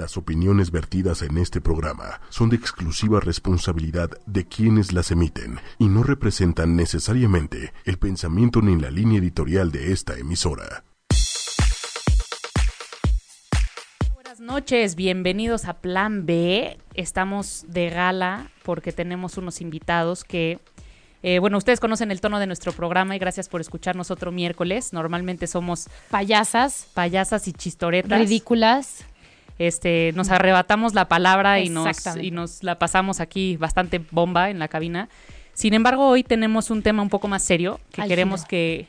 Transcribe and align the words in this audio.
Las 0.00 0.16
opiniones 0.16 0.70
vertidas 0.70 1.20
en 1.20 1.36
este 1.36 1.60
programa 1.60 2.22
son 2.30 2.48
de 2.48 2.56
exclusiva 2.56 3.20
responsabilidad 3.20 4.08
de 4.24 4.46
quienes 4.46 4.94
las 4.94 5.10
emiten 5.10 5.60
y 5.78 5.88
no 5.88 6.02
representan 6.02 6.74
necesariamente 6.74 7.74
el 7.84 7.98
pensamiento 7.98 8.62
ni 8.62 8.80
la 8.80 8.90
línea 8.90 9.18
editorial 9.18 9.70
de 9.70 9.92
esta 9.92 10.16
emisora. 10.16 10.84
Buenas 14.14 14.40
noches, 14.40 14.94
bienvenidos 14.94 15.66
a 15.66 15.74
Plan 15.74 16.24
B. 16.24 16.78
Estamos 16.94 17.66
de 17.68 17.90
gala 17.90 18.50
porque 18.62 18.92
tenemos 18.92 19.36
unos 19.36 19.60
invitados 19.60 20.24
que 20.24 20.60
eh, 21.22 21.38
bueno, 21.38 21.58
ustedes 21.58 21.80
conocen 21.80 22.10
el 22.10 22.22
tono 22.22 22.38
de 22.38 22.46
nuestro 22.46 22.72
programa 22.72 23.14
y 23.14 23.18
gracias 23.18 23.50
por 23.50 23.60
escucharnos 23.60 24.10
otro 24.10 24.32
miércoles. 24.32 24.94
Normalmente 24.94 25.46
somos 25.46 25.88
payasas, 26.08 26.88
payasas 26.94 27.46
y 27.46 27.52
chistoretas. 27.52 28.18
Ridículas. 28.18 29.04
Este, 29.60 30.12
nos 30.14 30.30
arrebatamos 30.30 30.94
la 30.94 31.06
palabra 31.06 31.60
y 31.60 31.68
nos, 31.68 31.86
y 32.18 32.30
nos 32.30 32.62
la 32.62 32.78
pasamos 32.78 33.20
aquí 33.20 33.58
bastante 33.58 34.00
bomba 34.10 34.48
en 34.48 34.58
la 34.58 34.68
cabina. 34.68 35.10
Sin 35.52 35.74
embargo, 35.74 36.08
hoy 36.08 36.22
tenemos 36.22 36.70
un 36.70 36.82
tema 36.82 37.02
un 37.02 37.10
poco 37.10 37.28
más 37.28 37.44
serio 37.44 37.78
que 37.92 38.02
queremos 38.08 38.46
que 38.46 38.86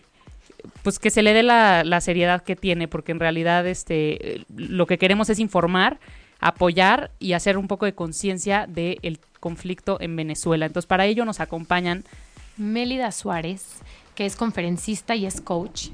pues 0.81 0.97
que 0.97 1.09
se 1.09 1.23
le 1.23 1.33
dé 1.33 1.43
la, 1.43 1.83
la, 1.83 1.99
seriedad 1.99 2.41
que 2.41 2.55
tiene, 2.55 2.87
porque 2.87 3.11
en 3.11 3.19
realidad 3.19 3.67
este 3.67 4.45
lo 4.55 4.85
que 4.87 4.97
queremos 4.97 5.29
es 5.29 5.39
informar, 5.39 5.99
apoyar 6.39 7.11
y 7.19 7.33
hacer 7.33 7.57
un 7.57 7.67
poco 7.67 7.85
de 7.85 7.93
conciencia 7.93 8.65
del 8.65 9.19
conflicto 9.41 9.97
en 9.99 10.15
Venezuela. 10.15 10.67
Entonces, 10.67 10.87
para 10.87 11.05
ello 11.05 11.25
nos 11.25 11.41
acompañan 11.41 12.05
Mélida 12.55 13.11
Suárez, 13.11 13.79
que 14.15 14.25
es 14.25 14.37
conferencista 14.37 15.17
y 15.17 15.25
es 15.25 15.41
coach. 15.41 15.89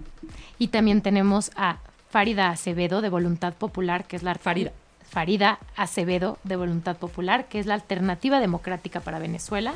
Y 0.59 0.67
también 0.67 1.02
tenemos 1.02 1.49
a 1.55 1.80
Farida 2.17 2.49
Acevedo 2.49 3.03
de 3.03 3.09
Voluntad 3.09 3.53
Popular, 3.53 4.07
que 4.07 4.16
es 4.16 4.23
la 4.23 4.34
Farida. 4.34 4.71
Farida 5.08 5.59
Acevedo 5.75 6.39
de 6.44 6.55
Voluntad 6.55 6.98
Popular, 6.98 7.48
que 7.48 7.59
es 7.59 7.67
la 7.67 7.75
alternativa 7.75 8.39
democrática 8.39 9.02
para 9.02 9.19
Venezuela. 9.19 9.75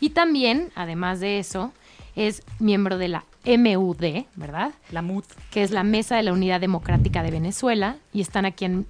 Y 0.00 0.10
también, 0.10 0.72
además 0.74 1.20
de 1.20 1.38
eso, 1.38 1.72
es 2.16 2.42
miembro 2.58 2.98
de 2.98 3.06
la 3.06 3.24
MUD, 3.46 4.24
¿verdad? 4.34 4.72
La 4.90 5.02
MUD. 5.02 5.22
Que 5.52 5.62
es 5.62 5.70
la 5.70 5.84
Mesa 5.84 6.16
de 6.16 6.24
la 6.24 6.32
Unidad 6.32 6.60
Democrática 6.60 7.22
de 7.22 7.30
Venezuela. 7.30 7.94
Y 8.12 8.22
están 8.22 8.44
aquí 8.44 8.64
en, 8.64 8.84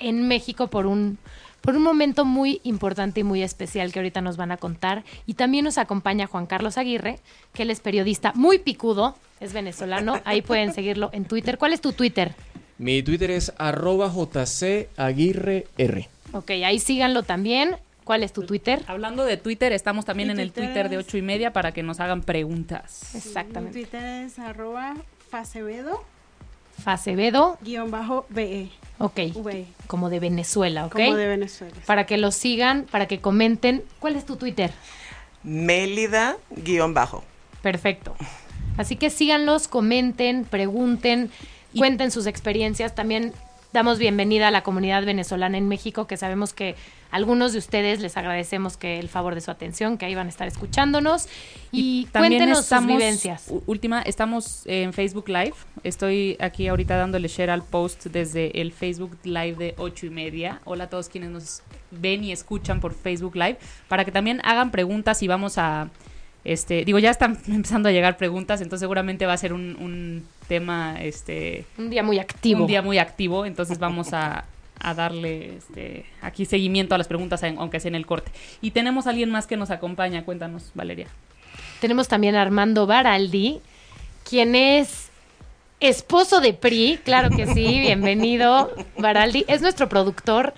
en 0.00 0.26
México 0.26 0.66
por 0.66 0.86
un 0.86 1.18
por 1.64 1.76
un 1.76 1.82
momento 1.82 2.26
muy 2.26 2.60
importante 2.62 3.20
y 3.20 3.24
muy 3.24 3.42
especial 3.42 3.90
que 3.90 3.98
ahorita 3.98 4.20
nos 4.20 4.36
van 4.36 4.52
a 4.52 4.58
contar. 4.58 5.02
Y 5.24 5.32
también 5.32 5.64
nos 5.64 5.78
acompaña 5.78 6.26
Juan 6.26 6.44
Carlos 6.44 6.76
Aguirre, 6.76 7.20
que 7.54 7.62
él 7.62 7.70
es 7.70 7.80
periodista 7.80 8.32
muy 8.34 8.58
picudo, 8.58 9.16
es 9.40 9.54
venezolano. 9.54 10.20
Ahí 10.26 10.42
pueden 10.42 10.74
seguirlo 10.74 11.08
en 11.14 11.24
Twitter. 11.24 11.56
¿Cuál 11.56 11.72
es 11.72 11.80
tu 11.80 11.94
Twitter? 11.94 12.34
Mi 12.76 13.02
Twitter 13.02 13.30
es 13.30 13.50
arroba 13.56 14.10
jcaguirre 14.10 15.66
Ok, 16.32 16.50
ahí 16.50 16.78
síganlo 16.78 17.22
también. 17.22 17.76
¿Cuál 18.04 18.24
es 18.24 18.34
tu 18.34 18.42
Twitter? 18.42 18.82
Hablando 18.86 19.24
de 19.24 19.38
Twitter, 19.38 19.72
estamos 19.72 20.04
también 20.04 20.28
en 20.28 20.40
el 20.40 20.52
Twitter 20.52 20.90
de 20.90 20.98
ocho 20.98 21.16
y 21.16 21.22
media 21.22 21.54
para 21.54 21.72
que 21.72 21.82
nos 21.82 21.98
hagan 21.98 22.20
preguntas. 22.20 23.14
Exactamente. 23.14 23.78
Mi 23.78 23.84
Twitter 23.86 24.26
es 24.26 24.38
arroba 24.38 24.96
facevedo. 25.30 26.04
Facevedo. 26.82 27.56
Guión 27.62 27.90
bajo 27.90 28.26
BE. 28.28 28.68
Ok. 28.98 29.20
Como 29.86 30.10
de 30.10 30.20
Venezuela, 30.20 30.86
¿ok? 30.86 30.92
Como 30.92 31.16
de 31.16 31.28
Venezuela. 31.28 31.74
Para 31.86 32.06
que 32.06 32.16
lo 32.16 32.30
sigan, 32.30 32.84
para 32.90 33.06
que 33.06 33.20
comenten. 33.20 33.84
¿Cuál 33.98 34.16
es 34.16 34.24
tu 34.24 34.36
Twitter? 34.36 34.72
Mélida 35.42 36.36
guion 36.50 36.94
bajo. 36.94 37.24
Perfecto. 37.62 38.14
Así 38.76 38.96
que 38.96 39.10
síganlos, 39.10 39.68
comenten, 39.68 40.44
pregunten, 40.44 41.30
cuenten 41.76 42.10
sus 42.10 42.26
experiencias. 42.26 42.94
También 42.94 43.32
damos 43.74 43.98
bienvenida 43.98 44.48
a 44.48 44.50
la 44.52 44.62
comunidad 44.62 45.04
venezolana 45.04 45.58
en 45.58 45.66
México, 45.66 46.06
que 46.06 46.16
sabemos 46.16 46.54
que 46.54 46.76
algunos 47.10 47.52
de 47.52 47.58
ustedes 47.58 48.00
les 48.00 48.16
agradecemos 48.16 48.76
que 48.76 49.00
el 49.00 49.08
favor 49.08 49.34
de 49.34 49.40
su 49.40 49.50
atención, 49.50 49.98
que 49.98 50.06
ahí 50.06 50.14
van 50.14 50.28
a 50.28 50.30
estar 50.30 50.46
escuchándonos. 50.46 51.26
Y, 51.72 52.06
también 52.12 52.38
cuéntenos 52.38 52.66
sus 52.66 52.86
vivencias. 52.86 53.52
Última, 53.66 54.00
estamos 54.02 54.62
en 54.66 54.92
Facebook 54.92 55.28
Live. 55.28 55.54
Estoy 55.82 56.36
aquí 56.38 56.68
ahorita 56.68 56.96
dándole 56.96 57.26
share 57.26 57.50
al 57.50 57.64
post 57.64 58.06
desde 58.06 58.60
el 58.60 58.72
Facebook 58.72 59.18
Live 59.24 59.56
de 59.56 59.74
ocho 59.76 60.06
y 60.06 60.10
media. 60.10 60.60
Hola 60.64 60.84
a 60.84 60.88
todos 60.88 61.08
quienes 61.08 61.30
nos 61.30 61.62
ven 61.90 62.22
y 62.22 62.30
escuchan 62.30 62.80
por 62.80 62.94
Facebook 62.94 63.34
Live, 63.34 63.58
para 63.88 64.04
que 64.04 64.12
también 64.12 64.40
hagan 64.44 64.70
preguntas 64.70 65.20
y 65.24 65.26
vamos 65.26 65.58
a 65.58 65.90
este, 66.44 66.84
digo, 66.84 66.98
ya 66.98 67.10
están 67.10 67.38
empezando 67.48 67.88
a 67.88 67.92
llegar 67.92 68.16
preguntas, 68.16 68.60
entonces 68.60 68.80
seguramente 68.80 69.26
va 69.26 69.32
a 69.32 69.38
ser 69.38 69.52
un, 69.52 69.76
un 69.80 70.26
tema, 70.46 71.02
este... 71.02 71.64
Un 71.78 71.90
día 71.90 72.02
muy 72.02 72.18
activo. 72.18 72.62
Un 72.62 72.66
día 72.66 72.82
muy 72.82 72.98
activo, 72.98 73.46
entonces 73.46 73.78
vamos 73.78 74.12
a, 74.12 74.44
a 74.80 74.94
darle 74.94 75.56
este, 75.56 76.04
aquí 76.20 76.44
seguimiento 76.44 76.94
a 76.94 76.98
las 76.98 77.08
preguntas, 77.08 77.42
aunque 77.42 77.80
sea 77.80 77.88
en 77.88 77.94
el 77.94 78.06
corte. 78.06 78.30
Y 78.60 78.72
tenemos 78.72 79.06
a 79.06 79.10
alguien 79.10 79.30
más 79.30 79.46
que 79.46 79.56
nos 79.56 79.70
acompaña, 79.70 80.24
cuéntanos, 80.24 80.70
Valeria. 80.74 81.08
Tenemos 81.80 82.08
también 82.08 82.36
a 82.36 82.42
Armando 82.42 82.86
Baraldi, 82.86 83.60
quien 84.28 84.54
es 84.54 85.08
esposo 85.80 86.40
de 86.40 86.52
PRI, 86.52 87.00
claro 87.04 87.30
que 87.30 87.46
sí, 87.46 87.80
bienvenido, 87.80 88.70
Baraldi, 88.98 89.44
es 89.48 89.60
nuestro 89.60 89.88
productor 89.88 90.54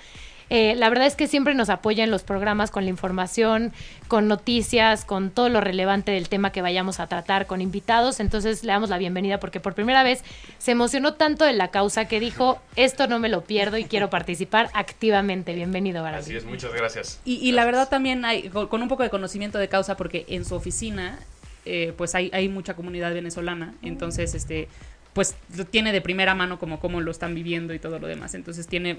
eh, 0.49 0.75
la 0.77 0.89
verdad 0.89 1.07
es 1.07 1.17
que 1.17 1.27
siempre 1.27 1.55
nos 1.55 1.69
apoya 1.71 2.05
en 2.05 2.11
los 2.11 2.23
programas 2.23 2.71
con 2.71 2.85
la 2.85 2.91
información, 2.91 3.73
con 4.07 4.29
noticias, 4.29 5.05
con 5.05 5.31
todo 5.31 5.49
lo 5.49 5.61
relevante 5.61 6.13
del 6.13 6.29
tema 6.29 6.53
que 6.53 6.63
vayamos 6.63 7.01
a 7.01 7.09
tratar, 7.09 7.47
con 7.47 7.61
invitados. 7.61 8.21
Entonces 8.21 8.63
le 8.63 8.73
damos 8.73 8.91
la 8.91 8.99
bienvenida 8.99 9.41
porque 9.41 9.59
por 9.59 9.75
primera 9.75 10.03
vez 10.03 10.23
se 10.59 10.71
emocionó 10.71 11.15
tanto 11.15 11.45
de 11.45 11.53
la 11.53 11.71
causa 11.71 12.07
que 12.07 12.21
dijo, 12.21 12.61
esto 12.77 13.09
no 13.09 13.19
me 13.19 13.29
lo 13.29 13.43
pierdo 13.43 13.77
y 13.77 13.85
quiero 13.85 14.09
participar 14.09 14.71
activamente. 14.73 15.53
Bienvenido, 15.55 16.03
Baraldi. 16.03 16.31
Así 16.31 16.37
es, 16.37 16.45
muchas 16.45 16.73
gracias. 16.73 17.21
Y, 17.25 17.53
la 17.53 17.65
verdad 17.65 17.89
también 17.89 18.25
hay, 18.25 18.49
con 18.49 18.83
un 18.83 18.89
poco 18.89 19.03
de 19.03 19.11
conocimiento 19.11 19.59
de 19.59 19.69
causa, 19.69 19.97
porque 19.97 20.27
en 20.29 20.45
su 20.45 20.55
oficina 20.55 21.19
eh, 21.65 21.93
pues 21.97 22.15
hay, 22.15 22.31
hay 22.33 22.49
mucha 22.49 22.75
comunidad 22.75 23.13
venezolana, 23.13 23.75
entonces 23.83 24.35
este 24.35 24.69
pues 25.17 25.35
lo 25.57 25.65
tiene 25.65 25.95
de 25.95 26.03
primera 26.03 26.35
mano 26.35 26.59
como 26.59 26.79
cómo 26.79 27.01
lo 27.01 27.11
están 27.11 27.35
viviendo 27.35 27.73
y 27.73 27.79
todo 27.79 27.99
lo 27.99 28.07
demás. 28.07 28.35
Entonces 28.35 28.67
tiene 28.67 28.99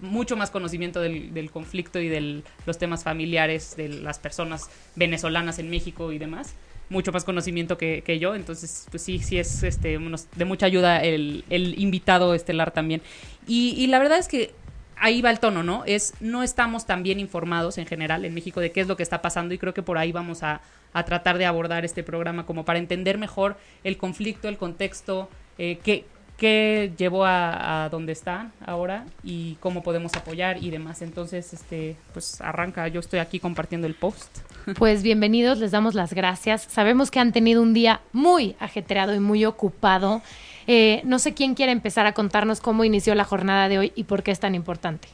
mucho 0.00 0.34
más 0.34 0.50
conocimiento 0.50 0.98
del, 1.02 1.50
conflicto 1.52 2.00
y 2.00 2.08
de 2.08 2.42
los 2.64 2.78
temas 2.78 3.04
familiares 3.04 3.76
de 3.76 3.90
las 3.90 4.18
personas 4.18 4.70
venezolanas 4.96 5.58
en 5.58 5.68
México 5.68 6.10
y 6.10 6.16
demás. 6.16 6.54
Mucho 6.88 7.12
más 7.12 7.24
conocimiento 7.24 7.76
que, 7.76 8.18
yo. 8.18 8.34
Entonces, 8.34 8.86
pues 8.90 9.02
sí, 9.02 9.18
sí 9.18 9.38
es 9.38 9.62
este, 9.62 9.98
de 10.36 10.44
mucha 10.46 10.64
ayuda 10.64 11.02
el, 11.02 11.44
invitado 11.50 12.32
estelar 12.32 12.70
también. 12.70 13.02
Y, 13.46 13.88
la 13.88 13.98
verdad 13.98 14.16
es 14.16 14.28
que 14.28 14.54
ahí 14.96 15.20
va 15.20 15.30
el 15.30 15.38
tono, 15.38 15.62
¿no? 15.62 15.84
Es 15.84 16.14
no 16.20 16.42
estamos 16.42 16.86
tan 16.86 17.02
bien 17.02 17.20
informados 17.20 17.76
en 17.76 17.84
general 17.84 18.24
en 18.24 18.32
México 18.32 18.60
de 18.60 18.72
qué 18.72 18.80
es 18.80 18.88
lo 18.88 18.96
que 18.96 19.02
está 19.02 19.20
pasando 19.20 19.52
y 19.52 19.58
creo 19.58 19.74
que 19.74 19.82
por 19.82 19.98
ahí 19.98 20.12
vamos 20.12 20.42
a, 20.42 20.62
a 20.94 21.04
tratar 21.04 21.36
de 21.36 21.44
abordar 21.44 21.84
este 21.84 22.02
programa 22.02 22.46
como 22.46 22.64
para 22.64 22.78
entender 22.78 23.18
mejor 23.18 23.58
el 23.84 23.98
conflicto, 23.98 24.48
el 24.48 24.56
contexto, 24.56 25.28
eh, 25.58 25.78
qué, 25.82 26.06
qué 26.36 26.92
llevó 26.96 27.24
a, 27.24 27.84
a, 27.84 27.88
donde 27.88 28.12
está 28.12 28.52
ahora 28.64 29.04
y 29.22 29.56
cómo 29.56 29.82
podemos 29.82 30.14
apoyar 30.14 30.62
y 30.62 30.70
demás. 30.70 31.02
Entonces, 31.02 31.52
este, 31.52 31.96
pues 32.12 32.40
arranca, 32.40 32.88
yo 32.88 33.00
estoy 33.00 33.18
aquí 33.18 33.40
compartiendo 33.40 33.86
el 33.86 33.94
post. 33.94 34.38
Pues 34.78 35.02
bienvenidos, 35.02 35.58
les 35.58 35.70
damos 35.70 35.94
las 35.94 36.12
gracias. 36.12 36.66
Sabemos 36.68 37.10
que 37.10 37.20
han 37.20 37.32
tenido 37.32 37.62
un 37.62 37.72
día 37.72 38.02
muy 38.12 38.54
ajetreado 38.60 39.14
y 39.14 39.18
muy 39.18 39.46
ocupado. 39.46 40.20
Eh, 40.66 41.00
no 41.04 41.18
sé 41.18 41.32
quién 41.32 41.54
quiere 41.54 41.72
empezar 41.72 42.04
a 42.04 42.12
contarnos 42.12 42.60
cómo 42.60 42.84
inició 42.84 43.14
la 43.14 43.24
jornada 43.24 43.70
de 43.70 43.78
hoy 43.78 43.92
y 43.96 44.04
por 44.04 44.22
qué 44.22 44.30
es 44.30 44.40
tan 44.40 44.54
importante. 44.54 45.08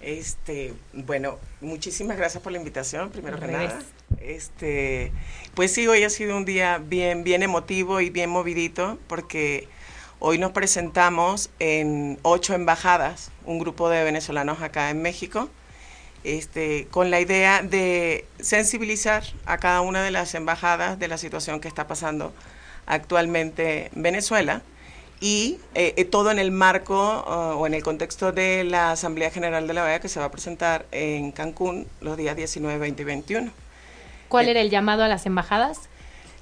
Este, 0.00 0.72
bueno, 0.94 1.38
muchísimas 1.60 2.16
gracias 2.16 2.42
por 2.42 2.52
la 2.52 2.58
invitación, 2.58 3.10
primero 3.10 3.38
que 3.38 3.46
nada. 3.46 3.78
Este, 4.20 5.12
pues 5.54 5.72
sí, 5.72 5.86
hoy 5.86 6.04
ha 6.04 6.10
sido 6.10 6.36
un 6.36 6.46
día 6.46 6.78
bien, 6.78 7.22
bien 7.22 7.42
emotivo 7.42 8.00
y 8.00 8.08
bien 8.08 8.30
movidito, 8.30 8.98
porque 9.08 9.68
hoy 10.18 10.38
nos 10.38 10.52
presentamos 10.52 11.50
en 11.58 12.18
ocho 12.22 12.54
embajadas, 12.54 13.30
un 13.44 13.58
grupo 13.58 13.90
de 13.90 14.02
venezolanos 14.02 14.62
acá 14.62 14.88
en 14.88 15.02
México, 15.02 15.50
este, 16.24 16.86
con 16.90 17.10
la 17.10 17.20
idea 17.20 17.62
de 17.62 18.24
sensibilizar 18.40 19.22
a 19.44 19.58
cada 19.58 19.82
una 19.82 20.02
de 20.02 20.10
las 20.10 20.34
embajadas 20.34 20.98
de 20.98 21.08
la 21.08 21.18
situación 21.18 21.60
que 21.60 21.68
está 21.68 21.86
pasando 21.86 22.32
actualmente 22.86 23.90
en 23.94 24.02
Venezuela 24.02 24.62
y 25.20 25.58
eh, 25.74 25.92
eh, 25.96 26.04
todo 26.06 26.30
en 26.30 26.38
el 26.38 26.50
marco 26.50 26.98
o 26.98 27.66
en 27.66 27.74
el 27.74 27.82
contexto 27.82 28.32
de 28.32 28.64
la 28.64 28.92
Asamblea 28.92 29.30
General 29.30 29.66
de 29.66 29.74
la 29.74 29.84
OEA 29.84 30.00
que 30.00 30.08
se 30.08 30.18
va 30.18 30.26
a 30.26 30.30
presentar 30.30 30.86
en 30.92 31.30
Cancún 31.30 31.86
los 32.00 32.16
días 32.16 32.36
19, 32.36 32.78
20 32.78 33.02
y 33.02 33.04
21. 33.04 33.50
¿Cuál 34.28 34.48
eh, 34.48 34.52
era 34.52 34.60
el 34.62 34.70
llamado 34.70 35.04
a 35.04 35.08
las 35.08 35.26
embajadas? 35.26 35.90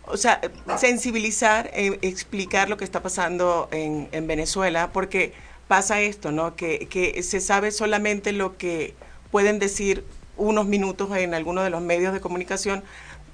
O 0.07 0.17
sea, 0.17 0.41
sensibilizar, 0.79 1.71
explicar 1.75 2.71
lo 2.71 2.77
que 2.77 2.85
está 2.85 3.03
pasando 3.03 3.69
en, 3.73 4.09
en, 4.13 4.27
Venezuela, 4.27 4.91
porque 4.91 5.35
pasa 5.67 6.01
esto, 6.01 6.33
¿no? 6.33 6.57
Que, 6.57 6.89
que 6.89 7.23
se 7.23 7.41
sabe 7.41 7.73
solamente 7.73 8.33
lo 8.33 8.57
que 8.57 8.95
pueden 9.31 9.59
decir 9.59 10.05
unos 10.39 10.65
minutos 10.65 11.15
en 11.15 11.35
algunos 11.35 11.65
de 11.65 11.71
los 11.71 11.83
medios 11.83 12.15
de 12.15 12.21
comunicación, 12.21 12.83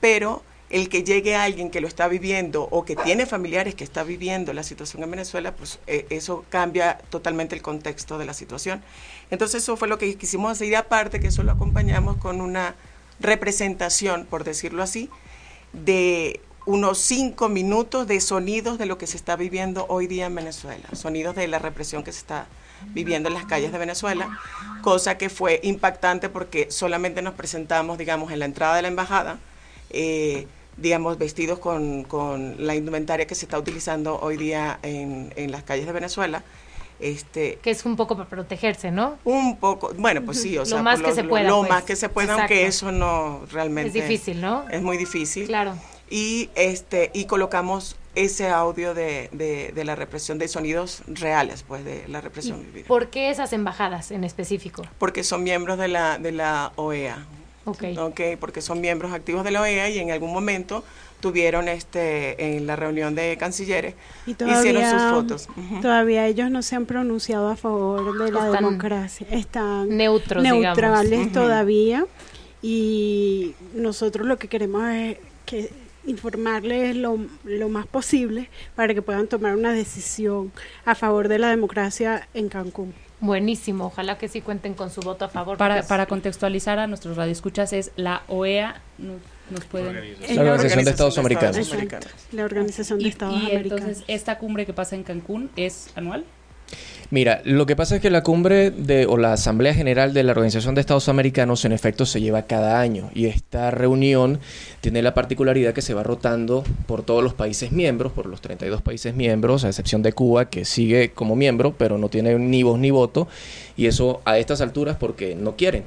pero 0.00 0.42
el 0.70 0.88
que 0.88 1.04
llegue 1.04 1.36
alguien 1.36 1.70
que 1.70 1.80
lo 1.80 1.88
está 1.88 2.08
viviendo 2.08 2.68
o 2.70 2.84
que 2.84 2.96
tiene 2.96 3.26
familiares 3.26 3.74
que 3.74 3.84
está 3.84 4.02
viviendo 4.02 4.52
la 4.52 4.62
situación 4.62 5.02
en 5.02 5.10
Venezuela, 5.10 5.54
pues 5.54 5.78
eh, 5.86 6.06
eso 6.10 6.44
cambia 6.48 6.98
totalmente 7.10 7.54
el 7.54 7.62
contexto 7.62 8.18
de 8.18 8.24
la 8.24 8.34
situación. 8.34 8.82
Entonces 9.30 9.62
eso 9.62 9.76
fue 9.76 9.88
lo 9.88 9.98
que 9.98 10.14
quisimos 10.16 10.52
hacer 10.52 10.74
aparte 10.76 11.20
que 11.20 11.28
eso 11.28 11.42
lo 11.42 11.52
acompañamos 11.52 12.16
con 12.16 12.40
una 12.40 12.74
representación, 13.20 14.26
por 14.26 14.44
decirlo 14.44 14.82
así, 14.82 15.10
de 15.72 16.40
unos 16.66 16.98
cinco 16.98 17.48
minutos 17.48 18.06
de 18.06 18.20
sonidos 18.20 18.78
de 18.78 18.86
lo 18.86 18.96
que 18.96 19.06
se 19.06 19.16
está 19.16 19.36
viviendo 19.36 19.86
hoy 19.88 20.06
día 20.06 20.26
en 20.26 20.34
Venezuela, 20.34 20.88
sonidos 20.92 21.36
de 21.36 21.46
la 21.46 21.58
represión 21.58 22.02
que 22.02 22.12
se 22.12 22.18
está 22.18 22.46
viviendo 22.92 23.28
en 23.28 23.34
las 23.34 23.44
calles 23.44 23.70
de 23.72 23.78
Venezuela, 23.78 24.38
cosa 24.82 25.16
que 25.18 25.28
fue 25.28 25.60
impactante 25.62 26.28
porque 26.28 26.70
solamente 26.70 27.22
nos 27.22 27.34
presentamos, 27.34 27.98
digamos, 27.98 28.32
en 28.32 28.38
la 28.38 28.44
entrada 28.46 28.76
de 28.76 28.82
la 28.82 28.88
embajada, 28.88 29.38
eh, 29.94 30.46
digamos, 30.76 31.18
vestidos 31.18 31.58
con, 31.58 32.02
con, 32.04 32.66
la 32.66 32.74
indumentaria 32.74 33.26
que 33.26 33.34
se 33.34 33.46
está 33.46 33.58
utilizando 33.58 34.18
hoy 34.20 34.36
día 34.36 34.78
en, 34.82 35.32
en 35.36 35.52
las 35.52 35.62
calles 35.62 35.86
de 35.86 35.92
Venezuela. 35.92 36.42
Este, 37.00 37.58
que 37.60 37.70
es 37.70 37.84
un 37.84 37.96
poco 37.96 38.16
para 38.16 38.28
protegerse, 38.28 38.90
¿no? 38.90 39.18
Un 39.24 39.56
poco, 39.56 39.92
bueno, 39.98 40.22
pues 40.24 40.40
sí, 40.40 40.56
o 40.56 40.60
lo 40.60 40.66
sea, 40.66 40.82
más 40.82 41.00
por 41.00 41.10
que 41.10 41.14
se 41.14 41.24
pueda, 41.24 41.48
lo 41.48 41.58
pues. 41.58 41.70
más 41.70 41.82
que 41.82 41.96
se 41.96 42.08
pueda, 42.08 42.34
aunque 42.34 42.66
eso 42.66 42.92
no 42.92 43.42
realmente 43.50 43.88
es 43.88 43.94
difícil, 43.94 44.40
¿no? 44.40 44.64
Es 44.70 44.80
muy 44.80 44.96
difícil. 44.96 45.46
Claro. 45.46 45.74
Y 46.08 46.50
este 46.54 47.10
y 47.12 47.24
colocamos 47.24 47.96
ese 48.14 48.48
audio 48.48 48.94
de, 48.94 49.28
de, 49.32 49.72
de 49.74 49.84
la 49.84 49.96
represión 49.96 50.38
de 50.38 50.46
sonidos 50.46 51.02
reales, 51.08 51.64
pues 51.66 51.84
de 51.84 52.06
la 52.06 52.20
represión 52.20 52.60
¿Y 52.60 52.64
vivida. 52.64 52.86
¿Por 52.86 53.10
qué 53.10 53.30
esas 53.30 53.52
embajadas 53.52 54.12
en 54.12 54.22
específico? 54.22 54.84
Porque 54.98 55.24
son 55.24 55.42
miembros 55.42 55.78
de 55.78 55.88
la 55.88 56.18
de 56.18 56.30
la 56.30 56.72
OEA. 56.76 57.26
Ok. 57.64 57.84
Ok, 57.98 58.20
porque 58.38 58.60
son 58.60 58.80
miembros 58.80 59.12
activos 59.12 59.44
de 59.44 59.50
la 59.50 59.62
OEA 59.62 59.88
y 59.90 59.98
en 59.98 60.10
algún 60.10 60.32
momento 60.32 60.84
tuvieron 61.20 61.68
este 61.68 62.56
en 62.56 62.66
la 62.66 62.76
reunión 62.76 63.14
de 63.14 63.38
cancilleres 63.38 63.94
Y 64.26 64.34
todavía, 64.34 64.58
hicieron 64.60 64.90
sus 64.90 65.10
fotos. 65.10 65.48
Todavía 65.80 66.26
ellos 66.26 66.50
no 66.50 66.60
se 66.60 66.76
han 66.76 66.84
pronunciado 66.84 67.48
a 67.48 67.56
favor 67.56 68.18
de 68.18 68.30
la 68.30 68.46
Están 68.46 68.52
democracia. 68.52 69.26
Están 69.30 69.96
Neutros, 69.96 70.42
neutrales 70.42 71.10
digamos. 71.10 71.32
Todavía. 71.32 72.06
Y 72.60 73.54
nosotros 73.74 74.26
lo 74.26 74.36
que 74.36 74.48
queremos 74.48 74.84
es 74.90 75.16
que 75.46 75.70
informarles 76.06 76.94
lo, 76.96 77.18
lo 77.44 77.68
más 77.70 77.86
posible 77.86 78.50
para 78.74 78.92
que 78.92 79.00
puedan 79.00 79.26
tomar 79.26 79.56
una 79.56 79.72
decisión 79.72 80.52
a 80.84 80.94
favor 80.94 81.28
de 81.28 81.38
la 81.38 81.48
democracia 81.48 82.28
en 82.34 82.50
Cancún. 82.50 82.94
Buenísimo, 83.20 83.86
ojalá 83.86 84.18
que 84.18 84.28
sí 84.28 84.40
cuenten 84.40 84.74
con 84.74 84.90
su 84.90 85.00
voto 85.00 85.24
a 85.24 85.28
favor. 85.28 85.56
Para, 85.56 85.82
para 85.82 86.06
contextualizar 86.06 86.78
a 86.78 86.86
nuestros 86.86 87.16
radioescuchas 87.16 87.72
es 87.72 87.90
la 87.96 88.22
OEA, 88.28 88.80
no- 88.98 89.14
nos 89.50 89.64
pueden... 89.66 89.94
La 90.34 90.42
Organización 90.42 90.84
de 90.84 90.90
Estados 90.90 91.18
Americanos. 91.18 91.56
Exacto, 91.56 92.08
la 92.32 92.44
Organización 92.44 92.98
de 92.98 93.04
Y, 93.04 93.08
Estados 93.08 93.34
y 93.34 93.38
Americanos. 93.46 93.80
entonces, 93.82 94.04
¿esta 94.08 94.38
cumbre 94.38 94.66
que 94.66 94.72
pasa 94.72 94.96
en 94.96 95.02
Cancún 95.04 95.50
es 95.56 95.88
anual? 95.94 96.24
Mira, 97.10 97.42
lo 97.44 97.66
que 97.66 97.76
pasa 97.76 97.96
es 97.96 98.02
que 98.02 98.10
la 98.10 98.22
cumbre 98.22 98.70
de, 98.70 99.06
o 99.06 99.16
la 99.16 99.34
Asamblea 99.34 99.74
General 99.74 100.12
de 100.12 100.22
la 100.24 100.32
Organización 100.32 100.74
de 100.74 100.80
Estados 100.80 101.08
Americanos 101.08 101.64
en 101.64 101.72
efecto 101.72 102.06
se 102.06 102.20
lleva 102.20 102.42
cada 102.46 102.80
año 102.80 103.10
y 103.14 103.26
esta 103.26 103.70
reunión 103.70 104.40
tiene 104.80 105.02
la 105.02 105.14
particularidad 105.14 105.74
que 105.74 105.82
se 105.82 105.94
va 105.94 106.02
rotando 106.02 106.64
por 106.86 107.04
todos 107.04 107.22
los 107.22 107.34
países 107.34 107.72
miembros, 107.72 108.12
por 108.12 108.26
los 108.26 108.40
32 108.40 108.82
países 108.82 109.14
miembros, 109.14 109.64
a 109.64 109.68
excepción 109.68 110.02
de 110.02 110.12
Cuba 110.12 110.50
que 110.50 110.64
sigue 110.64 111.12
como 111.12 111.36
miembro 111.36 111.74
pero 111.76 111.98
no 111.98 112.08
tiene 112.08 112.36
ni 112.38 112.62
voz 112.62 112.78
ni 112.78 112.90
voto 112.90 113.28
y 113.76 113.86
eso 113.86 114.20
a 114.24 114.38
estas 114.38 114.60
alturas 114.60 114.96
porque 114.96 115.36
no 115.36 115.56
quieren, 115.56 115.84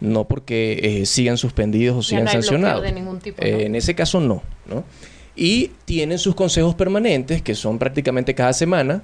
no 0.00 0.24
porque 0.24 0.80
eh, 0.82 1.06
sigan 1.06 1.36
suspendidos 1.36 1.96
o 1.96 2.02
sigan 2.02 2.24
no 2.24 2.32
sancionados. 2.32 2.82
de 2.82 2.92
ningún 2.92 3.20
tipo. 3.20 3.40
¿no? 3.40 3.46
Eh, 3.46 3.66
en 3.66 3.76
ese 3.76 3.94
caso 3.94 4.20
no, 4.20 4.42
¿no? 4.66 4.84
Y 5.36 5.72
tienen 5.84 6.18
sus 6.18 6.34
consejos 6.34 6.74
permanentes, 6.74 7.42
que 7.42 7.54
son 7.54 7.78
prácticamente 7.78 8.34
cada 8.34 8.54
semana, 8.54 9.02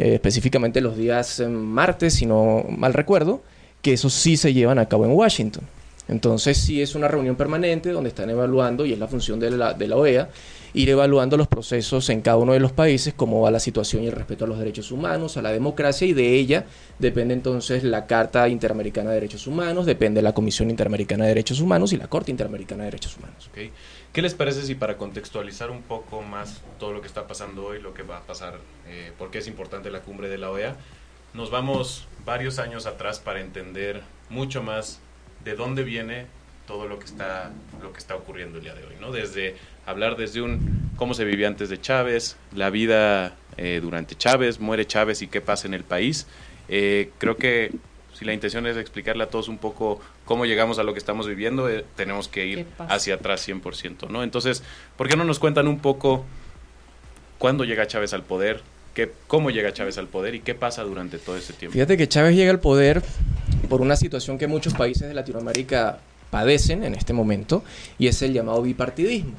eh, 0.00 0.14
específicamente 0.14 0.80
los 0.80 0.96
días 0.96 1.40
eh, 1.40 1.46
martes, 1.46 2.14
si 2.14 2.24
no 2.24 2.64
mal 2.70 2.94
recuerdo, 2.94 3.42
que 3.82 3.92
esos 3.92 4.14
sí 4.14 4.38
se 4.38 4.54
llevan 4.54 4.78
a 4.78 4.86
cabo 4.86 5.04
en 5.04 5.12
Washington. 5.12 5.64
Entonces 6.08 6.56
sí 6.56 6.80
es 6.80 6.94
una 6.94 7.06
reunión 7.06 7.36
permanente 7.36 7.90
donde 7.90 8.08
están 8.08 8.30
evaluando, 8.30 8.86
y 8.86 8.94
es 8.94 8.98
la 8.98 9.06
función 9.06 9.38
de 9.38 9.50
la, 9.50 9.74
de 9.74 9.86
la 9.86 9.96
OEA, 9.96 10.30
ir 10.72 10.88
evaluando 10.88 11.36
los 11.36 11.48
procesos 11.48 12.08
en 12.08 12.22
cada 12.22 12.38
uno 12.38 12.54
de 12.54 12.60
los 12.60 12.72
países, 12.72 13.12
cómo 13.14 13.42
va 13.42 13.50
la 13.50 13.60
situación 13.60 14.02
y 14.02 14.06
el 14.06 14.12
respeto 14.12 14.46
a 14.46 14.48
los 14.48 14.58
derechos 14.58 14.90
humanos, 14.90 15.36
a 15.36 15.42
la 15.42 15.52
democracia, 15.52 16.06
y 16.06 16.14
de 16.14 16.34
ella 16.34 16.64
depende 16.98 17.34
entonces 17.34 17.84
la 17.84 18.06
Carta 18.06 18.48
Interamericana 18.48 19.10
de 19.10 19.16
Derechos 19.16 19.46
Humanos, 19.46 19.84
depende 19.84 20.22
la 20.22 20.32
Comisión 20.32 20.70
Interamericana 20.70 21.24
de 21.24 21.28
Derechos 21.28 21.60
Humanos 21.60 21.92
y 21.92 21.98
la 21.98 22.08
Corte 22.08 22.30
Interamericana 22.30 22.84
de 22.84 22.86
Derechos 22.86 23.18
Humanos. 23.18 23.50
Ok. 23.50 23.70
¿Qué 24.12 24.22
les 24.22 24.34
parece 24.34 24.62
si 24.62 24.74
para 24.74 24.96
contextualizar 24.96 25.70
un 25.70 25.82
poco 25.82 26.20
más 26.22 26.62
todo 26.80 26.92
lo 26.92 27.00
que 27.00 27.06
está 27.06 27.28
pasando 27.28 27.64
hoy, 27.66 27.80
lo 27.80 27.94
que 27.94 28.02
va 28.02 28.18
a 28.18 28.22
pasar, 28.22 28.58
eh, 28.88 29.12
por 29.16 29.30
qué 29.30 29.38
es 29.38 29.46
importante 29.46 29.88
la 29.88 30.00
cumbre 30.00 30.28
de 30.28 30.36
la 30.36 30.50
OEA, 30.50 30.76
nos 31.32 31.52
vamos 31.52 32.08
varios 32.24 32.58
años 32.58 32.86
atrás 32.86 33.20
para 33.20 33.40
entender 33.40 34.02
mucho 34.28 34.64
más 34.64 34.98
de 35.44 35.54
dónde 35.54 35.84
viene 35.84 36.26
todo 36.66 36.88
lo 36.88 36.98
que 36.98 37.04
está 37.04 37.52
lo 37.80 37.92
que 37.92 37.98
está 37.98 38.16
ocurriendo 38.16 38.58
el 38.58 38.64
día 38.64 38.74
de 38.74 38.84
hoy, 38.84 38.96
¿no? 39.00 39.12
Desde 39.12 39.54
hablar 39.86 40.16
desde 40.16 40.42
un 40.42 40.90
cómo 40.96 41.14
se 41.14 41.24
vivía 41.24 41.46
antes 41.46 41.68
de 41.68 41.80
Chávez, 41.80 42.36
la 42.52 42.70
vida 42.70 43.36
eh, 43.56 43.78
durante 43.80 44.16
Chávez, 44.16 44.58
muere 44.58 44.86
Chávez 44.86 45.22
y 45.22 45.28
qué 45.28 45.40
pasa 45.40 45.68
en 45.68 45.74
el 45.74 45.84
país. 45.84 46.26
Eh, 46.68 47.10
creo 47.18 47.36
que 47.36 47.72
si 48.12 48.24
la 48.24 48.32
intención 48.32 48.66
es 48.66 48.76
explicarle 48.76 49.22
a 49.22 49.28
todos 49.28 49.48
un 49.48 49.58
poco 49.58 50.00
cómo 50.30 50.46
llegamos 50.46 50.78
a 50.78 50.84
lo 50.84 50.92
que 50.92 51.00
estamos 51.00 51.26
viviendo, 51.26 51.68
eh, 51.68 51.84
tenemos 51.96 52.28
que 52.28 52.42
¿Qué 52.42 52.46
ir 52.46 52.66
hacia 52.78 53.16
atrás 53.16 53.48
100%, 53.48 54.08
¿no? 54.10 54.22
Entonces, 54.22 54.62
¿por 54.96 55.08
qué 55.08 55.16
no 55.16 55.24
nos 55.24 55.40
cuentan 55.40 55.66
un 55.66 55.80
poco 55.80 56.24
cuándo 57.38 57.64
llega 57.64 57.88
Chávez 57.88 58.12
al 58.12 58.22
poder, 58.22 58.62
qué, 58.94 59.10
cómo 59.26 59.50
llega 59.50 59.72
Chávez 59.72 59.98
al 59.98 60.06
poder 60.06 60.36
y 60.36 60.40
qué 60.40 60.54
pasa 60.54 60.84
durante 60.84 61.18
todo 61.18 61.36
ese 61.36 61.52
tiempo? 61.52 61.72
Fíjate 61.72 61.96
que 61.96 62.06
Chávez 62.06 62.36
llega 62.36 62.52
al 62.52 62.60
poder 62.60 63.02
por 63.68 63.80
una 63.80 63.96
situación 63.96 64.38
que 64.38 64.46
muchos 64.46 64.72
países 64.74 65.08
de 65.08 65.14
Latinoamérica 65.14 65.98
padecen 66.30 66.84
en 66.84 66.94
este 66.94 67.12
momento 67.12 67.64
y 67.98 68.06
es 68.06 68.22
el 68.22 68.32
llamado 68.32 68.62
bipartidismo. 68.62 69.34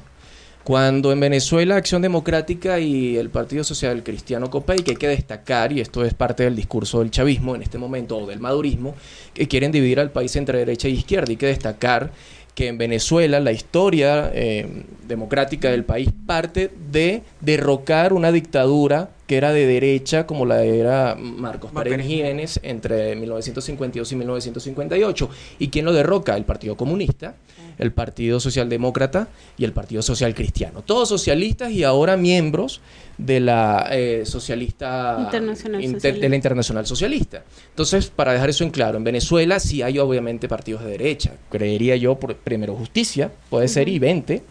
Cuando 0.64 1.10
en 1.10 1.18
Venezuela 1.18 1.76
Acción 1.76 2.02
Democrática 2.02 2.78
y 2.78 3.16
el 3.16 3.30
Partido 3.30 3.64
Social 3.64 4.04
Cristiano 4.04 4.48
COPEI, 4.48 4.82
que 4.82 4.90
hay 4.92 4.96
que 4.96 5.08
destacar, 5.08 5.72
y 5.72 5.80
esto 5.80 6.04
es 6.04 6.14
parte 6.14 6.44
del 6.44 6.54
discurso 6.54 7.00
del 7.00 7.10
chavismo 7.10 7.56
en 7.56 7.62
este 7.62 7.78
momento, 7.78 8.18
o 8.18 8.26
del 8.26 8.38
madurismo, 8.38 8.94
que 9.34 9.48
quieren 9.48 9.72
dividir 9.72 9.98
al 9.98 10.12
país 10.12 10.36
entre 10.36 10.58
derecha 10.58 10.86
e 10.86 10.92
izquierda, 10.92 11.30
hay 11.30 11.36
que 11.36 11.46
destacar 11.46 12.12
que 12.54 12.68
en 12.68 12.78
Venezuela 12.78 13.40
la 13.40 13.52
historia 13.52 14.30
eh, 14.34 14.84
democrática 15.08 15.70
del 15.70 15.84
país 15.84 16.10
parte 16.26 16.70
de 16.90 17.22
derrocar 17.40 18.12
una 18.12 18.30
dictadura 18.30 19.10
que 19.26 19.38
era 19.38 19.52
de 19.52 19.66
derecha 19.66 20.26
como 20.26 20.44
la 20.44 20.62
era 20.62 21.16
Marcos 21.18 21.70
Pérez 21.72 21.92
Pérez. 21.92 22.06
Jiménez 22.06 22.60
entre 22.62 23.16
1952 23.16 24.12
y 24.12 24.16
1958. 24.16 25.30
¿Y 25.58 25.68
quién 25.68 25.86
lo 25.86 25.94
derroca? 25.94 26.36
El 26.36 26.44
Partido 26.44 26.76
Comunista, 26.76 27.34
el 27.78 27.92
Partido 27.92 28.40
Socialdemócrata 28.40 29.28
y 29.58 29.64
el 29.64 29.72
Partido 29.72 30.02
Social 30.02 30.34
Cristiano. 30.34 30.82
Todos 30.82 31.08
socialistas 31.08 31.70
y 31.72 31.84
ahora 31.84 32.16
miembros 32.16 32.80
de 33.18 33.40
la 33.40 33.88
eh, 33.90 34.22
socialista 34.24 35.16
Internacional 35.20 35.82
inter- 35.82 36.00
Socialista. 36.00 36.20
de 36.22 36.28
la 36.28 36.36
Internacional 36.36 36.86
Socialista. 36.86 37.44
Entonces, 37.70 38.08
para 38.10 38.32
dejar 38.32 38.50
eso 38.50 38.64
en 38.64 38.70
claro, 38.70 38.96
en 38.98 39.04
Venezuela 39.04 39.60
sí 39.60 39.82
hay 39.82 39.98
obviamente 39.98 40.48
partidos 40.48 40.82
de 40.84 40.90
derecha. 40.92 41.32
Creería 41.50 41.96
yo, 41.96 42.14
por, 42.16 42.34
primero 42.36 42.74
Justicia, 42.74 43.30
puede 43.50 43.68
ser, 43.68 43.88
y 43.88 43.98
20 43.98 44.42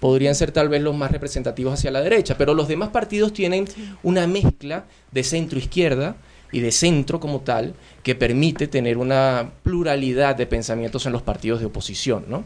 podrían 0.00 0.34
ser 0.34 0.52
tal 0.52 0.68
vez 0.68 0.82
los 0.82 0.94
más 0.94 1.10
representativos 1.10 1.72
hacia 1.74 1.90
la 1.90 2.02
derecha, 2.02 2.36
pero 2.36 2.52
los 2.52 2.68
demás 2.68 2.90
partidos 2.90 3.32
tienen 3.32 3.64
una 4.02 4.26
mezcla 4.26 4.84
de 5.10 5.24
centro-izquierda 5.24 6.16
y 6.56 6.60
de 6.60 6.72
centro 6.72 7.20
como 7.20 7.40
tal 7.40 7.74
que 8.02 8.14
permite 8.14 8.66
tener 8.66 8.96
una 8.96 9.50
pluralidad 9.62 10.36
de 10.36 10.46
pensamientos 10.46 11.04
en 11.04 11.12
los 11.12 11.20
partidos 11.20 11.60
de 11.60 11.66
oposición, 11.66 12.24
¿no? 12.28 12.44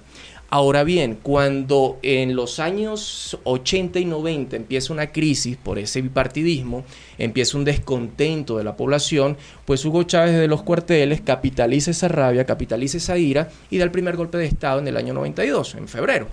Ahora 0.49 0.83
bien, 0.83 1.17
cuando 1.23 2.01
en 2.03 2.35
los 2.35 2.59
años 2.59 3.39
80 3.45 4.01
y 4.01 4.07
90 4.07 4.57
empieza 4.57 4.93
una 4.93 5.13
crisis 5.13 5.57
por 5.57 5.79
ese 5.79 6.03
bipartidismo, 6.03 6.83
empieza 7.19 7.57
un 7.57 7.63
descontento 7.63 8.59
de 8.59 8.65
la 8.65 8.77
población, 8.77 9.37
pues 9.65 9.85
Hugo 9.85 10.03
Chávez 10.03 10.41
de 10.41 10.49
los 10.49 10.65
cuarteles 10.65 11.21
capitaliza 11.21 11.93
esa 11.93 12.09
rabia, 12.09 12.45
capitaliza 12.45 12.97
esa 12.97 13.17
ira 13.17 13.49
y 13.71 13.79
da 13.79 13.85
el 13.85 13.93
primer 13.93 14.17
golpe 14.17 14.39
de 14.39 14.47
Estado 14.47 14.81
en 14.81 14.89
el 14.89 14.97
año 14.97 15.15
92, 15.15 15.77
en 15.77 15.87
febrero. 15.87 16.27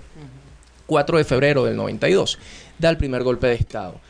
4 0.86 1.18
de 1.18 1.24
febrero 1.24 1.64
del 1.64 1.76
92, 1.76 2.40
da 2.76 2.90
el 2.90 2.96
primer 2.96 3.22
golpe 3.22 3.46
de 3.46 3.54
Estado. 3.54 4.00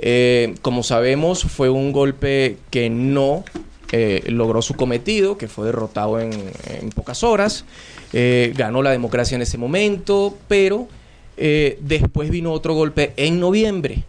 Eh, 0.00 0.54
como 0.62 0.82
sabemos, 0.82 1.44
fue 1.44 1.68
un 1.68 1.92
golpe 1.92 2.56
que 2.70 2.90
no 2.90 3.44
eh, 3.92 4.22
logró 4.28 4.62
su 4.62 4.74
cometido, 4.74 5.36
que 5.36 5.48
fue 5.48 5.66
derrotado 5.66 6.20
en, 6.20 6.30
pocas 6.94 7.24
horas, 7.24 7.64
eh, 8.12 8.52
ganó 8.56 8.82
la 8.82 8.92
democracia 8.92 9.34
en 9.34 9.42
ese 9.42 9.58
momento, 9.58 10.38
pero 10.46 10.86
eh, 11.36 11.76
después 11.80 12.30
vino 12.30 12.52
otro 12.52 12.74
golpe 12.74 13.12
en 13.16 13.40
noviembre, 13.40 14.04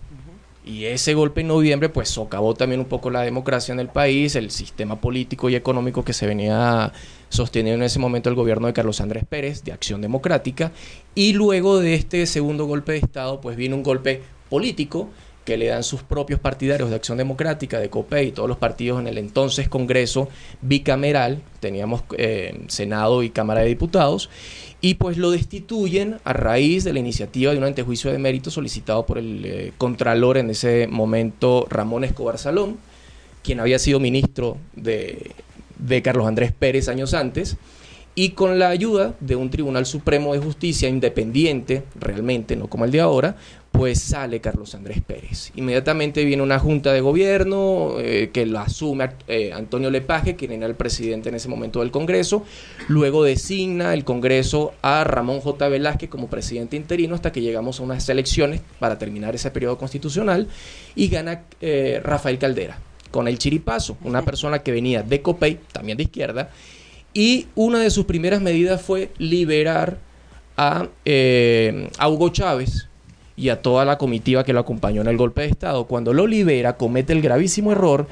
Y 0.63 0.85
ese 0.85 1.15
golpe 1.15 1.41
en 1.41 1.47
noviembre 1.47 1.89
pues 1.89 2.09
socavó 2.09 2.53
también 2.53 2.79
un 2.79 2.85
poco 2.85 3.09
la 3.09 3.21
democracia 3.21 3.73
en 3.73 3.79
el 3.79 3.87
país, 3.87 4.35
el 4.35 4.51
sistema 4.51 5.01
político 5.01 5.49
y 5.49 5.55
económico 5.55 6.05
que 6.05 6.13
se 6.13 6.27
venía 6.27 6.93
sosteniendo 7.29 7.77
en 7.81 7.85
ese 7.85 7.97
momento 7.97 8.29
el 8.29 8.35
gobierno 8.35 8.67
de 8.67 8.73
Carlos 8.73 9.01
Andrés 9.01 9.25
Pérez, 9.27 9.63
de 9.63 9.71
Acción 9.71 10.01
Democrática, 10.01 10.71
y 11.15 11.33
luego 11.33 11.79
de 11.79 11.95
este 11.95 12.27
segundo 12.27 12.65
golpe 12.67 12.91
de 12.91 12.99
Estado 12.99 13.41
pues 13.41 13.57
viene 13.57 13.73
un 13.73 13.81
golpe 13.81 14.21
político 14.47 15.09
que 15.45 15.57
le 15.57 15.67
dan 15.67 15.83
sus 15.83 16.03
propios 16.03 16.39
partidarios 16.39 16.89
de 16.89 16.95
Acción 16.95 17.17
Democrática, 17.17 17.79
de 17.79 17.89
COPE 17.89 18.25
y 18.25 18.31
todos 18.31 18.47
los 18.47 18.57
partidos 18.57 18.99
en 18.99 19.07
el 19.07 19.17
entonces 19.17 19.67
Congreso 19.69 20.29
bicameral, 20.61 21.41
teníamos 21.59 22.03
eh, 22.17 22.61
Senado 22.67 23.23
y 23.23 23.31
Cámara 23.31 23.61
de 23.61 23.67
Diputados, 23.67 24.29
y 24.81 24.95
pues 24.95 25.17
lo 25.17 25.31
destituyen 25.31 26.17
a 26.23 26.33
raíz 26.33 26.83
de 26.83 26.93
la 26.93 26.99
iniciativa 26.99 27.51
de 27.51 27.57
un 27.57 27.63
antejuicio 27.63 28.11
de 28.11 28.17
mérito 28.17 28.51
solicitado 28.51 29.05
por 29.05 29.17
el 29.17 29.45
eh, 29.45 29.73
Contralor 29.77 30.37
en 30.37 30.49
ese 30.51 30.87
momento, 30.87 31.65
Ramón 31.69 32.03
Escobar 32.03 32.37
Salón, 32.37 32.77
quien 33.43 33.59
había 33.59 33.79
sido 33.79 33.99
ministro 33.99 34.57
de, 34.75 35.31
de 35.77 36.01
Carlos 36.01 36.27
Andrés 36.27 36.51
Pérez 36.51 36.87
años 36.87 37.13
antes, 37.13 37.57
y 38.13 38.31
con 38.31 38.59
la 38.59 38.69
ayuda 38.69 39.15
de 39.19 39.35
un 39.35 39.49
Tribunal 39.49 39.85
Supremo 39.85 40.33
de 40.33 40.39
Justicia 40.39 40.89
independiente, 40.89 41.83
realmente, 41.99 42.55
no 42.55 42.67
como 42.67 42.85
el 42.85 42.91
de 42.91 42.99
ahora, 42.99 43.37
pues 43.81 43.99
sale 43.99 44.39
Carlos 44.41 44.75
Andrés 44.75 45.01
Pérez. 45.01 45.51
Inmediatamente 45.55 46.23
viene 46.23 46.43
una 46.43 46.59
junta 46.59 46.93
de 46.93 47.01
gobierno 47.01 47.95
eh, 47.97 48.29
que 48.31 48.45
la 48.45 48.61
asume 48.61 49.09
eh, 49.27 49.51
Antonio 49.53 49.89
Lepage, 49.89 50.35
quien 50.35 50.51
era 50.51 50.67
el 50.67 50.75
presidente 50.75 51.29
en 51.29 51.35
ese 51.35 51.49
momento 51.49 51.79
del 51.79 51.89
Congreso. 51.89 52.45
Luego 52.89 53.23
designa 53.23 53.95
el 53.95 54.03
Congreso 54.03 54.75
a 54.83 55.03
Ramón 55.03 55.39
J. 55.39 55.67
Velázquez 55.67 56.11
como 56.11 56.29
presidente 56.29 56.75
interino 56.75 57.15
hasta 57.15 57.31
que 57.31 57.41
llegamos 57.41 57.79
a 57.79 57.83
unas 57.83 58.07
elecciones 58.07 58.61
para 58.77 58.99
terminar 58.99 59.33
ese 59.33 59.49
periodo 59.49 59.79
constitucional 59.79 60.47
y 60.93 61.07
gana 61.07 61.41
eh, 61.59 62.01
Rafael 62.03 62.37
Caldera 62.37 62.77
con 63.09 63.27
el 63.27 63.39
chiripazo, 63.39 63.97
una 64.03 64.21
persona 64.21 64.59
que 64.59 64.71
venía 64.71 65.01
de 65.01 65.23
COPEI, 65.23 65.57
también 65.71 65.97
de 65.97 66.03
izquierda, 66.03 66.51
y 67.15 67.47
una 67.55 67.79
de 67.79 67.89
sus 67.89 68.05
primeras 68.05 68.41
medidas 68.41 68.79
fue 68.79 69.09
liberar 69.17 69.97
a, 70.55 70.87
a 71.97 72.09
Hugo 72.09 72.29
Chávez, 72.29 72.90
y 73.41 73.49
a 73.49 73.63
toda 73.63 73.85
la 73.85 73.97
comitiva 73.97 74.43
que 74.43 74.53
lo 74.53 74.59
acompañó 74.59 75.01
en 75.01 75.07
el 75.07 75.17
golpe 75.17 75.41
de 75.41 75.47
Estado, 75.47 75.85
cuando 75.85 76.13
lo 76.13 76.27
libera, 76.27 76.77
comete 76.77 77.11
el 77.11 77.23
gravísimo 77.23 77.71
error 77.71 78.07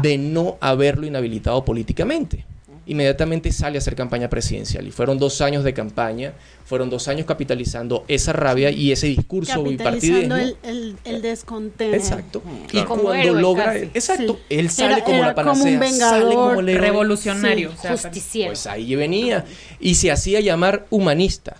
de 0.00 0.16
no 0.16 0.58
haberlo 0.60 1.08
inhabilitado 1.08 1.64
políticamente. 1.64 2.44
Inmediatamente 2.90 3.52
sale 3.52 3.78
a 3.78 3.80
hacer 3.80 3.94
campaña 3.94 4.28
presidencial 4.28 4.84
y 4.84 4.90
fueron 4.90 5.16
dos 5.16 5.40
años 5.42 5.62
de 5.62 5.72
campaña, 5.72 6.32
fueron 6.64 6.90
dos 6.90 7.06
años 7.06 7.24
capitalizando 7.24 8.04
esa 8.08 8.32
rabia 8.32 8.72
y 8.72 8.90
ese 8.90 9.06
discurso 9.06 9.62
bipartidismo. 9.62 10.34
El, 10.34 10.56
el, 10.64 10.96
el 11.04 11.22
descontento. 11.22 11.94
Exacto. 11.94 12.42
Y 12.72 12.82
cuando 12.82 13.14
logra, 13.32 13.76
exacto, 13.76 14.40
él 14.48 14.70
sale 14.70 15.04
como 15.04 15.22
la 15.22 15.36
panacea, 15.36 15.78
como 15.78 15.86
un 15.86 15.94
sale 15.94 16.34
como 16.34 16.58
el 16.58 16.78
revolucionario, 16.78 17.70
justiciero. 17.70 18.50
Pues 18.50 18.66
ahí 18.66 18.96
venía 18.96 19.44
y 19.78 19.94
se 19.94 20.10
hacía 20.10 20.40
llamar 20.40 20.88
humanista. 20.90 21.54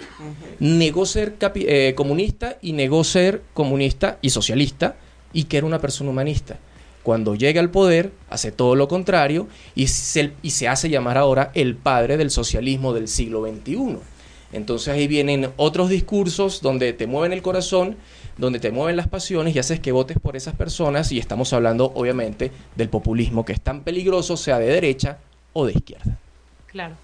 Negó 0.58 1.06
ser 1.06 1.37
eh, 1.54 1.94
comunista 1.96 2.56
y 2.60 2.72
negó 2.72 3.04
ser 3.04 3.42
comunista 3.54 4.18
y 4.20 4.30
socialista 4.30 4.96
y 5.32 5.44
que 5.44 5.58
era 5.58 5.66
una 5.68 5.80
persona 5.80 6.10
humanista. 6.10 6.58
Cuando 7.02 7.35
llega 7.35 7.61
al 7.61 7.71
poder, 7.71 8.12
hace 8.28 8.52
todo 8.52 8.75
lo 8.76 8.88
contrario 8.88 9.49
y 9.75 9.87
se, 9.87 10.33
y 10.42 10.50
se 10.50 10.69
hace 10.69 10.90
llamar 10.90 11.16
ahora 11.16 11.50
el 11.54 11.76
padre 11.76 12.16
del 12.16 12.30
socialismo 12.30 12.92
del 12.92 13.09
siglo 13.09 13.47
XXI. 13.47 13.99
Entonces 14.52 14.88
ahí 14.88 15.07
vienen 15.07 15.50
otros 15.57 15.88
discursos 15.88 16.61
donde 16.61 16.92
te 16.92 17.07
mueven 17.07 17.33
el 17.33 17.40
corazón, 17.40 17.97
donde 18.37 18.59
te 18.59 18.71
mueven 18.71 18.97
las 18.97 19.09
pasiones 19.09 19.54
y 19.54 19.59
haces 19.59 19.80
que 19.80 19.92
votes 19.92 20.19
por 20.21 20.37
esas 20.37 20.54
personas 20.54 21.12
y 21.12 21.19
estamos 21.19 21.52
hablando 21.52 21.92
obviamente 21.95 22.50
del 22.75 22.88
populismo 22.88 23.45
que 23.45 23.52
es 23.52 23.61
tan 23.61 23.83
peligroso, 23.83 24.37
sea 24.37 24.59
de 24.59 24.66
derecha 24.66 25.19
o 25.52 25.66
de 25.66 25.73
izquierda. 25.73 26.19
Claro. 26.66 26.95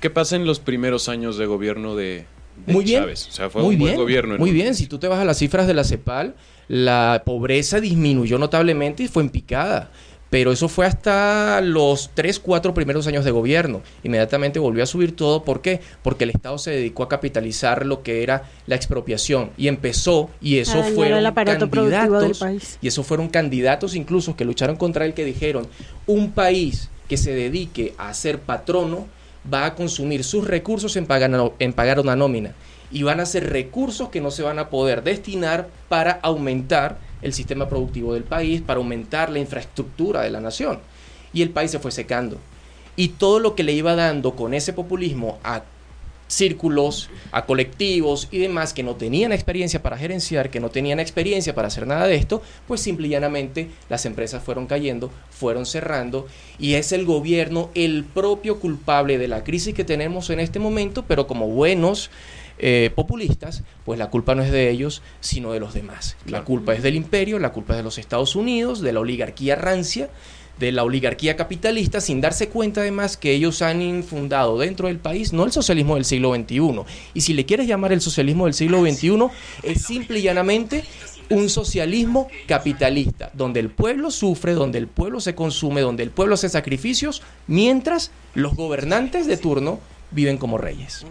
¿Qué 0.00 0.10
pasa 0.10 0.34
en 0.34 0.44
los 0.44 0.58
primeros 0.58 1.08
años 1.08 1.38
de 1.38 1.46
gobierno 1.46 1.94
de, 1.94 2.26
muy 2.66 2.84
bien, 2.84 3.02
Chávez? 3.02 3.28
O 3.28 3.32
sea, 3.32 3.50
fue 3.50 3.62
muy 3.62 3.74
un 3.74 3.80
buen 3.80 3.90
bien, 3.92 4.00
gobierno. 4.00 4.38
Muy 4.38 4.50
bien, 4.50 4.74
si 4.74 4.86
tú 4.86 4.98
te 4.98 5.06
vas 5.06 5.20
a 5.20 5.24
las 5.24 5.38
cifras 5.38 5.68
de 5.68 5.74
la 5.74 5.84
CEPAL, 5.84 6.34
la 6.72 7.22
pobreza 7.26 7.80
disminuyó 7.80 8.38
notablemente 8.38 9.02
y 9.02 9.08
fue 9.08 9.22
en 9.22 9.28
picada. 9.28 9.90
Pero 10.30 10.52
eso 10.52 10.70
fue 10.70 10.86
hasta 10.86 11.60
los 11.60 12.10
3, 12.14 12.38
4 12.38 12.72
primeros 12.72 13.06
años 13.06 13.26
de 13.26 13.30
gobierno. 13.30 13.82
Inmediatamente 14.02 14.58
volvió 14.58 14.82
a 14.82 14.86
subir 14.86 15.14
todo. 15.14 15.44
¿Por 15.44 15.60
qué? 15.60 15.82
Porque 16.02 16.24
el 16.24 16.30
Estado 16.30 16.56
se 16.56 16.70
dedicó 16.70 17.02
a 17.02 17.10
capitalizar 17.10 17.84
lo 17.84 18.02
que 18.02 18.22
era 18.22 18.44
la 18.66 18.74
expropiación. 18.74 19.50
Y 19.58 19.68
empezó, 19.68 20.30
y 20.40 20.60
eso 20.60 20.82
fueron 20.82 21.18
el 21.18 21.26
aparato 21.26 21.68
productivo 21.68 22.20
del 22.20 22.32
candidatos, 22.32 22.38
país. 22.38 22.78
y 22.80 22.88
eso 22.88 23.02
fueron 23.02 23.28
candidatos 23.28 23.94
incluso 23.94 24.34
que 24.34 24.46
lucharon 24.46 24.76
contra 24.76 25.04
él 25.04 25.12
que 25.12 25.26
dijeron, 25.26 25.68
un 26.06 26.30
país 26.32 26.88
que 27.06 27.18
se 27.18 27.34
dedique 27.34 27.92
a 27.98 28.14
ser 28.14 28.38
patrono 28.38 29.08
va 29.52 29.66
a 29.66 29.74
consumir 29.74 30.24
sus 30.24 30.46
recursos 30.46 30.96
en 30.96 31.04
pagar, 31.04 31.52
en 31.58 31.72
pagar 31.74 32.00
una 32.00 32.16
nómina 32.16 32.54
y 32.92 33.02
van 33.02 33.20
a 33.20 33.26
ser 33.26 33.50
recursos 33.50 34.10
que 34.10 34.20
no 34.20 34.30
se 34.30 34.42
van 34.42 34.58
a 34.58 34.68
poder 34.68 35.02
destinar 35.02 35.68
para 35.88 36.12
aumentar 36.22 36.98
el 37.22 37.32
sistema 37.32 37.68
productivo 37.68 38.14
del 38.14 38.24
país, 38.24 38.60
para 38.60 38.78
aumentar 38.78 39.30
la 39.30 39.38
infraestructura 39.38 40.22
de 40.22 40.30
la 40.30 40.40
nación. 40.40 40.80
Y 41.32 41.42
el 41.42 41.50
país 41.50 41.70
se 41.70 41.78
fue 41.78 41.90
secando. 41.90 42.38
Y 42.96 43.08
todo 43.08 43.40
lo 43.40 43.54
que 43.54 43.62
le 43.62 43.72
iba 43.72 43.94
dando 43.94 44.36
con 44.36 44.52
ese 44.52 44.72
populismo 44.72 45.38
a 45.42 45.62
círculos, 46.32 47.10
a 47.30 47.44
colectivos 47.44 48.28
y 48.30 48.38
demás 48.38 48.72
que 48.72 48.82
no 48.82 48.96
tenían 48.96 49.32
experiencia 49.32 49.82
para 49.82 49.98
gerenciar, 49.98 50.50
que 50.50 50.60
no 50.60 50.70
tenían 50.70 50.98
experiencia 50.98 51.54
para 51.54 51.68
hacer 51.68 51.86
nada 51.86 52.06
de 52.06 52.14
esto, 52.14 52.42
pues 52.66 52.80
simple 52.80 53.06
y 53.06 53.10
llanamente 53.10 53.68
las 53.90 54.06
empresas 54.06 54.42
fueron 54.42 54.66
cayendo, 54.66 55.10
fueron 55.30 55.66
cerrando 55.66 56.26
y 56.58 56.74
es 56.74 56.92
el 56.92 57.04
gobierno 57.04 57.70
el 57.74 58.04
propio 58.04 58.60
culpable 58.60 59.18
de 59.18 59.28
la 59.28 59.44
crisis 59.44 59.74
que 59.74 59.84
tenemos 59.84 60.30
en 60.30 60.40
este 60.40 60.58
momento, 60.58 61.04
pero 61.06 61.26
como 61.26 61.48
buenos 61.48 62.10
eh, 62.64 62.92
populistas, 62.94 63.64
pues 63.84 63.98
la 63.98 64.08
culpa 64.08 64.36
no 64.36 64.42
es 64.44 64.52
de 64.52 64.70
ellos, 64.70 65.02
sino 65.20 65.52
de 65.52 65.58
los 65.58 65.74
demás. 65.74 66.16
La 66.26 66.44
culpa 66.44 66.72
es 66.74 66.82
del 66.84 66.94
imperio, 66.94 67.40
la 67.40 67.50
culpa 67.50 67.72
es 67.72 67.78
de 67.78 67.82
los 67.82 67.98
Estados 67.98 68.36
Unidos, 68.36 68.80
de 68.80 68.92
la 68.92 69.00
oligarquía 69.00 69.56
rancia, 69.56 70.10
de 70.60 70.70
la 70.70 70.84
oligarquía 70.84 71.34
capitalista, 71.34 72.00
sin 72.00 72.20
darse 72.20 72.48
cuenta 72.48 72.82
además 72.82 73.16
que 73.16 73.32
ellos 73.32 73.62
han 73.62 73.82
infundado 73.82 74.58
dentro 74.58 74.86
del 74.86 74.98
país 74.98 75.32
no 75.32 75.44
el 75.44 75.50
socialismo 75.50 75.96
del 75.96 76.04
siglo 76.04 76.32
XXI. 76.36 76.82
Y 77.14 77.22
si 77.22 77.34
le 77.34 77.46
quieres 77.46 77.66
llamar 77.66 77.92
el 77.92 78.00
socialismo 78.00 78.44
del 78.44 78.54
siglo 78.54 78.80
XXI, 78.80 79.26
es 79.64 79.82
simple 79.82 80.20
y 80.20 80.22
llanamente 80.22 80.84
un 81.30 81.48
socialismo 81.48 82.28
capitalista, 82.46 83.32
donde 83.34 83.58
el 83.58 83.70
pueblo 83.70 84.12
sufre, 84.12 84.52
donde 84.52 84.78
el 84.78 84.86
pueblo 84.86 85.18
se 85.18 85.34
consume, 85.34 85.80
donde 85.80 86.04
el 86.04 86.10
pueblo 86.10 86.34
hace 86.34 86.48
sacrificios, 86.48 87.22
mientras 87.48 88.12
los 88.34 88.54
gobernantes 88.54 89.26
de 89.26 89.36
turno 89.36 89.80
viven 90.12 90.36
como 90.36 90.58
reyes. 90.58 91.04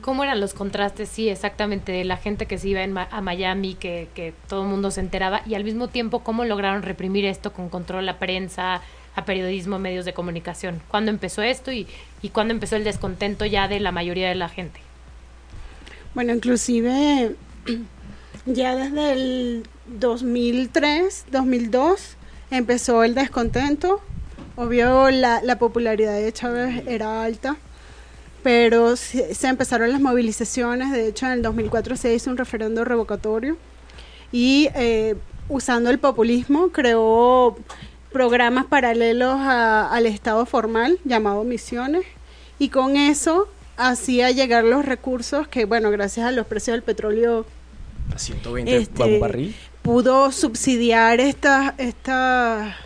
¿Cómo 0.00 0.24
eran 0.24 0.40
los 0.40 0.54
contrastes? 0.54 1.08
Sí, 1.08 1.28
exactamente, 1.28 1.92
de 1.92 2.04
la 2.04 2.16
gente 2.16 2.46
que 2.46 2.58
se 2.58 2.68
iba 2.68 2.82
en 2.82 2.92
Ma- 2.92 3.08
a 3.10 3.20
Miami, 3.20 3.74
que, 3.74 4.34
todo 4.48 4.62
el 4.62 4.68
mundo 4.68 4.90
se 4.90 5.00
enteraba, 5.00 5.42
y 5.46 5.54
al 5.54 5.64
mismo 5.64 5.88
tiempo, 5.88 6.20
¿cómo 6.20 6.44
lograron 6.44 6.82
reprimir 6.82 7.24
esto 7.24 7.52
con 7.52 7.68
control 7.68 8.08
a 8.08 8.18
prensa, 8.18 8.82
a 9.14 9.24
periodismo, 9.24 9.78
medios 9.78 10.04
de 10.04 10.12
comunicación? 10.12 10.80
¿Cuándo 10.88 11.10
empezó 11.10 11.42
esto 11.42 11.72
y, 11.72 11.86
y 12.22 12.28
cuándo 12.30 12.52
empezó 12.54 12.76
el 12.76 12.84
descontento 12.84 13.46
ya 13.46 13.68
de 13.68 13.80
la 13.80 13.92
mayoría 13.92 14.28
de 14.28 14.34
la 14.34 14.48
gente? 14.48 14.80
Bueno, 16.14 16.34
inclusive 16.34 17.34
ya 18.46 18.74
desde 18.74 19.12
el 19.12 19.66
2003, 19.86 21.26
2002 21.30 22.16
empezó 22.50 23.04
el 23.04 23.14
descontento. 23.14 24.00
Obvio, 24.56 25.10
la, 25.10 25.42
la 25.42 25.58
popularidad 25.58 26.18
de 26.18 26.32
Chávez 26.32 26.86
era 26.86 27.22
alta, 27.22 27.56
pero 28.50 28.94
se, 28.94 29.34
se 29.34 29.48
empezaron 29.48 29.90
las 29.90 30.00
movilizaciones. 30.00 30.92
De 30.92 31.08
hecho, 31.08 31.26
en 31.26 31.32
el 31.32 31.42
2004 31.42 31.96
se 31.96 32.14
hizo 32.14 32.30
un 32.30 32.36
referendo 32.36 32.84
revocatorio 32.84 33.56
y 34.30 34.68
eh, 34.76 35.16
usando 35.48 35.90
el 35.90 35.98
populismo 35.98 36.68
creó 36.68 37.56
programas 38.12 38.66
paralelos 38.66 39.34
a- 39.40 39.90
al 39.92 40.06
Estado 40.06 40.46
formal 40.46 41.00
llamado 41.04 41.42
misiones 41.42 42.04
y 42.60 42.68
con 42.68 42.94
eso 42.94 43.48
hacía 43.76 44.30
llegar 44.30 44.62
los 44.62 44.84
recursos 44.84 45.48
que, 45.48 45.64
bueno, 45.64 45.90
gracias 45.90 46.24
a 46.24 46.30
los 46.30 46.46
precios 46.46 46.74
del 46.76 46.82
petróleo 46.84 47.46
A 48.14 48.18
120 48.20 48.76
Este, 48.76 49.18
barril. 49.18 49.56
pudo 49.82 50.30
subsidiar 50.30 51.18
esta, 51.18 51.74
esta, 51.78 52.76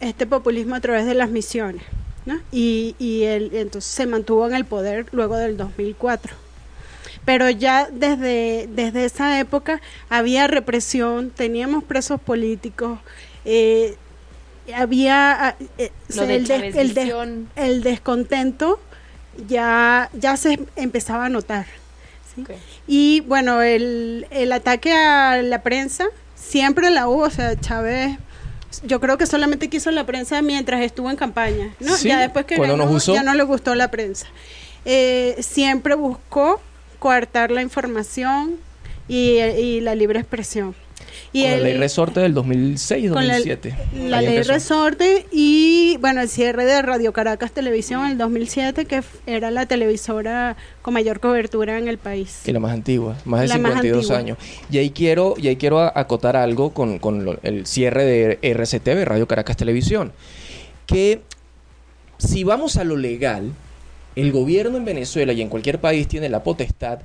este 0.00 0.26
populismo 0.26 0.74
a 0.74 0.80
través 0.80 1.06
de 1.06 1.14
las 1.14 1.30
misiones. 1.30 1.84
¿No? 2.28 2.40
Y, 2.52 2.94
y 2.98 3.24
él 3.24 3.50
entonces 3.54 3.90
se 3.90 4.06
mantuvo 4.06 4.46
en 4.46 4.54
el 4.54 4.64
poder 4.64 5.06
luego 5.12 5.36
del 5.36 5.56
2004. 5.56 6.34
Pero 7.24 7.50
ya 7.50 7.88
desde, 7.92 8.68
desde 8.70 9.04
esa 9.04 9.38
época 9.40 9.80
había 10.08 10.46
represión, 10.46 11.30
teníamos 11.30 11.84
presos 11.84 12.20
políticos, 12.20 12.98
eh, 13.44 13.96
había 14.74 15.56
eh, 15.78 15.90
Lo 16.14 16.26
de 16.26 16.36
el, 16.36 16.46
des- 16.46 16.60
el 16.62 16.72
des- 16.72 16.94
Chavesvisión. 16.94 17.48
el 17.56 17.82
descontento 17.82 18.78
ya, 19.48 20.10
ya 20.12 20.36
se 20.36 20.58
empezaba 20.76 21.26
a 21.26 21.28
notar. 21.28 21.66
Y 22.86 23.20
bueno, 23.22 23.62
el, 23.62 24.26
el 24.30 24.52
ataque 24.52 24.92
a 24.92 25.42
la 25.42 25.62
prensa 25.62 26.06
siempre 26.36 26.88
la 26.90 27.08
hubo, 27.08 27.22
o 27.24 27.30
sea, 27.30 27.58
Chávez 27.58 28.16
yo 28.84 29.00
creo 29.00 29.18
que 29.18 29.26
solamente 29.26 29.68
quiso 29.68 29.90
la 29.90 30.04
prensa 30.04 30.42
mientras 30.42 30.80
estuvo 30.82 31.10
en 31.10 31.16
campaña, 31.16 31.74
¿no? 31.80 31.96
Sí, 31.96 32.08
ya 32.08 32.20
después 32.20 32.44
que 32.44 32.56
ganó, 32.56 32.76
nos 32.76 32.90
usó. 32.90 33.14
ya 33.14 33.22
no 33.22 33.34
le 33.34 33.42
gustó 33.42 33.74
la 33.74 33.90
prensa. 33.90 34.26
Eh, 34.84 35.36
siempre 35.40 35.94
buscó 35.94 36.60
coartar 36.98 37.50
la 37.50 37.62
información 37.62 38.56
y, 39.08 39.38
y 39.38 39.80
la 39.80 39.94
libre 39.94 40.20
expresión. 40.20 40.74
Y 41.32 41.42
con 41.42 41.50
él- 41.52 41.58
la 41.62 41.68
ley 41.68 41.76
resorte 41.78 42.20
del 42.20 42.34
2006, 42.34 43.10
con 43.12 43.26
la, 43.26 43.34
2007. 43.34 43.74
la 44.08 44.20
ley 44.22 44.30
empezó. 44.36 44.52
resorte 44.52 45.26
y 45.30 45.96
bueno 46.00 46.20
el 46.22 46.28
cierre 46.28 46.64
de 46.64 46.80
Radio 46.82 47.12
Caracas 47.12 47.52
Televisión 47.52 48.04
en 48.06 48.12
el 48.12 48.18
2007 48.18 48.84
que 48.86 49.02
era 49.26 49.50
la 49.50 49.66
televisora 49.66 50.56
con 50.82 50.94
mayor 50.94 51.20
cobertura 51.20 51.78
en 51.78 51.86
el 51.88 51.98
país 51.98 52.40
Que 52.44 52.52
la 52.52 52.60
más 52.60 52.72
antigua, 52.72 53.16
más 53.24 53.42
de 53.42 53.48
La 53.48 53.58
más 53.58 53.72
52 53.72 54.10
antigua. 54.10 54.18
años. 54.18 54.38
Y 54.70 54.78
ahí 54.78 54.90
quiero, 54.90 55.34
y 55.36 55.48
ahí 55.48 55.56
quiero 55.56 55.80
acotar 55.80 56.36
algo 56.36 56.72
con, 56.72 56.98
con 56.98 57.24
lo- 57.24 57.38
el 57.42 57.66
cierre 57.66 58.04
de 58.04 58.38
RCTV, 58.42 59.04
Radio 59.04 59.26
Caracas 59.28 59.56
Televisión. 59.56 60.12
Que 60.86 61.20
si 62.18 62.42
vamos 62.44 62.76
a 62.76 62.84
lo 62.84 62.96
legal, 62.96 63.52
el 64.16 64.32
gobierno 64.32 64.76
en 64.78 64.84
Venezuela 64.84 65.32
y 65.32 65.42
en 65.42 65.48
cualquier 65.48 65.78
país 65.80 66.08
tiene 66.08 66.28
la 66.28 66.42
potestad 66.42 66.98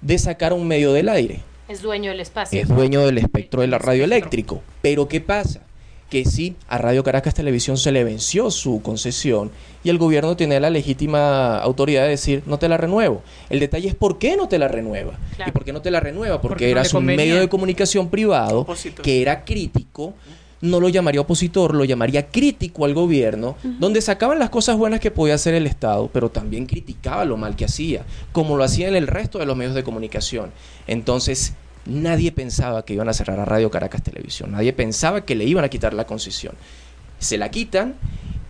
de 0.00 0.18
sacar 0.18 0.52
un 0.52 0.66
medio 0.66 0.92
del 0.92 1.08
aire. 1.08 1.40
Es 1.72 1.80
dueño 1.80 2.10
del 2.10 2.20
espacio. 2.20 2.60
Es 2.60 2.68
dueño 2.68 3.00
del 3.06 3.16
espectro 3.16 3.62
de 3.62 3.66
la 3.66 3.78
radio 3.78 4.04
eléctrico. 4.04 4.62
Pero 4.82 5.08
¿qué 5.08 5.22
pasa? 5.22 5.60
Que 6.10 6.26
sí, 6.26 6.54
a 6.68 6.76
Radio 6.76 7.02
Caracas 7.02 7.32
Televisión 7.32 7.78
se 7.78 7.90
le 7.92 8.04
venció 8.04 8.50
su 8.50 8.82
concesión 8.82 9.50
y 9.82 9.88
el 9.88 9.96
gobierno 9.96 10.36
tiene 10.36 10.60
la 10.60 10.68
legítima 10.68 11.56
autoridad 11.56 12.02
de 12.02 12.10
decir, 12.10 12.42
no 12.44 12.58
te 12.58 12.68
la 12.68 12.76
renuevo. 12.76 13.22
El 13.48 13.58
detalle 13.60 13.88
es 13.88 13.94
por 13.94 14.18
qué 14.18 14.36
no 14.36 14.48
te 14.48 14.58
la 14.58 14.68
renueva. 14.68 15.18
Claro. 15.36 15.48
¿Y 15.48 15.52
por 15.52 15.64
qué 15.64 15.72
no 15.72 15.80
te 15.80 15.90
la 15.90 16.00
renueva? 16.00 16.42
Porque, 16.42 16.52
Porque 16.52 16.66
no 16.66 16.70
eras 16.72 16.92
un 16.92 17.06
medio 17.06 17.40
de 17.40 17.48
comunicación 17.48 18.10
privado 18.10 18.60
Opositor. 18.60 19.02
que 19.02 19.22
era 19.22 19.42
crítico. 19.46 20.12
No 20.60 20.78
lo 20.78 20.88
llamaría 20.88 21.20
opositor, 21.20 21.74
lo 21.74 21.84
llamaría 21.84 22.28
crítico 22.28 22.84
al 22.84 22.94
gobierno, 22.94 23.56
donde 23.80 24.00
sacaban 24.00 24.38
las 24.38 24.48
cosas 24.48 24.76
buenas 24.76 25.00
que 25.00 25.10
podía 25.10 25.34
hacer 25.34 25.54
el 25.54 25.66
Estado, 25.66 26.08
pero 26.12 26.30
también 26.30 26.66
criticaba 26.66 27.24
lo 27.24 27.36
mal 27.36 27.56
que 27.56 27.64
hacía, 27.64 28.04
como 28.30 28.56
lo 28.56 28.62
hacían 28.62 28.94
el 28.94 29.08
resto 29.08 29.40
de 29.40 29.46
los 29.46 29.56
medios 29.56 29.74
de 29.74 29.82
comunicación. 29.82 30.52
Entonces, 30.86 31.54
nadie 31.86 32.32
pensaba 32.32 32.84
que 32.84 32.94
iban 32.94 33.08
a 33.08 33.12
cerrar 33.12 33.40
a 33.40 33.44
Radio 33.44 33.70
Caracas 33.70 34.02
Televisión, 34.02 34.52
nadie 34.52 34.72
pensaba 34.72 35.24
que 35.24 35.34
le 35.34 35.44
iban 35.44 35.64
a 35.64 35.68
quitar 35.68 35.94
la 35.94 36.06
concesión. 36.06 36.54
Se 37.18 37.38
la 37.38 37.50
quitan 37.50 37.94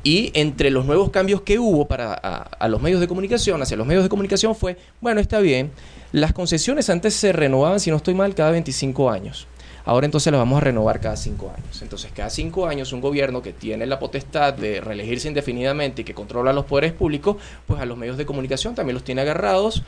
y 0.04 0.32
entre 0.34 0.70
los 0.70 0.84
nuevos 0.84 1.10
cambios 1.10 1.42
que 1.42 1.58
hubo 1.58 1.86
para 1.86 2.12
a, 2.12 2.68
los 2.68 2.82
medios 2.82 3.00
de 3.00 3.08
comunicación, 3.08 3.62
hacia 3.62 3.76
los 3.76 3.86
medios 3.86 4.02
de 4.02 4.08
comunicación 4.08 4.54
fue, 4.54 4.76
bueno, 5.00 5.20
está 5.20 5.38
bien, 5.38 5.70
las 6.10 6.32
concesiones 6.32 6.90
antes 6.90 7.14
se 7.14 7.32
renovaban, 7.32 7.78
si 7.78 7.90
no 7.90 7.96
estoy 7.96 8.14
mal, 8.14 8.34
cada 8.34 8.50
25 8.50 9.10
años. 9.10 9.46
Ahora 9.84 10.04
entonces 10.04 10.30
las 10.32 10.38
vamos 10.38 10.58
a 10.58 10.60
renovar 10.60 11.00
cada 11.00 11.16
5 11.16 11.52
años. 11.56 11.82
Entonces 11.82 12.10
cada 12.14 12.30
5 12.30 12.66
años 12.66 12.92
un 12.92 13.00
gobierno 13.00 13.42
que 13.42 13.52
tiene 13.52 13.86
la 13.86 13.98
potestad 13.98 14.54
de 14.54 14.80
reelegirse 14.80 15.28
indefinidamente 15.28 16.02
y 16.02 16.04
que 16.04 16.14
controla 16.14 16.52
los 16.52 16.66
poderes 16.66 16.92
públicos, 16.92 17.36
pues 17.66 17.80
a 17.80 17.86
los 17.86 17.98
medios 17.98 18.16
de 18.16 18.26
comunicación 18.26 18.74
también 18.74 18.94
los 18.94 19.04
tiene 19.04 19.22
agarrados. 19.22 19.82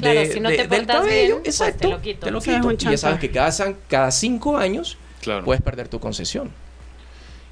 Claro, 0.00 0.20
de- 0.20 0.32
si 0.32 0.40
no 0.40 0.48
de- 0.48 0.56
te 0.56 0.66
del 0.68 0.86
cabello. 0.86 1.10
bien, 1.10 1.30
pues 1.42 1.58
te 1.58 1.64
Exacto, 1.64 1.90
lo 1.90 2.00
quito. 2.02 2.26
Te 2.26 2.30
lo 2.30 2.40
quito. 2.40 2.66
un 2.68 2.74
Y 2.74 2.76
ya 2.78 2.96
sabes 2.96 3.18
que 3.20 3.30
cada, 3.30 3.74
cada 3.88 4.10
5 4.10 4.56
años 4.58 4.96
Claro. 5.22 5.44
puedes 5.44 5.62
perder 5.62 5.88
tu 5.88 6.00
concesión. 6.00 6.50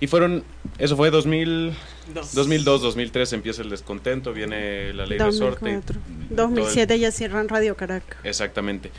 Y 0.00 0.06
fueron, 0.06 0.44
eso 0.78 0.96
fue 0.96 1.10
2000, 1.10 1.72
Dos. 2.14 2.32
2002, 2.34 2.80
2003 2.82 3.32
empieza 3.32 3.62
el 3.62 3.70
descontento, 3.70 4.32
viene 4.32 4.92
la 4.92 5.06
ley 5.06 5.18
resorte. 5.18 5.68
y 5.68 5.74
2004 5.74 6.00
todo 6.00 6.28
el- 6.30 6.36
2007 6.36 6.98
ya 7.00 7.10
cierran 7.10 7.48
Radio 7.48 7.76
Caracas 7.76 8.16
Exactamente. 8.22 8.92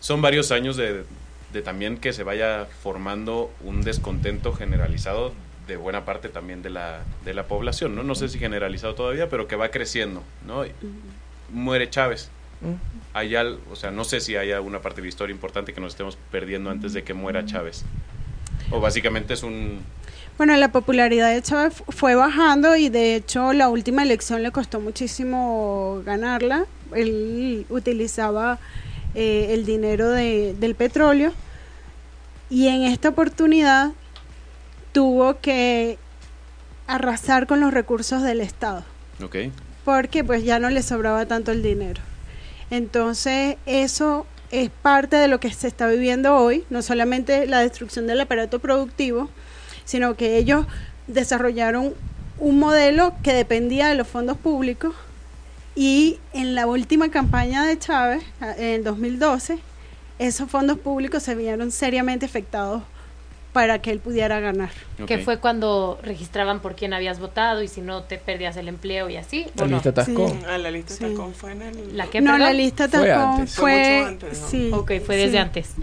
Son 0.00 0.20
varios 0.22 0.50
años 0.50 0.76
de, 0.76 1.04
de 1.52 1.62
también 1.62 1.98
que 1.98 2.12
se 2.12 2.24
vaya 2.24 2.66
formando 2.82 3.52
un 3.64 3.82
descontento 3.82 4.52
generalizado 4.52 5.32
de 5.68 5.76
buena 5.76 6.04
parte 6.04 6.28
también 6.28 6.62
de 6.62 6.70
la, 6.70 7.04
de 7.24 7.32
la 7.32 7.44
población, 7.46 7.94
¿no? 7.94 8.02
No 8.02 8.16
sé 8.16 8.28
si 8.28 8.40
generalizado 8.40 8.96
todavía, 8.96 9.28
pero 9.28 9.46
que 9.46 9.54
va 9.54 9.70
creciendo, 9.70 10.24
¿no? 10.44 10.66
Y 10.66 10.72
Muere 11.52 11.88
Chávez. 11.90 12.28
Mm. 12.60 12.74
Hay 13.14 13.34
al- 13.36 13.58
o 13.72 13.76
sea, 13.76 13.90
no 13.90 14.04
sé 14.04 14.20
si 14.20 14.36
hay 14.36 14.52
alguna 14.52 14.80
parte 14.80 14.96
de 15.00 15.02
la 15.06 15.08
historia 15.08 15.32
importante 15.34 15.72
que 15.72 15.80
nos 15.80 15.92
estemos 15.94 16.16
perdiendo 16.30 16.70
antes 16.70 16.92
de 16.92 17.02
que 17.02 17.14
muera 17.14 17.44
Chávez. 17.46 17.84
O 18.70 18.80
básicamente 18.80 19.34
es 19.34 19.42
un... 19.42 19.80
Bueno, 20.38 20.56
la 20.56 20.70
popularidad 20.70 21.32
de 21.32 21.42
Chávez 21.42 21.74
fu- 21.74 21.84
fue 21.90 22.14
bajando 22.14 22.76
y 22.76 22.88
de 22.88 23.14
hecho 23.16 23.52
la 23.52 23.68
última 23.68 24.02
elección 24.02 24.42
le 24.42 24.50
costó 24.52 24.80
muchísimo 24.80 26.02
ganarla. 26.04 26.66
Él 26.94 27.66
utilizaba 27.68 28.58
eh, 29.14 29.48
el 29.50 29.64
dinero 29.66 30.08
de- 30.10 30.54
del 30.58 30.74
petróleo 30.76 31.32
y 32.48 32.68
en 32.68 32.82
esta 32.82 33.08
oportunidad 33.10 33.90
tuvo 34.92 35.40
que 35.40 35.98
arrasar 36.86 37.46
con 37.46 37.60
los 37.60 37.72
recursos 37.72 38.22
del 38.22 38.40
Estado 38.40 38.84
porque 39.84 40.24
pues 40.24 40.44
ya 40.44 40.58
no 40.58 40.70
le 40.70 40.82
sobraba 40.82 41.26
tanto 41.26 41.52
el 41.52 41.62
dinero. 41.62 42.00
Entonces 42.70 43.56
eso 43.66 44.26
es 44.50 44.70
parte 44.70 45.16
de 45.16 45.28
lo 45.28 45.40
que 45.40 45.52
se 45.52 45.68
está 45.68 45.86
viviendo 45.86 46.36
hoy, 46.36 46.64
no 46.70 46.82
solamente 46.82 47.46
la 47.46 47.60
destrucción 47.60 48.06
del 48.06 48.20
aparato 48.20 48.58
productivo, 48.58 49.28
sino 49.84 50.16
que 50.16 50.36
ellos 50.38 50.66
desarrollaron 51.06 51.94
un 52.38 52.58
modelo 52.58 53.14
que 53.22 53.32
dependía 53.32 53.88
de 53.88 53.94
los 53.94 54.08
fondos 54.08 54.38
públicos 54.38 54.94
y 55.74 56.18
en 56.32 56.54
la 56.54 56.66
última 56.66 57.10
campaña 57.10 57.64
de 57.64 57.78
Chávez, 57.78 58.22
en 58.40 58.64
el 58.64 58.84
2012, 58.84 59.58
esos 60.18 60.50
fondos 60.50 60.78
públicos 60.78 61.22
se 61.22 61.34
vieron 61.34 61.70
seriamente 61.70 62.26
afectados 62.26 62.82
para 63.52 63.80
que 63.82 63.90
él 63.90 63.98
pudiera 63.98 64.38
ganar. 64.38 64.70
Que 65.06 65.16
ok. 65.16 65.22
fue 65.22 65.38
cuando 65.38 65.98
registraban 66.02 66.60
por 66.60 66.76
quién 66.76 66.92
habías 66.92 67.18
votado 67.18 67.62
y 67.62 67.68
si 67.68 67.80
no 67.80 68.02
te 68.04 68.16
perdías 68.18 68.56
el 68.56 68.68
empleo 68.68 69.08
y 69.10 69.16
así. 69.16 69.46
¿o 69.56 69.60
La 69.62 69.66
no? 69.66 69.76
lista 69.76 69.92
Tascón. 69.92 70.30
Sí. 70.30 70.38
Ah, 70.48 70.58
la 70.58 70.70
lista 70.70 70.94
Sí. 70.94 71.04
Tacón 71.04 71.34
fue 71.34 71.52
en 71.52 71.62
el... 71.62 71.96
¿La 71.96 72.06
qué, 72.06 72.20
no, 72.20 72.32
perdón? 72.32 72.40
la 72.46 72.52
lista 72.52 72.88
Fue 72.88 73.08
Tacón 73.08 73.40
antes. 73.40 73.54
Fue 73.56 73.70
fue, 73.72 73.96
mucho 73.98 74.08
antes, 74.08 74.40
¿no? 74.40 74.48
sí, 74.48 74.70
Ok, 74.72 74.92
fue 75.04 75.16
desde 75.16 75.30
sí. 75.32 75.36
antes. 75.38 75.74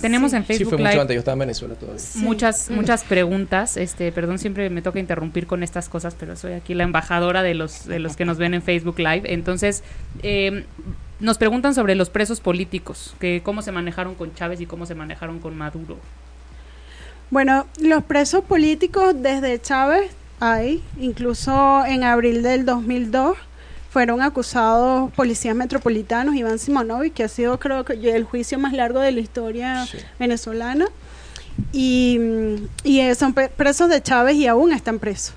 Tenemos 0.00 0.32
en 0.32 0.42
Sí, 0.42 0.46
Facebook 0.46 0.68
fue 0.70 0.78
mucho 0.78 0.90
Live 0.90 1.00
antes, 1.02 1.14
yo 1.14 1.18
estaba 1.18 1.32
en 1.34 1.38
Venezuela 1.40 1.74
todavía. 1.74 1.98
Sí. 2.00 2.18
muchas 2.20 2.70
muchas 2.70 3.04
preguntas. 3.04 3.76
Este, 3.76 4.12
perdón, 4.12 4.38
siempre 4.38 4.70
me 4.70 4.80
toca 4.80 4.98
interrumpir 4.98 5.46
con 5.46 5.62
estas 5.62 5.88
cosas, 5.88 6.16
pero 6.18 6.36
soy 6.36 6.52
aquí 6.52 6.74
la 6.74 6.84
embajadora 6.84 7.42
de 7.42 7.54
los 7.54 7.86
de 7.86 7.98
los 7.98 8.16
que 8.16 8.24
nos 8.24 8.38
ven 8.38 8.54
en 8.54 8.62
Facebook 8.62 8.98
Live. 8.98 9.22
Entonces, 9.32 9.82
eh, 10.22 10.64
nos 11.18 11.36
preguntan 11.36 11.74
sobre 11.74 11.94
los 11.96 12.08
presos 12.08 12.40
políticos, 12.40 13.14
que 13.20 13.42
cómo 13.44 13.60
se 13.60 13.72
manejaron 13.72 14.14
con 14.14 14.34
Chávez 14.34 14.60
y 14.62 14.66
cómo 14.66 14.86
se 14.86 14.94
manejaron 14.94 15.38
con 15.38 15.54
Maduro. 15.58 15.98
Bueno, 17.30 17.66
los 17.80 18.02
presos 18.04 18.44
políticos 18.44 19.14
desde 19.16 19.60
Chávez 19.60 20.10
hay, 20.40 20.82
incluso 20.98 21.84
en 21.86 22.02
abril 22.02 22.42
del 22.42 22.64
2002 22.64 23.36
fueron 23.90 24.20
acusados 24.22 25.12
policías 25.12 25.54
metropolitanos, 25.54 26.34
Iván 26.34 26.58
Simonovic, 26.58 27.12
que 27.14 27.24
ha 27.24 27.28
sido 27.28 27.58
creo 27.58 27.84
que 27.84 27.92
el 28.14 28.24
juicio 28.24 28.58
más 28.58 28.72
largo 28.72 29.00
de 29.00 29.12
la 29.12 29.20
historia 29.20 29.86
Sí. 29.86 29.98
venezolana, 30.18 30.86
y, 31.72 32.18
y 32.84 33.00
eh, 33.00 33.14
son 33.14 33.34
presos 33.34 33.88
de 33.90 34.00
Chávez 34.02 34.36
y 34.36 34.46
aún 34.46 34.72
están 34.72 34.98
presos 34.98 35.34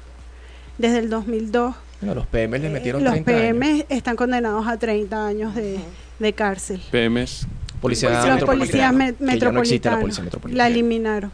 desde 0.77 0.99
el 0.99 1.09
2002. 1.09 1.75
Bueno, 2.01 2.15
los 2.15 2.27
PM 2.27 2.57
les 2.59 2.71
metieron 2.71 3.01
Eh, 3.01 3.05
Los 3.05 3.13
30 3.13 3.31
PM 3.31 3.65
años. 3.65 3.85
están 3.89 4.15
condenados 4.15 4.67
a 4.67 4.77
30 4.77 5.25
años 5.27 5.55
de, 5.55 5.79
de 6.19 6.33
cárcel. 6.33 6.81
PMs. 6.91 7.47
Policía 7.81 8.09
los 8.27 8.43
policías 8.43 8.93
me- 8.93 9.13
que 9.13 9.39
ya 9.39 9.51
no 9.51 9.59
existe 9.59 9.89
la 9.89 9.97
metropolitanos 9.97 9.99
policía 10.01 10.19
la 10.21 10.25
metropolitana. 10.25 10.67
eliminaron. 10.67 11.31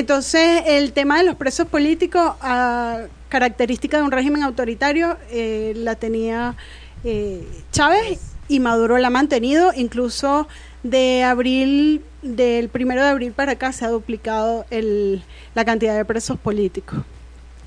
Entonces, 0.00 0.62
el 0.66 0.92
tema 0.92 1.16
de 1.16 1.24
los 1.24 1.36
presos 1.36 1.66
políticos, 1.68 2.32
a 2.42 3.04
característica 3.30 3.96
de 3.96 4.02
un 4.02 4.10
régimen 4.10 4.42
autoritario, 4.42 5.16
eh, 5.30 5.72
la 5.74 5.94
tenía 5.94 6.54
eh, 7.02 7.42
Chávez 7.72 8.20
y 8.46 8.60
Maduro 8.60 8.98
la 8.98 9.06
ha 9.08 9.10
mantenido, 9.10 9.72
incluso 9.74 10.48
de 10.82 11.24
abril, 11.24 12.02
del 12.20 12.68
primero 12.68 13.02
de 13.02 13.08
abril 13.08 13.32
para 13.32 13.52
acá 13.52 13.72
se 13.72 13.86
ha 13.86 13.88
duplicado 13.88 14.66
el, 14.70 15.22
la 15.54 15.64
cantidad 15.64 15.96
de 15.96 16.04
presos 16.04 16.38
políticos. 16.38 16.98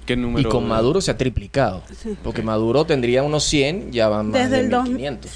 ¿Qué 0.06 0.14
Y 0.14 0.18
número? 0.18 0.50
con 0.52 0.68
Maduro 0.68 1.02
se 1.02 1.10
ha 1.10 1.18
triplicado. 1.18 1.82
Sí. 2.00 2.16
Porque 2.24 2.44
Maduro 2.44 2.86
tendría 2.86 3.24
unos 3.24 3.44
100, 3.46 3.92
ya 3.92 4.08
van 4.08 4.28
más 4.30 4.40
Desde 4.44 4.58
de 4.58 4.62
el 4.66 4.70
dos- 4.70 4.84
1500 4.88 5.32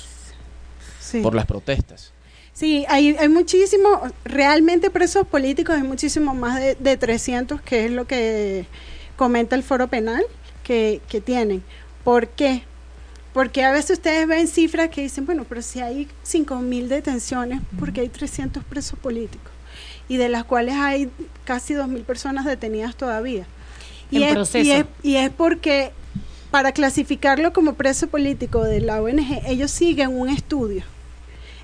Sí. 1.00 1.22
por 1.22 1.34
las 1.34 1.48
protestas. 1.48 2.13
Sí, 2.54 2.86
hay, 2.88 3.16
hay 3.18 3.30
muchísimos, 3.30 4.12
realmente 4.24 4.92
presos 4.92 5.26
políticos, 5.28 5.76
hay 5.76 5.84
muchísimos 5.84 6.36
más 6.36 6.60
de, 6.60 6.76
de 6.76 6.98
300, 6.98 7.62
que 7.62 7.86
es 7.86 7.92
lo 7.92 8.06
que 8.06 8.68
comenta 9.16 9.56
el 9.56 9.64
foro 9.64 9.88
penal 9.88 10.24
que, 10.64 11.02
que 11.10 11.20
tienen. 11.20 11.64
¿Por 12.04 12.28
qué? 12.28 12.64
Porque 13.34 13.64
a 13.64 13.72
veces 13.72 13.98
ustedes 13.98 14.28
ven 14.28 14.48
cifras 14.48 14.90
que 14.90 15.02
dicen, 15.02 15.26
bueno, 15.26 15.46
pero 15.50 15.64
si 15.64 15.82
hay 15.82 16.08
5.000 16.24 16.88
detenciones, 16.88 17.62
¿por 17.80 17.92
qué 17.92 18.02
hay 18.02 18.10
300 18.10 18.64
presos 18.64 19.00
políticos? 19.00 19.52
Y 20.08 20.18
de 20.18 20.30
las 20.30 20.44
cuales 20.44 20.76
hay 20.76 21.10
casi 21.46 21.74
2.000 21.74 22.04
personas 22.04 22.46
detenidas 22.46 22.96
todavía. 22.96 23.48
Y 24.12 24.18
En 24.18 24.24
es, 24.24 24.34
proceso. 24.34 24.68
Y 24.68 24.72
es, 24.72 24.86
y 25.02 25.16
es 25.16 25.32
porque 25.32 25.92
para 26.52 26.72
clasificarlo 26.72 27.52
como 27.52 27.74
preso 27.74 28.08
político 28.08 28.64
de 28.64 28.82
la 28.82 29.02
ONG, 29.02 29.42
ellos 29.48 29.72
siguen 29.72 30.10
un 30.10 30.30
estudio. 30.30 30.84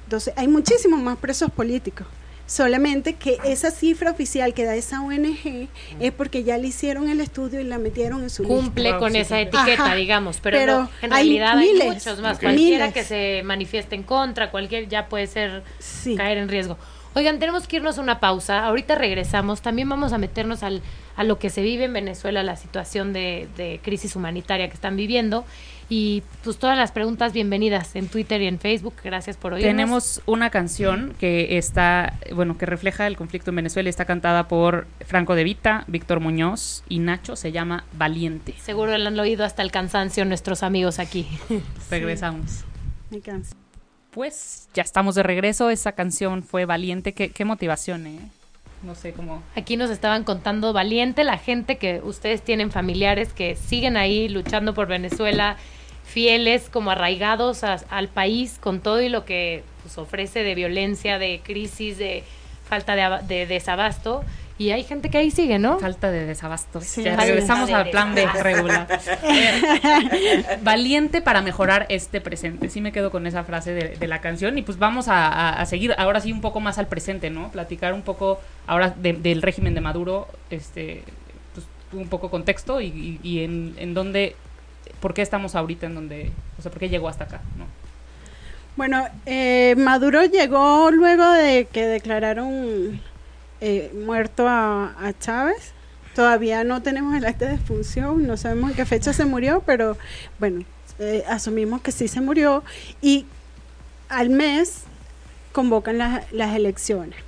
Entonces, 0.09 0.33
hay 0.37 0.47
muchísimos 0.47 0.99
más 1.03 1.19
presos 1.19 1.51
políticos. 1.51 2.07
Solamente 2.47 3.13
que 3.13 3.37
esa 3.45 3.69
cifra 3.69 4.09
oficial 4.09 4.55
que 4.55 4.65
da 4.65 4.73
esa 4.73 5.03
ONG 5.03 5.67
es 5.99 6.11
porque 6.13 6.43
ya 6.43 6.57
le 6.57 6.69
hicieron 6.69 7.07
el 7.11 7.21
estudio 7.21 7.59
y 7.61 7.63
la 7.63 7.77
metieron 7.77 8.23
en 8.23 8.31
su 8.31 8.41
Cumple 8.43 8.85
lista. 8.85 8.97
con 8.97 9.15
esa 9.15 9.39
etiqueta, 9.39 9.85
Ajá, 9.85 9.93
digamos, 9.93 10.39
pero, 10.41 10.57
pero 10.57 10.79
no, 10.79 10.89
en 11.03 11.13
hay 11.13 11.39
realidad 11.39 11.57
hay 11.59 11.89
muchos 11.93 12.19
más. 12.21 12.39
Cualquiera 12.39 12.87
Miles. 12.87 12.93
que 12.95 13.03
se 13.03 13.43
manifieste 13.45 13.93
en 13.93 14.01
contra, 14.01 14.49
cualquier 14.49 14.87
ya 14.89 15.05
puede 15.09 15.27
ser 15.27 15.61
Sí. 15.77 16.15
caer 16.15 16.39
en 16.39 16.49
riesgo. 16.49 16.75
Oigan, 17.13 17.37
tenemos 17.37 17.67
que 17.67 17.75
irnos 17.75 17.99
a 17.99 18.01
una 18.01 18.19
pausa. 18.19 18.65
Ahorita 18.65 18.95
regresamos. 18.95 19.61
También 19.61 19.87
vamos 19.87 20.11
a 20.11 20.17
meternos 20.17 20.63
al, 20.63 20.81
a 21.17 21.23
lo 21.23 21.37
que 21.37 21.51
se 21.51 21.61
vive 21.61 21.85
en 21.85 21.93
Venezuela, 21.93 22.41
la 22.41 22.55
situación 22.55 23.13
de, 23.13 23.47
de 23.57 23.79
crisis 23.83 24.15
humanitaria 24.15 24.67
que 24.69 24.73
están 24.73 24.95
viviendo. 24.95 25.45
Y 25.91 26.21
pues 26.43 26.57
todas 26.57 26.77
las 26.77 26.91
preguntas 26.91 27.33
bienvenidas 27.33 27.95
en 27.95 28.07
Twitter 28.07 28.39
y 28.43 28.47
en 28.47 28.59
Facebook. 28.59 28.93
Gracias 29.03 29.37
por 29.37 29.53
oírnos. 29.53 29.69
Tenemos 29.71 30.21
una 30.27 30.51
canción 30.51 31.15
que 31.19 31.57
está, 31.57 32.13
bueno, 32.31 32.59
que 32.59 32.67
refleja 32.67 33.07
el 33.07 33.17
conflicto 33.17 33.49
en 33.49 33.55
Venezuela. 33.55 33.89
y 33.89 33.89
Está 33.89 34.05
cantada 34.05 34.47
por 34.47 34.85
Franco 35.05 35.33
De 35.33 35.43
Vita, 35.43 35.85
Víctor 35.87 36.19
Muñoz 36.19 36.83
y 36.89 36.99
Nacho. 36.99 37.35
Se 37.35 37.51
llama 37.51 37.85
Valiente. 37.93 38.53
Seguro 38.59 38.95
lo 38.95 39.07
han 39.07 39.19
oído 39.19 39.43
hasta 39.43 39.63
el 39.63 39.71
cansancio 39.71 40.25
nuestros 40.25 40.61
amigos 40.61 40.99
aquí. 40.99 41.27
Regresamos. 41.89 42.65
Me 43.09 43.19
canso. 43.19 43.55
Pues 44.11 44.69
ya 44.75 44.83
estamos 44.83 45.15
de 45.15 45.23
regreso. 45.23 45.71
Esa 45.71 45.93
canción 45.93 46.43
fue 46.43 46.65
Valiente. 46.65 47.13
Qué, 47.13 47.29
qué 47.29 47.45
motivación, 47.45 48.05
¿eh? 48.05 48.19
No 48.83 48.95
sé 48.95 49.11
cómo. 49.11 49.41
Aquí 49.55 49.75
nos 49.75 49.89
estaban 49.89 50.23
contando 50.23 50.71
valiente 50.71 51.23
la 51.23 51.37
gente 51.37 51.77
que 51.77 51.99
ustedes 52.01 52.41
tienen 52.43 52.71
familiares 52.71 53.33
que 53.33 53.55
siguen 53.55 53.97
ahí 53.97 54.29
luchando 54.29 54.73
por 54.73 54.87
Venezuela, 54.87 55.57
fieles 56.09 56.69
como 56.69 56.91
arraigados 56.91 57.63
a- 57.63 57.79
al 57.89 58.07
país 58.07 58.57
con 58.59 58.79
todo 58.81 59.01
y 59.01 59.09
lo 59.09 59.25
que 59.25 59.63
pues, 59.83 59.97
ofrece 59.97 60.43
de 60.43 60.55
violencia, 60.55 61.19
de 61.19 61.41
crisis, 61.43 61.97
de 61.97 62.23
falta 62.67 62.95
de, 62.95 63.01
aba- 63.03 63.21
de 63.21 63.45
desabasto. 63.45 64.23
Y 64.57 64.71
hay 64.71 64.83
gente 64.83 65.09
que 65.09 65.17
ahí 65.17 65.31
sigue, 65.31 65.57
¿no? 65.57 65.79
Falta 65.79 66.11
de 66.11 66.25
desabasto. 66.25 66.81
Sí. 66.81 67.01
ya 67.03 67.15
regresamos 67.15 67.67
de 67.69 67.75
al 67.75 67.89
plan 67.91 68.13
B 68.13 68.25
regular. 68.43 68.87
Valiente 70.63 71.21
para 71.21 71.41
mejorar 71.41 71.85
este 71.89 72.19
presente. 72.21 72.69
Sí 72.69 72.81
me 72.81 72.91
quedo 72.91 73.09
con 73.11 73.25
esa 73.25 73.43
frase 73.45 73.73
de, 73.73 73.95
de 73.97 74.07
la 74.07 74.19
canción. 74.19 74.57
Y 74.57 74.61
pues 74.61 74.77
vamos 74.77 75.07
a, 75.07 75.27
a- 75.27 75.61
a 75.61 75.65
seguir 75.65 75.93
ahora 75.97 76.19
sí 76.19 76.31
un 76.31 76.41
poco 76.41 76.59
más 76.59 76.77
al 76.77 76.87
presente, 76.87 77.29
¿no? 77.29 77.49
Platicar 77.51 77.93
un 77.93 78.01
poco 78.01 78.41
ahora 78.67 78.89
de- 78.97 79.13
del 79.13 79.41
régimen 79.41 79.73
de 79.75 79.81
Maduro, 79.81 80.27
este, 80.49 81.03
pues, 81.53 81.65
un 81.93 82.09
poco 82.09 82.29
contexto 82.29 82.81
y, 82.81 82.87
y- 82.87 83.19
y 83.23 83.43
en, 83.43 83.75
en 83.77 83.93
dónde, 83.93 84.35
por 84.99 85.13
qué 85.13 85.21
estamos 85.21 85.55
ahorita 85.55 85.85
en 85.85 85.95
donde, 85.95 86.31
o 86.57 86.61
sea, 86.61 86.71
por 86.71 86.79
qué 86.79 86.89
llegó 86.89 87.07
hasta 87.07 87.25
acá, 87.25 87.41
¿no? 87.57 87.65
Bueno, 88.75 89.07
eh, 89.25 89.75
Maduro 89.77 90.23
llegó 90.23 90.89
luego 90.91 91.29
de 91.31 91.65
que 91.65 91.85
declararon 91.85 93.01
eh, 93.59 93.91
muerto 94.05 94.47
a, 94.47 94.95
a 95.05 95.13
Chávez. 95.19 95.73
Todavía 96.15 96.63
no 96.63 96.81
tenemos 96.81 97.15
el 97.15 97.25
acta 97.25 97.45
de 97.45 97.51
defunción, 97.51 98.25
no 98.25 98.37
sabemos 98.37 98.71
en 98.71 98.75
qué 98.75 98.85
fecha 98.85 99.13
se 99.13 99.25
murió, 99.25 99.63
pero 99.65 99.97
bueno, 100.39 100.63
eh, 100.99 101.23
asumimos 101.27 101.81
que 101.81 101.91
sí 101.91 102.07
se 102.07 102.19
murió 102.21 102.63
y 103.01 103.25
al 104.09 104.29
mes 104.29 104.83
convocan 105.51 105.97
las, 105.97 106.31
las 106.33 106.55
elecciones. 106.55 107.19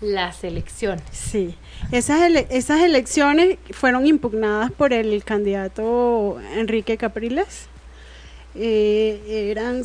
Las 0.00 0.44
elecciones. 0.44 1.02
Sí, 1.10 1.54
esas, 1.90 2.20
ele- 2.22 2.46
esas 2.50 2.80
elecciones 2.82 3.58
fueron 3.70 4.06
impugnadas 4.06 4.70
por 4.70 4.92
el 4.92 5.24
candidato 5.24 6.38
Enrique 6.54 6.96
Capriles. 6.98 7.66
Eh, 8.54 9.48
eran 9.50 9.82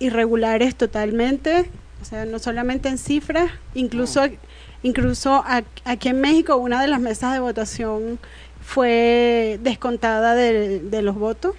irregulares 0.00 0.74
totalmente, 0.76 1.70
o 2.02 2.04
sea, 2.04 2.24
no 2.26 2.38
solamente 2.38 2.88
en 2.88 2.98
cifras, 2.98 3.50
incluso, 3.74 4.22
incluso 4.82 5.42
aquí 5.84 6.08
en 6.08 6.20
México 6.20 6.56
una 6.56 6.80
de 6.82 6.88
las 6.88 7.00
mesas 7.00 7.32
de 7.32 7.40
votación 7.40 8.18
fue 8.62 9.58
descontada 9.62 10.34
de, 10.34 10.80
de 10.80 11.02
los 11.02 11.14
votos, 11.16 11.54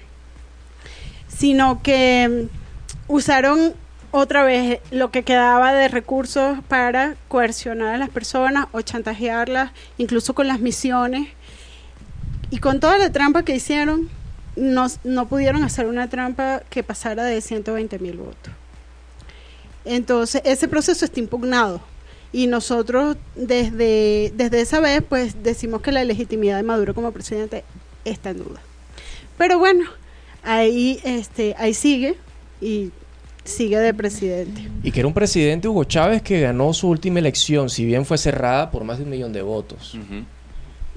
sino 1.28 1.82
que 1.84 2.48
mm, 2.50 3.12
usaron 3.14 3.74
otra 4.16 4.46
vez 4.46 4.80
lo 4.92 5.12
que 5.12 5.24
quedaba 5.24 5.74
de 5.74 5.90
recursos 5.90 6.60
para 6.70 7.16
coercionar 7.28 7.96
a 7.96 7.98
las 7.98 8.10
personas 8.10 8.68
o 8.72 8.80
chantajearlas, 8.80 9.72
incluso 9.98 10.34
con 10.34 10.48
las 10.48 10.62
misiones. 10.62 11.28
Y 12.50 12.60
con 12.60 12.80
toda 12.80 12.98
la 12.98 13.12
trampa 13.12 13.44
que 13.44 13.56
hicieron, 13.56 14.10
no, 14.56 14.88
no 15.04 15.28
pudieron 15.28 15.64
hacer 15.64 15.86
una 15.86 16.10
trampa 16.10 16.62
que 16.70 16.82
pasara 16.82 17.24
de 17.24 17.42
120 17.42 18.00
mil 18.00 18.18
votos. 18.18 18.54
Entonces, 19.84 20.42
ese 20.46 20.70
proceso 20.70 21.04
está 21.04 21.20
impugnado. 21.20 21.82
Y 22.32 22.48
nosotros 22.48 23.18
desde, 23.36 24.32
desde 24.34 24.62
esa 24.62 24.80
vez, 24.80 25.04
pues 25.08 25.44
decimos 25.44 25.82
que 25.82 25.92
la 25.92 26.06
legitimidad 26.06 26.56
de 26.56 26.64
Maduro 26.64 26.96
como 26.96 27.12
presidente 27.12 27.66
está 28.06 28.30
en 28.30 28.38
duda. 28.38 28.62
Pero 29.38 29.60
bueno, 29.60 29.86
ahí, 30.42 31.02
este, 31.04 31.54
ahí 31.58 31.74
sigue 31.74 32.18
y 32.62 32.92
sigue 33.46 33.78
de 33.80 33.94
presidente. 33.94 34.70
Y 34.84 34.92
que 34.92 35.00
era 35.00 35.08
un 35.08 35.14
presidente 35.14 35.68
Hugo 35.68 35.86
Chávez 35.86 36.22
que 36.22 36.42
ganó 36.42 36.74
su 36.74 36.90
última 36.90 37.20
elección, 37.20 37.70
si 37.70 37.86
bien 37.86 38.06
fue 38.06 38.18
cerrada 38.18 38.70
por 38.72 38.84
más 38.84 38.98
de 38.98 39.06
un 39.06 39.10
millón 39.12 39.32
de 39.32 39.42
votos. 39.42 39.98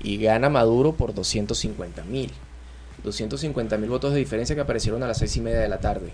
Y 0.02 0.16
gana 0.18 0.48
Maduro 0.48 0.92
por 0.92 1.14
250 1.14 2.02
mil. 2.04 2.30
250 3.04 3.76
mil 3.78 3.88
votos 3.90 4.12
de 4.12 4.18
diferencia 4.18 4.56
que 4.56 4.60
aparecieron 4.60 5.02
a 5.04 5.06
las 5.06 5.18
seis 5.18 5.36
y 5.36 5.40
media 5.40 5.60
de 5.60 5.68
la 5.68 5.78
tarde. 5.78 6.12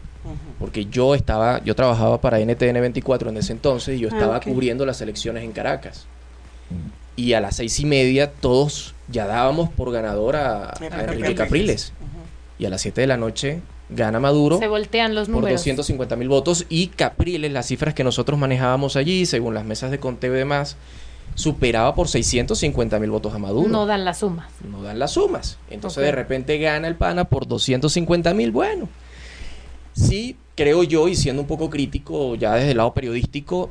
Porque 0.59 0.85
yo 0.85 1.15
estaba, 1.15 1.63
yo 1.65 1.75
trabajaba 1.75 2.21
para 2.21 2.39
NTN 2.39 2.75
24 2.81 3.31
en 3.31 3.37
ese 3.39 3.53
entonces 3.53 3.97
y 3.97 4.01
yo 4.01 4.09
Ah, 4.13 4.15
estaba 4.17 4.41
cubriendo 4.41 4.85
las 4.85 5.01
elecciones 5.01 5.45
en 5.45 5.53
Caracas. 5.53 6.07
Y 7.17 7.33
a 7.33 7.41
las 7.41 7.57
seis 7.57 7.79
y 7.81 7.87
media 7.87 8.31
todos 8.31 8.95
ya 9.09 9.27
dábamos 9.27 9.71
por 9.71 9.93
ganador 9.93 10.37
a, 10.37 10.71
a 10.71 11.05
Enrique 11.05 11.35
Capriles. 11.35 11.93
Y 12.59 12.67
a 12.67 12.71
las 12.71 12.83
7 12.83 13.01
de 13.01 13.07
la 13.09 13.17
noche 13.17 13.61
gana 13.89 14.21
Maduro 14.21 14.59
Se 14.59 14.69
voltean 14.69 15.15
los 15.15 15.29
por 15.29 15.37
números. 15.37 15.61
250 15.61 16.17
mil 16.17 16.29
votos 16.29 16.67
y 16.69 16.89
Capriles, 16.89 17.53
las 17.53 17.67
cifras 17.67 17.95
que 17.95 18.05
nosotros 18.05 18.39
manejábamos 18.39 18.97
allí, 18.97 19.27
según 19.27 19.55
las 19.55 19.65
mesas 19.65 19.91
de 19.91 19.99
conteo 19.99 20.35
y 20.35 20.39
demás, 20.39 20.77
superaba 21.35 21.95
por 21.95 22.09
650 22.09 22.99
mil 22.99 23.11
votos 23.11 23.35
a 23.35 23.39
Maduro. 23.39 23.69
No 23.69 23.87
dan 23.87 24.05
la 24.05 24.15
suma. 24.15 24.49
No 24.71 24.83
dan 24.83 24.99
las 24.99 25.13
sumas. 25.13 25.59
Entonces 25.71 26.03
de 26.03 26.13
repente 26.13 26.59
gana 26.59 26.89
el 26.89 26.97
PANA 26.97 27.25
por 27.25 27.47
250 27.47 28.35
mil. 28.35 28.51
Bueno, 28.53 28.89
sí, 29.93 30.37
creo 30.55 30.83
yo, 30.83 31.09
y 31.09 31.15
siendo 31.15 31.43
un 31.43 31.49
poco 31.49 31.71
crítico 31.71 32.35
ya 32.37 32.55
desde 32.55 32.73
el 32.73 32.77
lado 32.79 32.95
periodístico, 32.95 33.71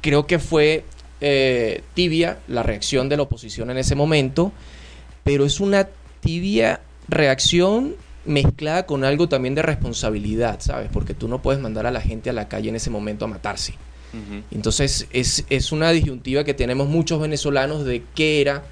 creo 0.00 0.26
que 0.26 0.38
fue 0.38 0.84
eh, 1.20 1.82
tibia 1.94 2.38
la 2.48 2.62
reacción 2.62 3.08
de 3.08 3.16
la 3.16 3.24
oposición 3.24 3.70
en 3.70 3.78
ese 3.78 3.94
momento, 3.94 4.52
pero 5.24 5.44
es 5.44 5.60
una 5.60 5.88
tibia 6.20 6.80
reacción 7.08 7.96
mezclada 8.30 8.86
con 8.86 9.04
algo 9.04 9.28
también 9.28 9.54
de 9.54 9.62
responsabilidad, 9.62 10.60
¿sabes? 10.60 10.88
Porque 10.92 11.14
tú 11.14 11.28
no 11.28 11.42
puedes 11.42 11.60
mandar 11.60 11.86
a 11.86 11.90
la 11.90 12.00
gente 12.00 12.30
a 12.30 12.32
la 12.32 12.48
calle 12.48 12.68
en 12.70 12.76
ese 12.76 12.90
momento 12.90 13.24
a 13.24 13.28
matarse. 13.28 13.74
Entonces 14.50 15.06
es, 15.12 15.44
es 15.50 15.70
una 15.70 15.90
disyuntiva 15.92 16.42
que 16.42 16.52
tenemos 16.52 16.88
muchos 16.88 17.20
venezolanos 17.20 17.84
de 17.84 18.02
qué 18.14 18.40
era 18.40 18.64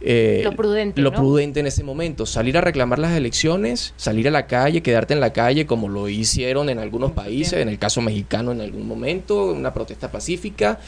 eh, 0.00 0.40
Lo 0.44 0.56
prudente, 0.56 1.00
lo 1.00 1.10
¿no? 1.10 1.16
prudente 1.16 1.60
en 1.60 1.66
ese 1.66 1.84
momento. 1.84 2.26
Salir 2.26 2.56
a 2.56 2.60
reclamar 2.60 2.98
las 2.98 3.12
elecciones, 3.12 3.92
salir 3.96 4.28
a 4.28 4.30
la 4.30 4.46
calle, 4.46 4.82
quedarte 4.82 5.14
en 5.14 5.20
la 5.20 5.32
calle 5.32 5.66
como 5.66 5.88
lo 5.88 6.08
hicieron 6.08 6.70
en 6.70 6.78
algunos 6.78 7.12
países, 7.12 7.54
en 7.54 7.68
el 7.68 7.78
caso 7.78 8.00
mexicano 8.00 8.52
en 8.52 8.60
algún 8.60 8.88
momento, 8.88 9.52
una 9.52 9.74
protesta 9.74 10.10
pacífica. 10.10 10.80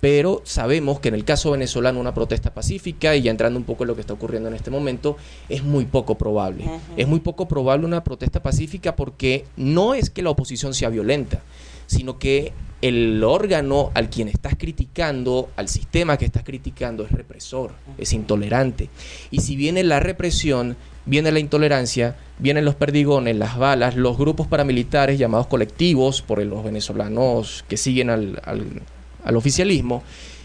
Pero 0.00 0.40
sabemos 0.44 0.98
que 1.00 1.08
en 1.08 1.14
el 1.14 1.24
caso 1.24 1.50
venezolano 1.50 2.00
una 2.00 2.14
protesta 2.14 2.54
pacífica, 2.54 3.14
y 3.16 3.22
ya 3.22 3.30
entrando 3.30 3.58
un 3.58 3.64
poco 3.64 3.84
en 3.84 3.88
lo 3.88 3.94
que 3.94 4.00
está 4.00 4.14
ocurriendo 4.14 4.48
en 4.48 4.54
este 4.54 4.70
momento, 4.70 5.16
es 5.48 5.62
muy 5.62 5.84
poco 5.84 6.16
probable. 6.16 6.64
Es 6.96 7.06
muy 7.06 7.20
poco 7.20 7.46
probable 7.48 7.86
una 7.86 8.02
protesta 8.02 8.42
pacífica 8.42 8.96
porque 8.96 9.44
no 9.56 9.92
es 9.94 10.08
que 10.08 10.22
la 10.22 10.30
oposición 10.30 10.72
sea 10.72 10.88
violenta, 10.88 11.40
sino 11.86 12.18
que 12.18 12.52
el 12.80 13.22
órgano 13.24 13.90
al 13.92 14.08
quien 14.08 14.28
estás 14.28 14.54
criticando, 14.56 15.50
al 15.56 15.68
sistema 15.68 16.16
que 16.16 16.24
estás 16.24 16.44
criticando, 16.44 17.04
es 17.04 17.12
represor, 17.12 17.72
es 17.98 18.14
intolerante. 18.14 18.88
Y 19.30 19.40
si 19.40 19.54
viene 19.54 19.82
la 19.84 20.00
represión, 20.00 20.78
viene 21.04 21.30
la 21.30 21.40
intolerancia, 21.40 22.16
vienen 22.38 22.64
los 22.64 22.74
perdigones, 22.74 23.36
las 23.36 23.58
balas, 23.58 23.96
los 23.96 24.16
grupos 24.16 24.46
paramilitares 24.46 25.18
llamados 25.18 25.46
colectivos 25.46 26.22
por 26.22 26.42
los 26.42 26.64
venezolanos 26.64 27.66
que 27.68 27.76
siguen 27.76 28.08
al, 28.08 28.40
al- 28.46 28.80
al 29.24 29.36
oficialismo, 29.36 30.02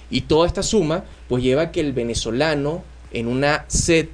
y 0.09 0.21
toda 0.21 0.47
esta 0.47 0.63
suma 0.63 1.03
pues 1.27 1.43
lleva 1.43 1.63
a 1.63 1.71
que 1.71 1.81
el 1.81 1.93
venezolano 1.93 2.83
en 3.11 3.27
una 3.27 3.65
sed 3.67 4.09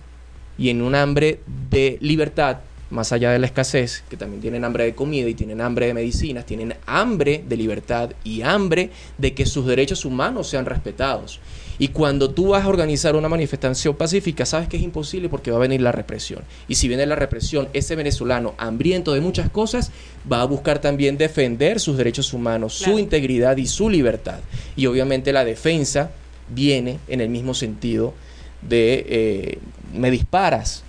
y 0.58 0.70
en 0.70 0.82
un 0.82 0.96
hambre 0.96 1.42
de 1.70 1.98
libertad 2.02 2.58
más 2.92 3.12
allá 3.12 3.32
de 3.32 3.40
la 3.40 3.48
escasez, 3.48 4.04
que 4.10 4.18
también 4.18 4.42
tienen 4.42 4.64
hambre 4.64 4.84
de 4.84 4.94
comida 4.94 5.28
y 5.28 5.34
tienen 5.34 5.62
hambre 5.62 5.88
de 5.88 5.94
medicinas, 5.94 6.46
tienen 6.46 6.76
hambre 6.86 7.44
de 7.48 7.58
libertad 7.58 8.12
y 8.24 8.42
hambre 8.42 8.92
de 9.18 9.34
que 9.34 9.46
sus 9.46 9.66
derechos 9.66 10.06
humanos 10.06 10.48
sean 10.48 10.66
respetados. 10.66 11.40
Y 11.82 11.88
cuando 11.88 12.30
tú 12.30 12.50
vas 12.50 12.64
a 12.64 12.68
organizar 12.68 13.16
una 13.16 13.28
manifestación 13.28 13.96
pacífica, 13.96 14.46
sabes 14.46 14.70
que 14.70 14.78
es 14.78 14.84
imposible 14.84 15.30
porque 15.30 15.50
va 15.50 15.58
a 15.58 15.62
venir 15.62 15.82
la 15.82 15.92
represión. 15.92 16.44
Y 16.68 16.76
si 16.76 16.88
viene 16.88 17.08
la 17.08 17.16
represión, 17.16 17.70
ese 17.74 17.96
venezolano 17.96 18.54
hambriento 18.60 19.14
de 19.14 19.22
muchas 19.22 19.50
cosas 19.50 19.92
va 20.32 20.44
a 20.44 20.46
buscar 20.46 20.78
también 20.78 21.18
defender 21.18 21.80
sus 21.80 21.98
derechos 21.98 22.34
humanos, 22.34 22.76
su 22.76 23.00
integridad 23.00 23.58
y 23.58 23.66
su 23.66 23.90
libertad. 23.90 24.42
Y 24.76 24.86
obviamente 24.86 25.34
la 25.34 25.44
defensa 25.44 26.12
viene 26.50 27.00
en 27.08 27.20
el 27.20 27.30
mismo 27.30 27.56
sentido 27.56 28.14
de 28.62 29.04
eh, 29.10 29.60
me 29.92 30.12
disparas, 30.12 30.84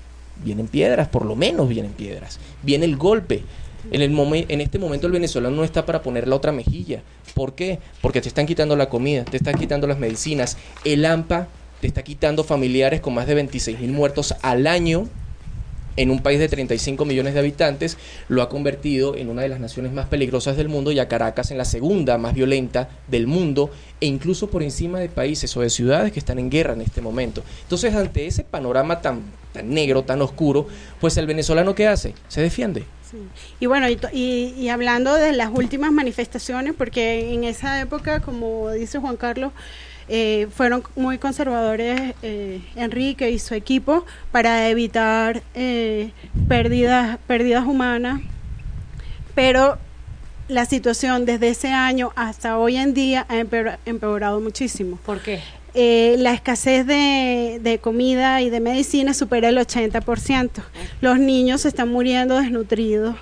vienen 0.44 0.68
piedras, 0.68 1.08
por 1.08 1.24
lo 1.24 1.36
menos 1.36 1.70
vienen 1.70 1.92
piedras, 1.92 2.38
viene 2.62 2.84
el 2.84 2.98
golpe. 2.98 3.44
En, 3.90 4.02
el 4.02 4.16
en 4.48 4.60
este 4.60 4.78
momento 4.78 5.06
el 5.06 5.12
venezolano 5.12 5.56
no 5.56 5.64
está 5.64 5.84
para 5.84 6.02
poner 6.02 6.28
la 6.28 6.36
otra 6.36 6.52
mejilla. 6.52 7.02
¿Por 7.34 7.54
qué? 7.54 7.78
Porque 8.00 8.20
te 8.20 8.28
están 8.28 8.46
quitando 8.46 8.76
la 8.76 8.88
comida, 8.88 9.24
te 9.24 9.36
están 9.36 9.54
quitando 9.54 9.86
las 9.86 9.98
medicinas. 9.98 10.56
El 10.84 11.04
AMPA 11.04 11.48
te 11.80 11.86
está 11.86 12.02
quitando 12.02 12.44
familiares 12.44 13.00
con 13.00 13.14
más 13.14 13.26
de 13.26 13.34
26 13.34 13.80
mil 13.80 13.92
muertos 13.92 14.34
al 14.42 14.66
año 14.66 15.08
en 15.96 16.10
un 16.10 16.20
país 16.20 16.38
de 16.38 16.48
35 16.48 17.04
millones 17.04 17.34
de 17.34 17.40
habitantes, 17.40 17.98
lo 18.28 18.42
ha 18.42 18.48
convertido 18.48 19.16
en 19.16 19.28
una 19.28 19.42
de 19.42 19.48
las 19.48 19.60
naciones 19.60 19.92
más 19.92 20.06
peligrosas 20.06 20.56
del 20.56 20.68
mundo 20.68 20.92
y 20.92 20.98
a 20.98 21.08
Caracas 21.08 21.50
en 21.50 21.58
la 21.58 21.64
segunda 21.64 22.18
más 22.18 22.34
violenta 22.34 22.88
del 23.08 23.26
mundo 23.26 23.70
e 24.00 24.06
incluso 24.06 24.48
por 24.48 24.62
encima 24.62 25.00
de 25.00 25.08
países 25.08 25.54
o 25.56 25.60
de 25.60 25.70
ciudades 25.70 26.12
que 26.12 26.18
están 26.18 26.38
en 26.38 26.50
guerra 26.50 26.72
en 26.72 26.80
este 26.80 27.00
momento. 27.00 27.42
Entonces, 27.62 27.94
ante 27.94 28.26
ese 28.26 28.44
panorama 28.44 29.00
tan, 29.00 29.22
tan 29.52 29.68
negro, 29.70 30.02
tan 30.02 30.22
oscuro, 30.22 30.66
pues 31.00 31.16
el 31.16 31.26
venezolano 31.26 31.74
¿qué 31.74 31.86
hace? 31.86 32.14
Se 32.28 32.40
defiende. 32.40 32.84
Y 33.60 33.66
bueno, 33.66 33.86
y, 33.88 34.68
hablando 34.68 35.14
de 35.14 35.32
las 35.32 35.50
últimas 35.52 35.92
manifestaciones, 35.92 36.74
porque 36.76 37.32
en 37.32 37.44
esa 37.44 37.80
época, 37.80 38.20
como 38.20 38.70
dice 38.70 38.98
Juan 38.98 39.16
Carlos, 39.16 39.52
eh, 40.08 40.48
fueron 40.54 40.82
muy 40.96 41.18
conservadores 41.18 42.14
eh, 42.22 42.60
Enrique 42.74 43.30
y 43.30 43.38
su 43.38 43.54
equipo 43.54 44.04
para 44.32 44.68
evitar 44.68 45.42
eh, 45.54 46.10
pérdidas, 46.48 47.18
pérdidas 47.26 47.64
humanas, 47.64 48.20
pero 49.34 49.78
la 50.48 50.66
situación 50.66 51.24
desde 51.24 51.50
ese 51.50 51.68
año 51.68 52.12
hasta 52.16 52.58
hoy 52.58 52.76
en 52.76 52.94
día 52.94 53.26
ha 53.28 53.38
empeorado 53.38 54.40
muchísimo. 54.40 54.98
¿Por 55.06 55.20
qué? 55.20 55.40
Eh, 55.74 56.16
la 56.18 56.34
escasez 56.34 56.86
de, 56.86 57.78
comida 57.80 58.42
y 58.42 58.50
de 58.50 58.60
medicina 58.60 59.14
supera 59.14 59.48
el 59.48 59.56
80%. 59.56 60.50
Los 61.00 61.18
niños 61.18 61.62
se 61.62 61.68
están 61.68 61.90
muriendo 61.90 62.36
desnutridos. 62.36 63.16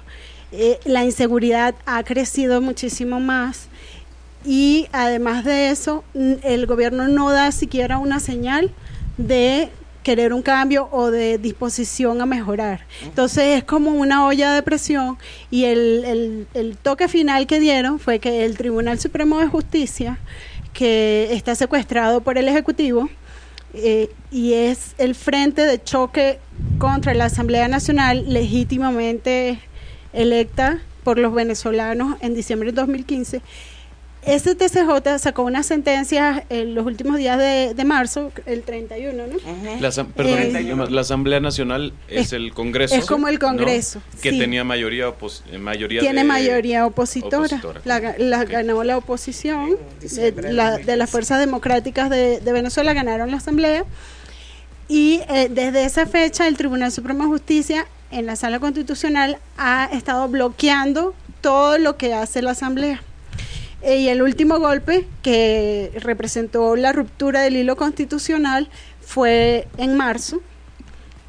Eh, 0.50 0.80
la 0.84 1.04
inseguridad 1.04 1.76
ha 1.86 2.02
crecido 2.02 2.60
muchísimo 2.60 3.20
más. 3.20 3.68
Y 4.44 4.88
además 4.92 5.44
de 5.44 5.70
eso, 5.70 6.02
el 6.14 6.66
gobierno 6.66 7.06
no 7.06 7.30
da 7.30 7.52
siquiera 7.52 7.98
una 7.98 8.18
señal 8.18 8.72
de 9.16 9.68
querer 10.02 10.32
un 10.32 10.42
cambio 10.42 10.88
o 10.90 11.10
de 11.10 11.38
disposición 11.38 12.20
a 12.20 12.26
mejorar. 12.26 12.86
Entonces 13.04 13.58
es 13.58 13.64
como 13.64 13.92
una 13.92 14.26
olla 14.26 14.52
de 14.54 14.62
presión 14.62 15.18
y 15.50 15.64
el, 15.64 16.46
el 16.54 16.76
toque 16.78 17.06
final 17.06 17.46
que 17.46 17.60
dieron 17.60 17.98
fue 17.98 18.18
que 18.18 18.46
el 18.46 18.56
Tribunal 18.56 18.98
Supremo 18.98 19.38
de 19.40 19.46
Justicia 19.46 20.18
que 20.72 21.28
está 21.32 21.54
secuestrado 21.54 22.20
por 22.20 22.38
el 22.38 22.48
Ejecutivo 22.48 23.08
eh, 23.74 24.10
y 24.30 24.54
es 24.54 24.94
el 24.98 25.14
frente 25.14 25.64
de 25.64 25.82
choque 25.82 26.38
contra 26.78 27.14
la 27.14 27.26
Asamblea 27.26 27.68
Nacional 27.68 28.24
legítimamente 28.32 29.60
electa 30.12 30.80
por 31.04 31.18
los 31.18 31.32
venezolanos 31.32 32.16
en 32.20 32.34
diciembre 32.34 32.70
de 32.70 32.76
2015 32.76 33.42
este 34.22 34.54
TCJ 34.54 35.18
sacó 35.18 35.42
una 35.42 35.62
sentencia 35.62 36.44
en 36.50 36.74
los 36.74 36.84
últimos 36.84 37.16
días 37.16 37.38
de, 37.38 37.84
marzo, 37.84 38.32
el 38.44 38.62
31, 38.62 39.26
¿no? 39.26 39.80
la, 39.80 39.90
perdón, 40.04 40.38
eh, 40.56 40.90
la 40.90 41.00
Asamblea 41.00 41.40
Nacional 41.40 41.94
es, 42.08 42.32
el 42.32 42.52
Congreso. 42.52 42.94
Es 42.94 43.06
como 43.06 43.28
el 43.28 43.38
Congreso. 43.38 44.02
Que 44.20 44.32
tenía 44.32 44.62
mayoría, 44.62 45.08
opos, 45.08 45.42
eh, 45.50 45.58
mayoría 45.58 46.00
Tiene 46.00 46.24
mayoría 46.24 46.86
opositora. 46.86 47.60
La, 47.84 48.44
ganó 48.44 48.84
la 48.84 48.98
oposición 48.98 49.76
de, 50.00 50.32
de, 50.32 50.96
las 50.96 51.10
fuerzas 51.10 51.40
democráticas 51.40 52.10
de, 52.10 52.40
Venezuela, 52.52 52.92
ganaron 52.92 53.30
la 53.30 53.38
Asamblea. 53.38 53.84
Y 54.88 55.20
eh, 55.28 55.48
desde 55.50 55.84
esa 55.84 56.04
fecha 56.06 56.46
el 56.46 56.56
Tribunal 56.56 56.92
Supremo 56.92 57.24
de 57.24 57.30
Justicia 57.30 57.86
en 58.10 58.26
la 58.26 58.36
Sala 58.36 58.58
Constitucional 58.58 59.38
ha 59.56 59.88
estado 59.92 60.28
bloqueando 60.28 61.14
todo 61.40 61.78
lo 61.78 61.96
que 61.96 62.12
hace 62.12 62.42
la 62.42 62.50
Asamblea. 62.50 63.02
Eh, 63.82 63.98
y 63.98 64.08
el 64.08 64.22
último 64.22 64.58
golpe 64.58 65.06
que 65.22 65.92
representó 66.00 66.76
la 66.76 66.92
ruptura 66.92 67.40
del 67.40 67.56
hilo 67.56 67.76
constitucional 67.76 68.68
fue 69.00 69.68
en 69.78 69.96
marzo 69.96 70.42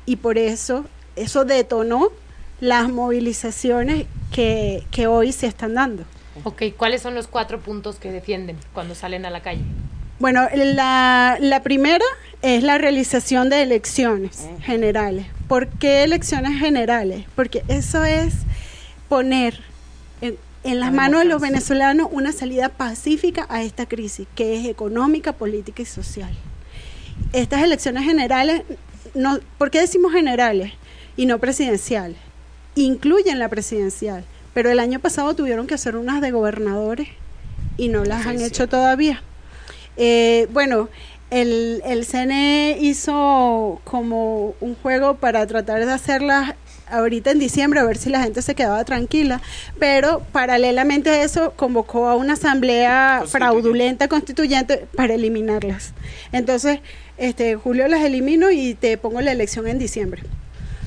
y 0.06 0.18
por 0.18 0.38
eso 0.38 0.86
eso 1.16 1.46
detonó 1.46 2.10
las 2.60 2.90
movilizaciones 2.90 4.06
que, 4.32 4.84
hoy 5.08 5.32
se 5.32 5.48
están 5.48 5.76
dando. 5.76 6.04
Ok, 6.44 6.64
¿cuáles 6.78 7.02
son 7.02 7.16
los 7.16 7.28
cuatro 7.28 7.60
puntos 7.60 7.98
que 7.98 8.12
defienden 8.12 8.58
cuando 8.74 8.96
salen 8.96 9.26
a 9.26 9.30
la 9.30 9.42
calle? 9.42 9.62
Bueno, 10.20 10.48
la, 10.54 11.38
la 11.40 11.64
primera 11.64 12.06
es 12.42 12.64
la 12.64 12.78
realización 12.78 13.50
de 13.50 13.64
elecciones 13.64 14.48
generales. 14.62 15.26
¿Por 15.48 15.68
qué 15.68 16.04
elecciones 16.04 16.60
generales? 16.60 17.26
Porque 17.36 17.64
eso 17.68 18.06
es 18.06 18.34
poner 19.10 19.60
en 20.64 20.80
las 20.80 20.94
manos 20.94 21.22
de 21.22 21.26
los 21.26 21.42
venezolanos 21.42 22.08
una 22.12 22.32
salida 22.32 22.70
pacífica 22.70 23.46
a 23.50 23.64
esta 23.64 23.88
crisis, 23.88 24.28
que 24.36 24.58
es 24.58 24.66
económica, 24.66 25.34
política 25.34 25.82
y 25.82 25.86
social. 25.86 26.32
Estas 27.34 27.64
elecciones 27.64 28.04
generales, 28.04 28.64
no, 29.16 29.40
¿por 29.58 29.72
qué 29.72 29.80
decimos 29.80 30.14
generales 30.14 30.74
y 31.18 31.26
no 31.26 31.40
presidenciales? 31.40 32.18
Incluyen 32.76 33.40
la 33.40 33.50
presidencial, 33.50 34.24
pero 34.54 34.70
el 34.70 34.80
año 34.80 35.00
pasado 35.00 35.36
tuvieron 35.36 35.68
que 35.68 35.74
hacer 35.74 35.96
unas 35.96 36.22
de 36.22 36.32
gobernadores 36.32 37.08
y 37.78 37.88
no 37.88 38.06
las 38.06 38.26
han 38.28 38.40
hecho 38.40 38.68
todavía. 38.68 39.24
Eh, 39.98 40.48
bueno, 40.52 40.90
el, 41.32 41.82
el 41.86 42.06
CNE 42.06 42.78
hizo 42.80 43.82
como 43.84 44.54
un 44.62 44.76
juego 44.76 45.16
para 45.16 45.46
tratar 45.48 45.86
de 45.86 45.92
hacerlas 45.92 46.56
ahorita 46.92 47.32
en 47.32 47.40
diciembre 47.40 47.80
a 47.80 47.84
ver 47.84 47.98
si 47.98 48.10
la 48.10 48.22
gente 48.22 48.42
se 48.42 48.56
quedaba 48.56 48.84
tranquila, 48.86 49.42
pero 49.80 50.22
paralelamente 50.32 51.10
a 51.10 51.24
eso 51.24 51.54
convocó 51.56 52.08
a 52.08 52.16
una 52.16 52.34
asamblea 52.34 53.24
fraudulenta 53.28 54.08
constituyente 54.08 54.86
para 54.96 55.14
eliminarlas. 55.16 55.94
Entonces, 56.32 56.80
este 57.18 57.56
Julio 57.56 57.88
las 57.88 58.02
elimino 58.02 58.52
y 58.52 58.74
te 58.74 58.98
pongo 58.98 59.22
la 59.22 59.32
elección 59.32 59.68
en 59.68 59.80
diciembre. 59.80 60.24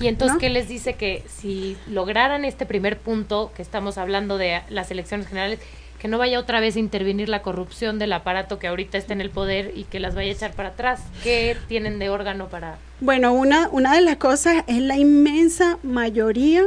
Y 0.00 0.08
entonces, 0.08 0.38
¿qué 0.38 0.50
les 0.50 0.68
dice 0.68 0.94
que 0.94 1.22
si 1.28 1.76
lograran 1.88 2.44
este 2.44 2.66
primer 2.66 2.98
punto 2.98 3.52
que 3.54 3.62
estamos 3.62 3.96
hablando 3.96 4.38
de 4.38 4.62
las 4.68 4.90
elecciones 4.90 5.28
generales, 5.28 5.60
que 6.04 6.08
no 6.08 6.18
vaya 6.18 6.38
otra 6.38 6.60
vez 6.60 6.76
a 6.76 6.80
intervenir 6.80 7.30
la 7.30 7.40
corrupción 7.40 7.98
del 7.98 8.12
aparato 8.12 8.58
que 8.58 8.66
ahorita 8.66 8.98
está 8.98 9.14
en 9.14 9.22
el 9.22 9.30
poder 9.30 9.72
y 9.74 9.84
que 9.84 10.00
las 10.00 10.14
vaya 10.14 10.28
a 10.28 10.34
echar 10.34 10.52
para 10.52 10.68
atrás. 10.68 11.00
¿Qué 11.22 11.56
tienen 11.66 11.98
de 11.98 12.10
órgano 12.10 12.48
para...? 12.50 12.76
Bueno, 13.00 13.32
una, 13.32 13.70
una 13.70 13.94
de 13.94 14.02
las 14.02 14.16
cosas 14.16 14.64
es 14.66 14.82
la 14.82 14.98
inmensa 14.98 15.78
mayoría 15.82 16.62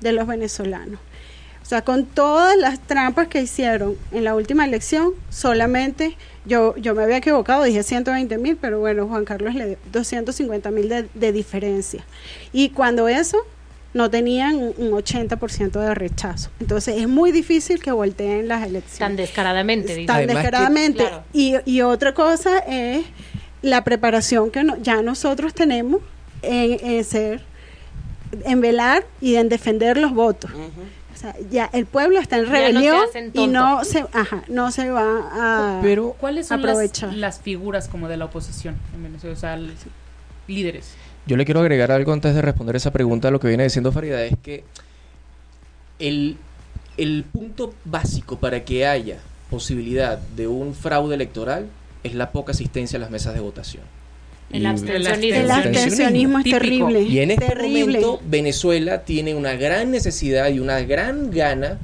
de 0.00 0.12
los 0.12 0.28
venezolanos. 0.28 1.00
O 1.60 1.64
sea, 1.64 1.82
con 1.82 2.06
todas 2.06 2.56
las 2.56 2.78
trampas 2.78 3.26
que 3.26 3.42
hicieron 3.42 3.96
en 4.12 4.22
la 4.22 4.36
última 4.36 4.64
elección, 4.64 5.14
solamente 5.30 6.16
yo, 6.44 6.76
yo 6.76 6.94
me 6.94 7.02
había 7.02 7.16
equivocado, 7.16 7.64
dije 7.64 7.82
120 7.82 8.38
mil, 8.38 8.56
pero 8.56 8.78
bueno, 8.78 9.08
Juan 9.08 9.24
Carlos 9.24 9.52
le 9.56 9.66
dio 9.66 9.78
250 9.90 10.70
mil 10.70 10.88
de, 10.88 11.08
de 11.12 11.32
diferencia. 11.32 12.04
Y 12.52 12.68
cuando 12.68 13.08
eso 13.08 13.38
no 13.96 14.10
tenían 14.10 14.56
un 14.56 14.90
80% 14.90 15.80
de 15.80 15.94
rechazo. 15.94 16.50
Entonces 16.60 16.98
es 16.98 17.08
muy 17.08 17.32
difícil 17.32 17.82
que 17.82 17.90
volteen 17.92 18.46
las 18.46 18.66
elecciones. 18.66 18.98
Tan 18.98 19.16
descaradamente. 19.16 20.04
Tan 20.04 20.26
descaradamente. 20.26 21.08
y, 21.32 21.80
otra 21.80 22.12
cosa 22.12 22.58
es 22.58 23.06
la 23.62 23.84
preparación 23.84 24.50
que 24.50 24.66
ya 24.82 25.00
nosotros 25.00 25.54
tenemos 25.54 26.02
en, 26.42 27.04
ser, 27.04 27.42
en 28.44 28.60
velar 28.60 29.06
y 29.22 29.36
en 29.36 29.48
defender 29.48 29.96
los 29.96 30.12
votos. 30.12 30.50
O 31.14 31.18
sea, 31.18 31.34
ya 31.50 31.70
el 31.72 31.86
pueblo 31.86 32.20
está 32.20 32.36
en 32.36 32.50
rebelión 32.50 33.06
y 33.32 33.46
no 33.46 33.82
se, 33.84 34.04
ajá, 34.12 34.44
no 34.48 34.70
se 34.70 34.90
va 34.90 35.78
a 35.78 35.80
Pero, 35.80 36.14
¿cuáles 36.20 36.48
son 36.48 36.58
aprovechar. 36.58 37.08
Las, 37.08 37.18
las, 37.18 37.40
figuras 37.40 37.88
como 37.88 38.08
de 38.08 38.18
la 38.18 38.26
oposición 38.26 38.76
en 38.94 39.04
Venezuela? 39.04 39.34
O 39.34 39.40
sea, 39.40 39.58
líderes. 40.46 40.94
Yo 41.26 41.36
le 41.36 41.44
quiero 41.44 41.60
agregar 41.60 41.90
algo 41.90 42.12
antes 42.12 42.34
de 42.34 42.42
responder 42.42 42.76
esa 42.76 42.92
pregunta. 42.92 43.30
Lo 43.30 43.40
que 43.40 43.48
viene 43.48 43.64
diciendo 43.64 43.90
Farida 43.92 44.24
es 44.24 44.34
que 44.42 44.62
el, 45.98 46.36
el 46.96 47.24
punto 47.24 47.74
básico 47.84 48.38
para 48.38 48.64
que 48.64 48.86
haya 48.86 49.18
posibilidad 49.50 50.18
de 50.18 50.46
un 50.48 50.74
fraude 50.74 51.14
electoral 51.14 51.66
es 52.04 52.14
la 52.14 52.30
poca 52.32 52.52
asistencia 52.52 52.96
a 52.98 53.00
las 53.00 53.10
mesas 53.10 53.34
de 53.34 53.40
votación. 53.40 53.82
El 54.52 54.62
y- 54.62 54.66
abstencionismo. 54.66 55.40
El 55.40 55.50
abstencionismo 55.50 56.38
es 56.38 56.44
Típico. 56.44 56.60
terrible. 56.60 57.02
Y 57.02 57.18
en 57.18 57.30
este 57.32 57.46
terrible. 57.46 57.80
momento 57.98 58.20
Venezuela 58.28 59.04
tiene 59.04 59.34
una 59.34 59.54
gran 59.54 59.90
necesidad 59.90 60.48
y 60.50 60.60
una 60.60 60.80
gran 60.82 61.30
gana 61.30 61.78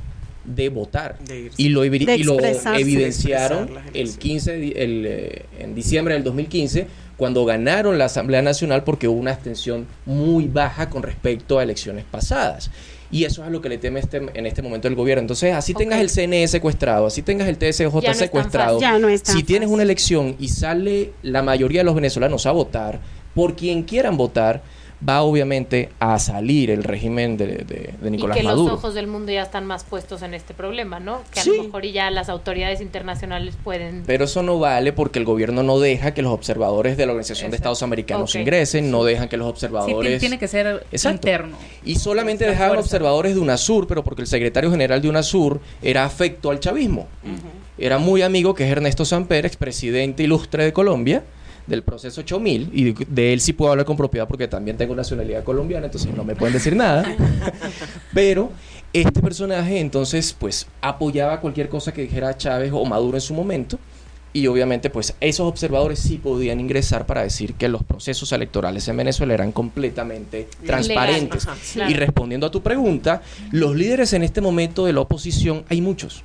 de 0.44 0.68
votar. 0.68 1.18
De 1.20 1.40
irse. 1.40 1.54
y 1.62 1.68
lo, 1.70 1.84
y 1.84 1.88
lo 2.24 2.38
evidenciaron 2.76 3.68
el 3.68 3.76
elecciones. 3.94 4.16
15 4.18 4.52
de- 4.58 4.68
el, 4.84 5.04
eh, 5.06 5.42
en 5.58 5.74
diciembre 5.74 6.14
del 6.14 6.22
2015 6.24 6.86
cuando 7.22 7.44
ganaron 7.44 7.98
la 7.98 8.06
Asamblea 8.06 8.42
Nacional 8.42 8.82
porque 8.82 9.06
hubo 9.06 9.20
una 9.20 9.30
abstención 9.30 9.86
muy 10.06 10.48
baja 10.48 10.90
con 10.90 11.04
respecto 11.04 11.60
a 11.60 11.62
elecciones 11.62 12.04
pasadas. 12.04 12.68
Y 13.12 13.22
eso 13.22 13.42
es 13.42 13.46
a 13.46 13.50
lo 13.52 13.60
que 13.60 13.68
le 13.68 13.78
teme 13.78 14.00
este, 14.00 14.16
en 14.16 14.44
este 14.44 14.60
momento 14.60 14.88
el 14.88 14.96
gobierno. 14.96 15.20
Entonces, 15.20 15.54
así 15.54 15.72
tengas 15.72 16.00
el 16.00 16.10
CNE 16.10 16.48
secuestrado, 16.48 17.06
así 17.06 17.22
tengas 17.22 17.46
el 17.46 17.58
TSJ 17.58 18.00
Ya 18.00 18.08
no 18.08 18.14
secuestrado, 18.14 18.80
no 18.98 19.08
si 19.22 19.44
tienes 19.44 19.68
una 19.68 19.84
elección 19.84 20.34
y 20.40 20.48
sale 20.48 21.12
la 21.22 21.44
mayoría 21.44 21.82
de 21.82 21.84
los 21.84 21.94
venezolanos 21.94 22.44
a 22.46 22.50
votar, 22.50 22.98
por 23.36 23.54
quien 23.54 23.84
quieran 23.84 24.16
votar, 24.16 24.64
va 25.08 25.22
obviamente 25.22 25.88
a 25.98 26.18
salir 26.18 26.70
el 26.70 26.84
régimen 26.84 27.36
de, 27.36 27.46
de- 27.46 27.94
de 28.00 28.10
Nicolás 28.10 28.36
y 28.36 28.40
que 28.40 28.46
Maduro. 28.46 28.70
los 28.72 28.78
ojos 28.78 28.94
del 28.94 29.06
mundo 29.08 29.32
ya 29.32 29.42
están 29.42 29.66
más 29.66 29.82
puestos 29.84 30.22
en 30.22 30.32
este 30.34 30.54
problema, 30.54 31.00
¿no? 31.00 31.22
Que 31.32 31.40
a 31.40 31.42
Sí. 31.42 31.52
lo 31.56 31.64
mejor 31.64 31.84
ya 31.86 32.10
las 32.10 32.28
autoridades 32.28 32.80
internacionales 32.80 33.56
pueden... 33.64 34.04
Pero 34.06 34.24
eso 34.26 34.42
no 34.42 34.58
vale 34.60 34.92
porque 34.92 35.18
el 35.18 35.24
gobierno 35.24 35.62
no 35.62 35.80
deja 35.80 36.14
que 36.14 36.22
los 36.22 36.32
observadores 36.32 36.96
de 36.96 37.06
la 37.06 37.12
Organización 37.12 37.50
de. 37.50 37.56
Estados 37.56 37.82
Americanos 37.82 38.34
ingresen, 38.36 38.90
no 38.90 39.02
dejan 39.04 39.28
que 39.28 39.36
los 39.36 39.46
Sí, 39.46 39.50
observadores... 39.50 39.96
tiene, 40.02 40.18
tiene 40.20 40.38
que 40.38 40.48
ser 40.48 40.86
Exacto. 40.92 41.16
interno. 41.28 41.56
Y 41.84 41.96
solamente 41.96 42.44
La 42.44 42.52
dejaban 42.52 42.74
fuerza. 42.74 42.86
observadores 42.86 43.34
de 43.34 43.40
UNASUR, 43.40 43.86
pero 43.86 44.04
porque 44.04 44.22
el 44.22 44.28
secretario 44.28 44.70
general 44.70 45.02
de 45.02 45.08
UNASUR 45.08 45.60
era 45.82 46.04
afecto 46.04 46.50
al 46.50 46.60
chavismo. 46.60 47.08
Era 47.78 47.98
muy 47.98 48.22
amigo, 48.22 48.54
que 48.54 48.64
es 48.64 48.70
Ernesto 48.70 49.04
Samper, 49.04 49.46
expresidente 49.46 50.22
ilustre 50.22 50.64
de 50.64 50.72
Colombia, 50.72 51.24
del 51.66 51.82
proceso 51.82 52.20
8000, 52.22 52.70
y 52.72 52.92
de- 52.92 53.06
de 53.08 53.32
él 53.32 53.40
sí 53.40 53.52
puedo 53.52 53.70
hablar 53.70 53.86
con 53.86 53.96
propiedad 53.96 54.26
porque 54.26 54.48
también 54.48 54.76
tengo 54.76 54.94
nacionalidad 54.94 55.44
colombiana, 55.44 55.86
entonces 55.86 56.12
no 56.14 56.24
me 56.24 56.34
pueden 56.34 56.54
decir 56.54 56.74
nada. 56.76 57.04
pero 58.14 58.50
este 58.92 59.20
personaje 59.22 59.78
entonces 59.80 60.34
pues 60.38 60.66
apoyaba 60.80 61.40
cualquier 61.40 61.68
cosa 61.68 61.92
que 61.92 62.02
dijera 62.02 62.36
Chávez 62.36 62.70
o 62.74 62.84
Maduro 62.84 63.16
en 63.16 63.20
su 63.22 63.34
momento. 63.34 63.78
Y 64.34 64.46
obviamente, 64.46 64.88
pues 64.88 65.14
esos 65.20 65.46
observadores 65.46 65.98
sí 65.98 66.16
podían 66.16 66.58
ingresar 66.58 67.04
para 67.04 67.22
decir 67.22 67.52
que 67.52 67.68
los 67.68 67.82
procesos 67.82 68.32
electorales 68.32 68.88
en 68.88 68.96
Venezuela 68.96 69.34
eran 69.34 69.52
completamente 69.52 70.48
transparentes. 70.64 71.46
Ajá. 71.46 71.56
Claro. 71.74 71.90
Y 71.90 71.94
respondiendo 71.94 72.46
a 72.46 72.50
tu 72.50 72.62
pregunta, 72.62 73.20
los 73.50 73.76
líderes 73.76 74.14
en 74.14 74.22
este 74.22 74.40
momento 74.40 74.86
de 74.86 74.94
la 74.94 75.00
oposición 75.02 75.64
hay 75.68 75.82
muchos, 75.82 76.22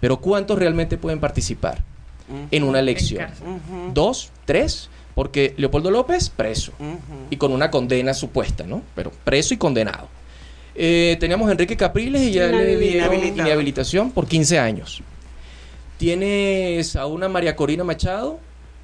pero 0.00 0.16
¿cuántos 0.20 0.58
realmente 0.58 0.98
pueden 0.98 1.20
participar 1.20 1.84
en 2.50 2.62
una 2.64 2.80
elección? 2.80 3.26
¿Dos? 3.94 4.30
¿Tres? 4.44 4.88
Porque 5.14 5.54
Leopoldo 5.56 5.90
López, 5.90 6.28
preso, 6.28 6.72
y 7.30 7.36
con 7.36 7.52
una 7.52 7.70
condena 7.70 8.12
supuesta, 8.14 8.64
¿no? 8.66 8.82
Pero 8.94 9.10
preso 9.24 9.54
y 9.54 9.56
condenado. 9.56 10.08
Eh, 10.74 11.16
teníamos 11.18 11.48
a 11.48 11.52
Enrique 11.52 11.76
Capriles 11.76 12.20
y 12.22 12.32
ya 12.32 12.48
le 12.48 12.76
dieron 12.76 13.14
inhabilitación 13.24 14.10
por 14.10 14.26
15 14.26 14.58
años. 14.58 15.02
Tienes 15.96 16.96
a 16.96 17.06
una 17.06 17.28
María 17.28 17.56
Corina 17.56 17.82
Machado, 17.82 18.38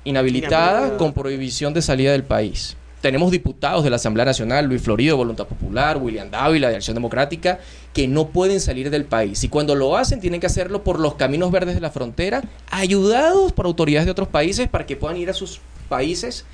inhabilitada 0.04 0.70
Inhabilitada. 0.78 0.96
con 0.98 1.12
prohibición 1.12 1.74
de 1.74 1.82
salida 1.82 2.12
del 2.12 2.24
país. 2.24 2.76
Tenemos 3.02 3.30
diputados 3.30 3.84
de 3.84 3.90
la 3.90 3.96
Asamblea 3.96 4.24
Nacional, 4.24 4.64
Luis 4.66 4.80
Florido, 4.80 5.16
Voluntad 5.16 5.46
Popular, 5.46 5.98
William 5.98 6.30
Dávila, 6.30 6.70
de 6.70 6.76
Acción 6.76 6.94
Democrática, 6.94 7.58
que 7.92 8.08
no 8.08 8.28
pueden 8.28 8.60
salir 8.60 8.90
del 8.90 9.04
país. 9.04 9.44
Y 9.44 9.48
cuando 9.48 9.74
lo 9.74 9.96
hacen, 9.96 10.20
tienen 10.20 10.40
que 10.40 10.46
hacerlo 10.46 10.82
por 10.82 10.98
los 10.98 11.14
caminos 11.14 11.50
verdes 11.50 11.74
de 11.74 11.80
la 11.80 11.90
frontera, 11.90 12.42
ayudados 12.70 13.52
por 13.52 13.66
autoridades 13.66 14.06
de 14.06 14.12
otros 14.12 14.28
países 14.28 14.68
para 14.68 14.86
que 14.86 14.96
puedan 14.96 15.16
ir 15.18 15.30
a 15.30 15.34
sus 15.34 15.60
países 15.88 16.44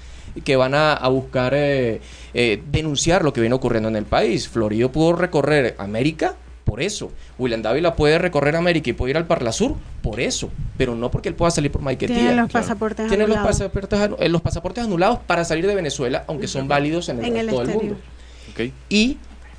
que 0.44 0.56
van 0.56 0.74
a, 0.74 0.92
a 0.92 1.08
buscar 1.08 1.52
eh, 1.54 2.00
eh, 2.34 2.62
denunciar 2.70 3.24
lo 3.24 3.32
que 3.32 3.40
viene 3.40 3.54
ocurriendo 3.56 3.88
en 3.88 3.96
el 3.96 4.04
país. 4.04 4.48
Florido 4.48 4.92
pudo 4.92 5.14
recorrer 5.14 5.74
América 5.78 6.34
por 6.64 6.82
eso. 6.82 7.10
William 7.38 7.62
Dávila 7.62 7.96
puede 7.96 8.18
recorrer 8.18 8.54
América 8.54 8.90
y 8.90 8.92
puede 8.92 9.10
ir 9.12 9.16
al 9.16 9.26
Parlasur 9.26 9.74
por 10.02 10.20
eso, 10.20 10.50
pero 10.76 10.94
no 10.94 11.10
porque 11.10 11.30
él 11.30 11.34
pueda 11.34 11.50
salir 11.50 11.72
por 11.72 11.80
Maiquetía. 11.82 12.14
Tienen 12.16 12.36
los 12.36 12.50
Claro. 12.50 12.66
pasaportes 12.66 13.08
Tienen 13.08 13.28
los 13.28 13.38
anulados. 13.38 13.58
pasaportes, 13.58 13.98
anu- 14.00 14.16
eh, 14.20 14.28
los 14.28 14.42
pasaportes 14.42 14.84
anulados 14.84 15.18
para 15.26 15.44
salir 15.44 15.66
de 15.66 15.74
Venezuela, 15.74 16.24
aunque 16.28 16.46
son 16.46 16.68
válidos 16.68 17.08
en 17.08 17.20
el 17.20 17.24
En 17.24 17.36
el 17.38 17.46
resto 17.46 17.60
del 17.62 17.70
exterior. 17.70 17.96
mundo. 17.96 18.72
Y 18.90 19.16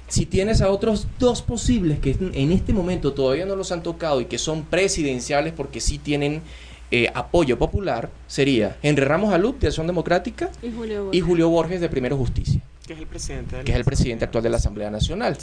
si 0.10 0.26
tienes 0.26 0.62
a 0.62 0.70
otros 0.70 1.08
dos 1.18 1.42
posibles 1.42 2.00
que 2.00 2.18
en 2.20 2.52
este 2.52 2.74
momento 2.74 3.14
todavía 3.14 3.46
no 3.46 3.56
los 3.56 3.72
han 3.72 3.82
tocado 3.84 4.20
y 4.22 4.26
que 4.26 4.38
son 4.38 4.64
presidenciales 4.64 5.54
porque 5.54 5.80
sí 5.80 5.98
tienen 5.98 6.42
eh, 6.92 7.10
apoyo 7.14 7.58
popular, 7.60 8.10
sería 8.28 8.78
Henry 8.82 9.06
Ramos 9.06 9.32
Alud 9.34 9.56
de 9.56 9.68
Acción 9.68 9.86
Democrática 9.88 10.50
Y 10.64 10.72
Julio 10.72 10.96
y 10.96 11.04
Borges. 11.06 11.24
Julio 11.24 11.50
Borges 11.50 11.82
de 11.82 11.90
Primero 11.90 12.18
Justicia, 12.18 12.62
Que 12.86 12.94
es 12.94 13.00
el 13.00 13.06
presidente. 13.08 13.52
de 13.56 13.58
la 13.62 13.64
que 13.66 13.72
es 13.72 13.78
el 13.78 13.86
presidente 13.86 14.26
actual 14.26 14.44
de 14.44 14.50
la 14.50 14.58
Asamblea 14.58 14.90
Nacional. 14.90 15.38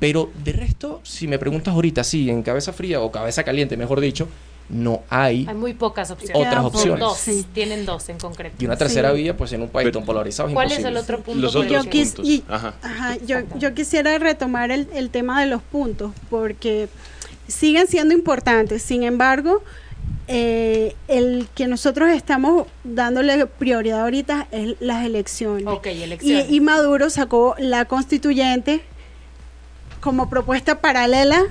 Pero 0.00 0.30
de 0.44 0.52
resto, 0.52 1.00
si 1.02 1.26
me 1.26 1.38
preguntas 1.38 1.74
ahorita, 1.74 2.04
sí, 2.04 2.30
en 2.30 2.42
cabeza 2.42 2.72
fría 2.72 3.00
o 3.00 3.10
cabeza 3.12 3.42
caliente, 3.44 3.76
mejor 3.76 4.00
dicho, 4.00 4.28
no 4.68 5.02
hay. 5.08 5.46
Hay 5.48 5.54
muy 5.54 5.72
pocas 5.74 6.10
opciones. 6.10 6.36
Otras 6.36 6.52
Quedan 6.54 6.64
opciones. 6.66 7.00
Dos, 7.00 7.18
Sí. 7.18 7.46
tienen 7.54 7.86
dos 7.86 8.08
en 8.08 8.18
concreto. 8.18 8.56
Y 8.58 8.66
una 8.66 8.76
tercera 8.76 9.10
Sí. 9.12 9.16
vía, 9.22 9.36
pues 9.36 9.52
en 9.52 9.62
un 9.62 9.68
país 9.68 9.86
Pero- 9.86 9.98
tan 10.00 10.06
polarizado 10.06 10.48
es 10.50 10.54
¿Cuál 10.54 10.70
es 10.72 10.84
el 10.84 10.96
otro 10.96 11.20
punto? 11.20 11.40
Los 11.40 11.56
otros 11.56 11.84
Yo 11.86 11.90
quis- 11.90 12.22
y- 12.24 12.44
Ajá. 12.48 12.74
Ajá, 12.82 13.16
yo, 13.26 13.36
yo 13.58 13.74
quisiera 13.74 14.18
retomar 14.18 14.70
el, 14.70 14.88
el 14.94 15.08
tema 15.10 15.40
de 15.40 15.46
los 15.46 15.62
puntos, 15.62 16.12
porque 16.28 16.88
siguen 17.46 17.86
siendo 17.86 18.12
importantes. 18.14 18.82
Sin 18.82 19.02
embargo, 19.04 19.62
eh, 20.26 20.94
el 21.08 21.48
que 21.54 21.66
nosotros 21.66 22.10
estamos 22.10 22.66
dándole 22.84 23.46
prioridad 23.46 24.02
ahorita 24.02 24.48
es 24.50 24.74
las 24.80 25.06
elecciones. 25.06 25.66
Ok, 25.66 25.86
Y, 25.86 26.02
elecciones. 26.02 26.50
y 26.50 26.60
Maduro 26.60 27.08
sacó 27.08 27.54
la 27.58 27.86
constituyente 27.86 28.82
como 30.00 30.28
propuesta 30.28 30.80
paralela, 30.82 31.42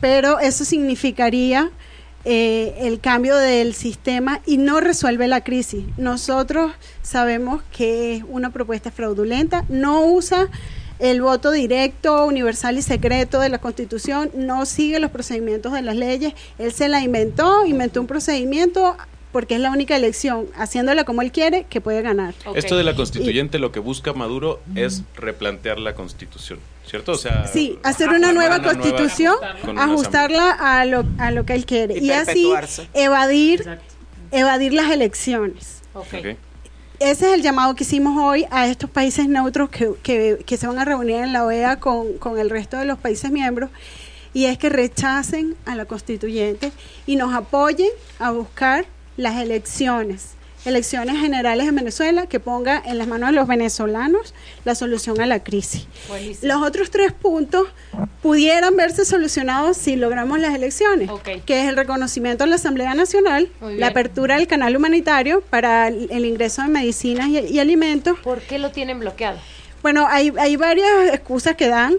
pero 0.00 0.38
eso 0.40 0.64
significaría 0.64 1.70
eh, 2.28 2.74
el 2.80 2.98
cambio 2.98 3.36
del 3.36 3.72
sistema 3.72 4.40
y 4.46 4.56
no 4.56 4.80
resuelve 4.80 5.28
la 5.28 5.44
crisis. 5.44 5.84
Nosotros 5.96 6.72
sabemos 7.00 7.62
que 7.70 8.16
es 8.16 8.24
una 8.28 8.50
propuesta 8.50 8.90
fraudulenta, 8.90 9.64
no 9.68 10.04
usa 10.04 10.48
el 10.98 11.22
voto 11.22 11.52
directo, 11.52 12.26
universal 12.26 12.78
y 12.78 12.82
secreto 12.82 13.38
de 13.38 13.48
la 13.48 13.58
Constitución, 13.58 14.32
no 14.34 14.66
sigue 14.66 14.98
los 14.98 15.12
procedimientos 15.12 15.72
de 15.72 15.82
las 15.82 15.94
leyes, 15.94 16.34
él 16.58 16.72
se 16.72 16.88
la 16.88 17.00
inventó, 17.00 17.64
inventó 17.64 18.00
un 18.00 18.08
procedimiento 18.08 18.96
porque 19.36 19.56
es 19.56 19.60
la 19.60 19.70
única 19.70 19.94
elección, 19.94 20.46
haciéndola 20.56 21.04
como 21.04 21.20
él 21.20 21.30
quiere, 21.30 21.66
que 21.68 21.82
puede 21.82 22.00
ganar. 22.00 22.32
Esto 22.54 22.74
de 22.74 22.84
la 22.84 22.96
constituyente 22.96 23.58
lo 23.58 23.70
que 23.70 23.80
busca 23.80 24.14
Maduro 24.14 24.60
es 24.74 25.02
replantear 25.14 25.78
la 25.78 25.94
constitución, 25.94 26.58
¿cierto? 26.88 27.12
O 27.12 27.16
sea, 27.18 27.46
Sí, 27.46 27.78
hacer 27.82 28.08
una 28.08 28.32
nueva 28.32 28.56
una 28.56 28.64
constitución, 28.72 29.34
ajustarla 29.76 30.52
a 30.52 30.86
lo, 30.86 31.04
a 31.18 31.30
lo 31.32 31.44
que 31.44 31.52
él 31.52 31.66
quiere 31.66 31.98
Y 31.98 32.06
y, 32.06 32.10
así 32.12 32.50
evadir, 32.94 33.60
Exacto. 33.60 33.84
evadir 34.30 34.72
las 34.72 34.90
elecciones. 34.90 35.82
Ese 36.98 37.26
es 37.28 37.34
el 37.34 37.42
llamado 37.42 37.74
que 37.74 37.84
hicimos 37.84 38.16
hoy 38.18 38.46
a 38.50 38.66
estos 38.68 38.88
países 38.88 39.28
neutros 39.28 39.68
que, 39.68 39.90
que- 40.02 40.38
que 40.46 40.56
se 40.56 40.66
van 40.66 40.78
a 40.78 40.86
reunir 40.86 41.16
en 41.16 41.34
la 41.34 41.44
OEA 41.44 41.78
con, 41.78 42.14
con 42.14 42.38
el 42.38 42.48
resto 42.48 42.78
de 42.78 42.86
los 42.86 42.98
países 42.98 43.30
miembros 43.30 43.68
y 44.32 44.46
es 44.46 44.56
que 44.56 44.70
rechacen 44.70 45.56
a 45.66 45.74
la 45.74 45.84
constituyente 45.84 46.72
y 47.06 47.16
nos 47.16 47.34
apoyen 47.34 47.90
a 48.18 48.30
buscar 48.30 48.86
las 49.16 49.36
elecciones, 49.40 50.30
elecciones 50.64 51.18
generales 51.20 51.68
en 51.68 51.76
Venezuela 51.76 52.26
que 52.26 52.40
ponga 52.40 52.82
en 52.84 52.98
las 52.98 53.06
manos 53.06 53.30
de 53.30 53.36
los 53.36 53.46
venezolanos 53.46 54.34
la 54.64 54.74
solución 54.74 55.20
a 55.20 55.26
la 55.26 55.44
crisis. 55.44 55.86
Buenísimo. 56.08 56.52
Los 56.52 56.66
otros 56.66 56.90
tres 56.90 57.12
puntos 57.12 57.68
pudieran 58.20 58.74
verse 58.74 59.04
solucionados 59.04 59.76
si 59.76 59.94
logramos 59.94 60.40
las 60.40 60.54
elecciones, 60.54 61.08
que 61.44 61.62
es 61.62 61.68
el 61.68 61.76
reconocimiento 61.76 62.44
de 62.44 62.50
la 62.50 62.56
Asamblea 62.56 62.94
Nacional, 62.94 63.48
la 63.60 63.88
apertura 63.88 64.36
del 64.36 64.48
canal 64.48 64.76
humanitario 64.76 65.40
para 65.42 65.88
el 65.88 66.08
el 66.10 66.24
ingreso 66.24 66.62
de 66.62 66.68
medicinas 66.68 67.28
y, 67.28 67.38
y 67.38 67.58
alimentos. 67.60 68.18
¿Por 68.20 68.40
qué 68.40 68.58
lo 68.58 68.70
tienen 68.72 68.98
bloqueado? 68.98 69.38
Bueno, 69.82 70.06
hay, 70.08 70.32
hay 70.38 70.56
varias 70.56 71.08
excusas 71.12 71.54
que 71.54 71.68
dan. 71.68 71.94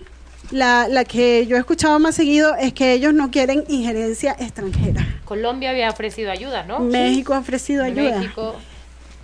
La, 0.51 0.87
la 0.87 1.03
que 1.03 1.45
yo 1.45 1.57
he 1.57 1.59
escuchado 1.59 1.99
más 1.99 2.15
seguido 2.15 2.55
es 2.55 2.71
que 2.73 2.93
ellos 2.93 3.13
no 3.13 3.31
quieren 3.31 3.63
injerencia 3.67 4.35
extranjera. 4.39 5.05
Colombia 5.25 5.71
había 5.71 5.89
ofrecido 5.89 6.31
ayuda, 6.31 6.63
¿no? 6.63 6.79
México 6.79 7.33
ha 7.33 7.39
ofrecido 7.39 7.83
ayuda, 7.83 8.19
México. 8.19 8.55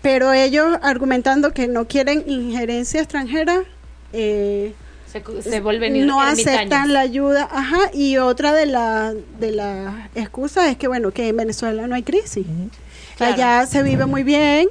pero 0.02 0.34
ellos 0.34 0.78
argumentando 0.82 1.54
que 1.54 1.68
no 1.68 1.88
quieren 1.88 2.26
injerencia 2.28 3.00
extranjera, 3.00 3.64
eh, 4.12 4.74
Se, 5.10 5.24
se 5.42 5.62
vuelven 5.62 6.06
no 6.06 6.22
aceptan 6.22 6.92
la 6.92 7.00
ayuda, 7.00 7.48
ajá, 7.52 7.80
y 7.94 8.18
otra 8.18 8.52
de 8.54 8.66
la 8.66 9.14
de 9.40 9.52
las 9.52 9.94
excusas 10.16 10.68
es 10.68 10.78
que 10.78 10.88
bueno, 10.90 11.12
que 11.12 11.30
en 11.30 11.38
Venezuela 11.38 11.88
no 11.88 11.96
hay 11.96 12.04
crisis. 12.04 12.46
Claro. 13.16 13.34
Allá 13.34 13.66
se 13.66 13.82
vive 13.84 14.08
muy 14.08 14.24
bien 14.24 14.68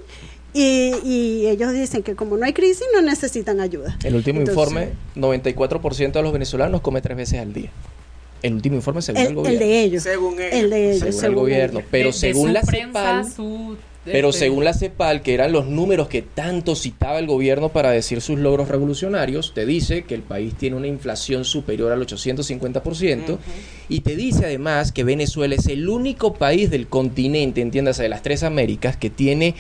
y, 0.55 0.93
y 1.05 1.47
ellos 1.49 1.73
dicen 1.73 2.03
que 2.03 2.15
como 2.15 2.37
no 2.37 2.45
hay 2.45 2.53
crisis 2.53 2.85
no 2.95 3.01
necesitan 3.03 3.61
ayuda. 3.61 3.97
El 4.05 4.15
último 4.15 4.41
Entonces, 4.41 4.63
informe, 4.63 4.89
94% 5.17 6.13
de 6.13 6.23
los 6.23 6.33
venezolanos 6.33 6.81
come 6.81 7.01
tres 7.01 7.17
veces 7.17 7.41
al 7.41 7.53
día. 7.53 7.71
El 8.43 8.55
último 8.55 8.75
informe 8.77 9.03
según 9.03 9.21
el, 9.21 9.27
El, 9.27 9.31
el 9.31 9.35
gobierno. 9.37 9.61
de 9.67 9.81
ellos. 9.83 10.03
Según 10.03 10.35
ellos. 10.41 10.53
El 10.53 10.71
de 10.71 10.91
ellos, 10.93 11.01
según, 11.17 11.25
el 11.25 11.35
gobierno. 11.35 11.79
ellos. 11.79 11.89
Pero 11.91 12.07
De- 12.09 12.13
según 12.13 12.53
la 12.53 12.63
prensa, 12.63 12.87
CEPAL, 12.89 13.31
su 13.33 13.77
Pero 14.05 14.29
Este, 14.31 14.39
según 14.41 14.65
la 14.65 14.75
CEPAL, 14.75 15.23
que 15.23 15.33
eran 15.35 15.53
los 15.53 15.67
números 15.67 16.09
que 16.09 16.23
tanto 16.23 16.75
citaba 16.75 17.21
el 17.21 17.29
gobierno 17.29 17.69
para 17.69 17.93
decir 17.93 18.21
sus 18.21 18.37
logros 18.41 18.67
revolucionarios, 18.69 19.55
te 19.55 19.65
dice 19.65 20.03
que 20.03 20.17
el 20.17 20.23
país 20.23 20.55
tiene 20.55 20.75
una 20.75 20.89
inflación 20.89 21.45
superior 21.45 21.93
al 21.93 22.05
850% 22.05 23.39
y 23.89 24.01
te 24.01 24.17
dice 24.17 24.47
además 24.47 24.91
que 24.91 25.05
Venezuela 25.05 25.55
es 25.55 25.67
el 25.69 25.89
único 25.89 26.35
país 26.35 26.69
del 26.69 26.89
continente, 26.89 27.61
entiéndase, 27.61 28.03
de 28.03 28.09
las 28.09 28.23
tres 28.23 28.43
Américas, 28.43 28.97
que 28.97 29.09
tiene 29.09 29.55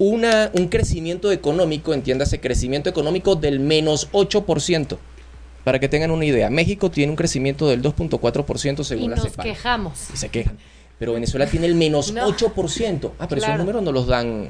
una, 0.00 0.50
un 0.54 0.66
crecimiento 0.68 1.30
económico, 1.30 1.94
entiéndase, 1.94 2.40
crecimiento 2.40 2.88
económico 2.90 3.36
del 3.36 3.60
menos 3.60 4.10
8%. 4.10 4.96
Para 5.62 5.78
que 5.78 5.88
tengan 5.90 6.10
una 6.10 6.24
idea, 6.24 6.48
México 6.48 6.90
tiene 6.90 7.10
un 7.12 7.16
crecimiento 7.16 7.68
del 7.68 7.82
2.4% 7.82 8.82
según 8.82 9.04
Y 9.04 9.08
la 9.10 9.16
nos 9.16 9.26
CEPAL 9.26 9.44
quejamos. 9.46 10.08
y 10.12 10.16
se 10.16 10.30
quejan. 10.30 10.56
Pero 10.98 11.12
Venezuela 11.12 11.46
tiene 11.46 11.66
el 11.66 11.74
menos 11.74 12.12
No. 12.14 12.26
8%. 12.28 13.10
Ah, 13.18 13.28
pero 13.28 13.38
Claro. 13.40 13.52
esos 13.54 13.58
números 13.58 13.82
no 13.82 13.92
los 13.92 14.06
dan, 14.06 14.48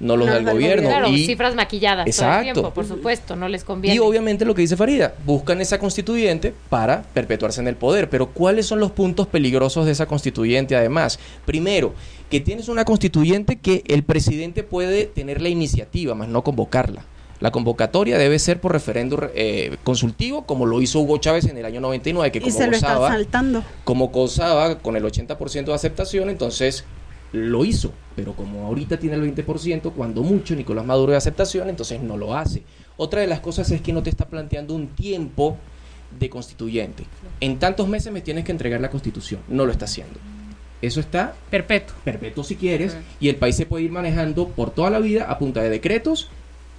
no 0.00 0.16
los 0.16 0.26
No 0.26 0.32
da 0.32 0.38
el 0.38 0.44
gobierno. 0.44 0.88
Claro, 0.88 1.08
y, 1.08 1.26
cifras 1.26 1.54
maquilladas 1.54 2.04
todo 2.04 2.10
Exacto. 2.10 2.48
el 2.48 2.52
tiempo, 2.54 2.74
por 2.74 2.86
supuesto, 2.86 3.36
no 3.36 3.48
les 3.48 3.64
conviene. 3.64 3.96
y 3.96 3.98
obviamente 3.98 4.44
lo 4.44 4.54
que 4.54 4.62
dice 4.62 4.76
Farida, 4.76 5.14
buscan 5.24 5.60
esa 5.60 5.78
constituyente 5.78 6.54
para 6.68 7.02
perpetuarse 7.02 7.60
en 7.60 7.68
el 7.68 7.76
poder. 7.76 8.08
Pero 8.08 8.28
¿cuáles 8.28 8.66
son 8.66 8.80
los 8.80 8.92
puntos 8.92 9.26
peligrosos 9.26 9.86
de 9.86 9.92
esa 9.92 10.06
constituyente 10.06 10.76
además? 10.76 11.18
Primero, 11.44 11.94
que 12.30 12.40
tienes 12.40 12.68
una 12.68 12.84
constituyente 12.84 13.56
que 13.56 13.82
el 13.86 14.02
presidente 14.02 14.62
puede 14.62 15.06
tener 15.06 15.40
la 15.40 15.48
iniciativa, 15.48 16.14
más 16.14 16.28
no 16.28 16.42
convocarla. 16.44 17.04
La 17.40 17.52
convocatoria 17.52 18.18
debe 18.18 18.38
ser 18.40 18.60
por 18.60 18.72
referéndum 18.72 19.20
eh, 19.34 19.76
consultivo, 19.84 20.44
como 20.44 20.66
lo 20.66 20.82
hizo 20.82 20.98
Hugo 20.98 21.18
Chávez 21.18 21.44
en 21.46 21.56
el 21.56 21.64
año 21.64 21.80
99, 21.80 22.32
que 22.32 22.38
Y 22.38 22.42
como 22.42 22.52
se 22.52 22.66
lo 22.66 22.72
gozaba, 22.72 23.08
saltando. 23.08 23.64
como 23.84 24.08
gozaba 24.08 24.78
con 24.78 24.96
el 24.96 25.04
80% 25.04 25.66
de 25.66 25.74
aceptación, 25.74 26.30
entonces 26.30 26.84
lo 27.32 27.64
hizo. 27.64 27.92
Pero 28.16 28.34
como 28.34 28.66
ahorita 28.66 28.98
tiene 28.98 29.16
el 29.16 29.34
20%, 29.34 29.92
cuando 29.92 30.22
mucho 30.22 30.54
Nicolás 30.54 30.84
Maduro 30.84 31.12
de 31.12 31.18
aceptación, 31.18 31.68
entonces 31.68 32.00
no 32.00 32.16
lo 32.16 32.36
hace. 32.36 32.62
Otra 32.96 33.20
de 33.20 33.26
las 33.26 33.40
cosas 33.40 33.70
es 33.70 33.80
que 33.80 33.92
no 33.92 34.02
te 34.02 34.10
está 34.10 34.26
planteando 34.26 34.74
un 34.74 34.88
tiempo 34.88 35.56
de 36.18 36.28
constituyente. 36.30 37.04
En 37.40 37.58
tantos 37.58 37.88
meses 37.88 38.12
me 38.12 38.20
tienes 38.20 38.44
que 38.44 38.52
entregar 38.52 38.80
la 38.80 38.90
constitución. 38.90 39.40
No 39.48 39.66
lo 39.66 39.72
está 39.72 39.84
haciendo. 39.84 40.18
Eso 40.80 41.00
está 41.00 41.34
Perpetuo. 41.50 41.96
perpetuo 42.04 42.44
si 42.44 42.54
quieres, 42.54 42.96
y 43.18 43.28
el 43.28 43.36
país 43.36 43.56
se 43.56 43.66
puede 43.66 43.84
ir 43.84 43.90
manejando 43.90 44.48
por 44.48 44.70
toda 44.70 44.90
la 44.90 45.00
vida 45.00 45.24
a 45.28 45.38
punta 45.38 45.60
de 45.60 45.70
decretos 45.70 46.28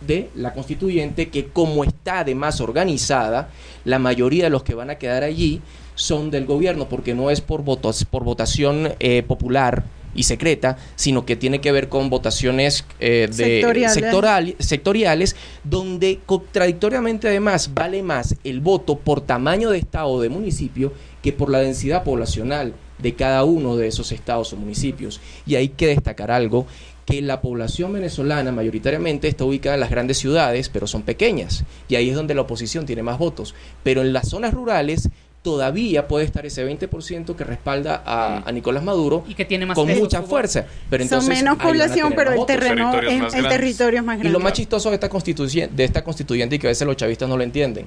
de 0.02 0.30
la 0.36 0.54
constituyente 0.54 1.28
que 1.28 1.48
como 1.48 1.84
está 1.84 2.20
además 2.20 2.62
organizada, 2.62 3.50
la 3.84 4.00
mayoría 4.00 4.46
de 4.46 4.50
los 4.50 4.64
que 4.64 4.74
van 4.74 4.90
a 4.90 4.96
quedar 4.96 5.24
allí 5.24 5.62
son 5.96 6.32
del 6.32 6.46
gobierno, 6.46 6.88
porque 6.88 7.14
no 7.14 7.30
es 7.30 7.42
por, 7.42 7.64
votos, 7.64 8.06
por 8.06 8.24
votación 8.24 8.94
eh, 9.00 9.22
popular 9.24 9.84
y 10.16 10.24
secreta, 10.24 10.78
sino 10.96 11.26
que 11.26 11.36
tiene 11.36 11.62
que 11.62 11.72
ver 11.72 11.88
con 11.90 12.10
votaciones 12.10 12.84
eh, 13.00 13.28
de 13.30 13.34
Sectoriales. 13.62 13.96
sectoral- 13.98 14.56
sectoriales, 14.60 15.36
donde 15.64 16.20
contradictoriamente 16.26 17.28
además 17.28 17.72
vale 17.74 18.02
más 18.04 18.36
el 18.44 18.60
voto 18.60 18.98
por 18.98 19.22
tamaño 19.22 19.70
de 19.70 19.78
estado 19.80 20.08
o 20.08 20.22
de 20.22 20.30
municipio 20.30 20.94
que 21.22 21.32
por 21.34 21.50
la 21.50 21.60
densidad 21.60 22.04
poblacional 22.04 22.74
de 22.98 23.14
cada 23.16 23.44
uno 23.44 23.78
de 23.78 23.88
esos 23.88 24.12
estados 24.12 24.52
o 24.54 24.58
municipios. 24.58 25.22
Y 25.46 25.56
hay 25.56 25.70
que 25.70 25.88
destacar 25.88 26.32
algo, 26.32 26.66
que 27.06 27.22
la 27.22 27.42
población 27.42 27.94
venezolana 27.94 28.52
mayoritariamente 28.52 29.28
está 29.28 29.44
ubicada 29.44 29.76
en 29.76 29.80
las 29.82 29.90
grandes 29.90 30.18
ciudades, 30.20 30.70
pero 30.70 30.86
son 30.86 31.02
pequeñas. 31.04 31.64
Y 31.88 31.96
ahí 31.96 32.10
es 32.10 32.16
donde 32.16 32.36
la 32.36 32.42
oposición 32.42 32.86
tiene 32.86 33.02
más 33.04 33.18
votos. 33.18 33.56
Pero 33.84 34.02
en 34.02 34.14
las 34.14 34.30
zonas 34.30 34.54
rurales 34.54 35.10
todavía 35.50 36.08
puede 36.08 36.26
estar 36.26 36.46
ese 36.46 36.64
20% 36.68 37.36
que 37.36 37.44
respalda 37.44 38.04
a, 38.06 38.48
a 38.48 38.52
Nicolás 38.52 38.84
Maduro 38.84 39.24
Y 39.28 39.34
que 39.34 39.46
tiene 39.46 39.66
más 39.66 39.76
con 39.76 39.88
peso 39.88 40.02
mucha 40.02 40.22
fuerza. 40.22 40.66
Pero 40.90 41.04
Son 41.04 41.20
entonces 41.20 41.36
menos 41.44 41.58
población, 41.58 42.14
pero 42.16 42.34
el 42.34 42.46
terreno, 42.46 42.92
Territorios 42.92 43.14
es- 43.14 43.20
más 43.22 43.34
el 43.34 43.42
grandes. 43.42 43.60
territorio 43.60 44.00
es 44.00 44.06
más 44.06 44.16
Y 44.18 44.20
grande. 44.20 44.38
lo 44.38 44.44
más 44.44 44.54
chistoso 44.54 44.90
de 44.90 44.96
esta, 44.96 45.10
constituyen- 45.10 45.70
de 45.70 45.84
esta 45.84 46.04
constituyente 46.04 46.56
y 46.56 46.60
que 46.60 46.68
a 46.68 46.70
veces 46.70 46.86
los 46.86 46.96
chavistas 46.98 47.28
no 47.28 47.36
lo 47.38 47.44
entienden, 47.44 47.86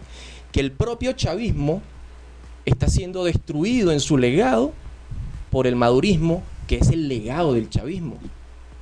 que 0.51 0.61
el 0.61 0.73
propio 0.73 1.13
chavismo 1.13 1.83
está 2.65 2.89
siendo 2.89 3.25
destruido 3.25 3.93
en 3.93 4.01
su 4.01 4.19
legado 4.19 4.73
por 5.51 5.67
el 5.67 5.77
madurismo, 5.77 6.43
que 6.67 6.79
es 6.79 6.89
el 6.91 7.09
legado 7.09 7.55
del 7.55 7.71
chavismo. 7.71 8.19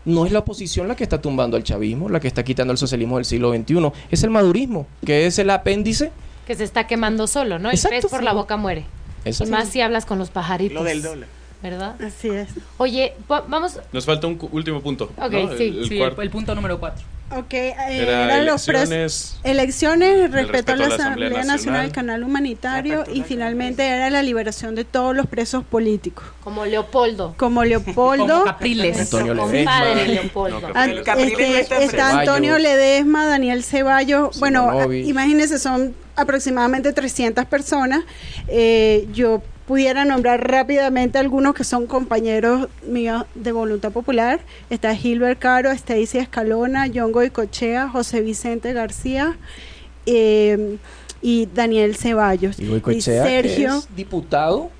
No 0.07 0.25
es 0.25 0.33
la 0.33 0.39
oposición 0.39 0.89
la 0.89 0.97
que 0.97 1.03
está 1.05 1.21
tumbando 1.21 1.57
al 1.59 1.63
chavismo, 1.65 2.09
la 2.09 2.21
que 2.21 2.29
está 2.29 2.43
quitando 2.43 2.73
el 2.73 2.79
socialismo 2.79 3.17
del 3.17 3.27
siglo 3.27 3.53
XXI, 3.53 3.93
es 4.11 4.23
el 4.23 4.31
madurismo, 4.31 4.87
que 5.05 5.27
es 5.27 5.39
el 5.39 5.51
apéndice. 5.51 6.11
Que 6.51 6.57
se 6.57 6.65
está 6.65 6.89
quemando 6.89 7.29
solo, 7.29 7.61
¿no? 7.61 7.69
El 7.71 7.77
Exacto. 7.77 8.01
pez 8.01 8.11
por 8.11 8.25
la 8.25 8.33
boca 8.33 8.57
muere. 8.57 8.85
Eso 9.25 9.45
y 9.45 9.47
más 9.47 9.69
si 9.69 9.81
hablas 9.81 10.05
con 10.05 10.19
los 10.19 10.31
pajaritos. 10.31 10.75
Lo 10.75 10.83
del 10.83 11.01
dólar. 11.01 11.29
¿Verdad? 11.63 11.95
Así 12.05 12.29
es. 12.29 12.49
Oye, 12.77 13.13
va- 13.31 13.45
vamos. 13.47 13.79
Nos 13.93 14.05
falta 14.05 14.27
un 14.27 14.37
último 14.51 14.81
punto. 14.81 15.13
Ok, 15.17 15.31
¿no? 15.33 15.57
sí. 15.57 15.63
El, 15.69 15.79
el 15.79 15.89
Sí, 15.89 16.01
el, 16.01 16.13
el 16.21 16.31
punto 16.31 16.53
número 16.57 16.81
4. 16.81 17.05
Ok, 17.39 17.53
eh, 17.55 17.75
era 17.89 18.25
eran 18.25 18.47
los 18.47 18.67
pres- 18.67 18.91
elecciones. 18.91 19.37
elecciones, 19.45 20.33
respeto 20.33 20.73
a 20.73 20.77
la 20.77 20.87
Asamblea 20.89 21.45
Nacional, 21.45 21.85
el 21.85 21.93
Canal 21.93 22.25
Humanitario 22.25 23.05
y 23.15 23.23
finalmente 23.23 23.87
era 23.87 24.11
la 24.11 24.25
liberación 24.25 24.75
de 24.75 24.85
todos 24.85 25.15
los 25.15 25.27
presos 25.29 25.63
políticos, 25.63 26.25
Como 26.43 26.67
Leopoldo. 26.67 27.35
como 27.37 27.63
Leopoldo. 27.63 28.27
Como 28.27 28.45
Capriles. 28.45 28.99
Antonio 28.99 29.35
Nuestro 29.35 29.53
Ledesma. 29.53 29.79
compadre 29.81 30.09
Leopoldo. 30.09 30.61
No, 30.61 30.73
Capriles. 30.73 31.05
Capriles 31.05 31.39
no 31.71 31.77
este, 31.77 31.85
está. 31.85 32.19
Antonio 32.19 32.59
Ledesma, 32.59 33.27
Daniel 33.27 33.63
Ceballos. 33.63 34.41
Bueno, 34.41 34.93
imagínense, 34.93 35.61
son 35.61 35.95
aproximadamente 36.21 36.93
300 36.93 37.45
personas. 37.47 38.05
Eh, 38.49 39.09
yo 39.13 39.43
pudiera 39.67 40.05
nombrar 40.05 40.51
rápidamente 40.51 41.19
algunos 41.19 41.55
que 41.55 41.63
son 41.63 41.87
compañeros 41.87 42.69
míos 42.87 43.25
de 43.37 43.53
Voluntad 43.53 43.93
Popular. 43.93 44.41
Está 44.69 44.95
Gilbert 44.95 45.39
Caro, 45.39 45.71
Stacy 45.71 46.19
Escalona, 46.19 46.87
John 46.93 47.13
Goicochea, 47.13 47.89
José 47.89 48.21
Vicente 48.21 48.73
García 48.73 49.37
eh, 50.07 50.77
y 51.23 51.47
Daniel 51.47 51.95
Ceballos. 51.95 52.59
Y 52.59 52.67
Goicoechea, 52.67 53.23
que 53.23 53.29
Sergio 53.29 53.79
es 53.79 53.95
diputado 53.95 54.71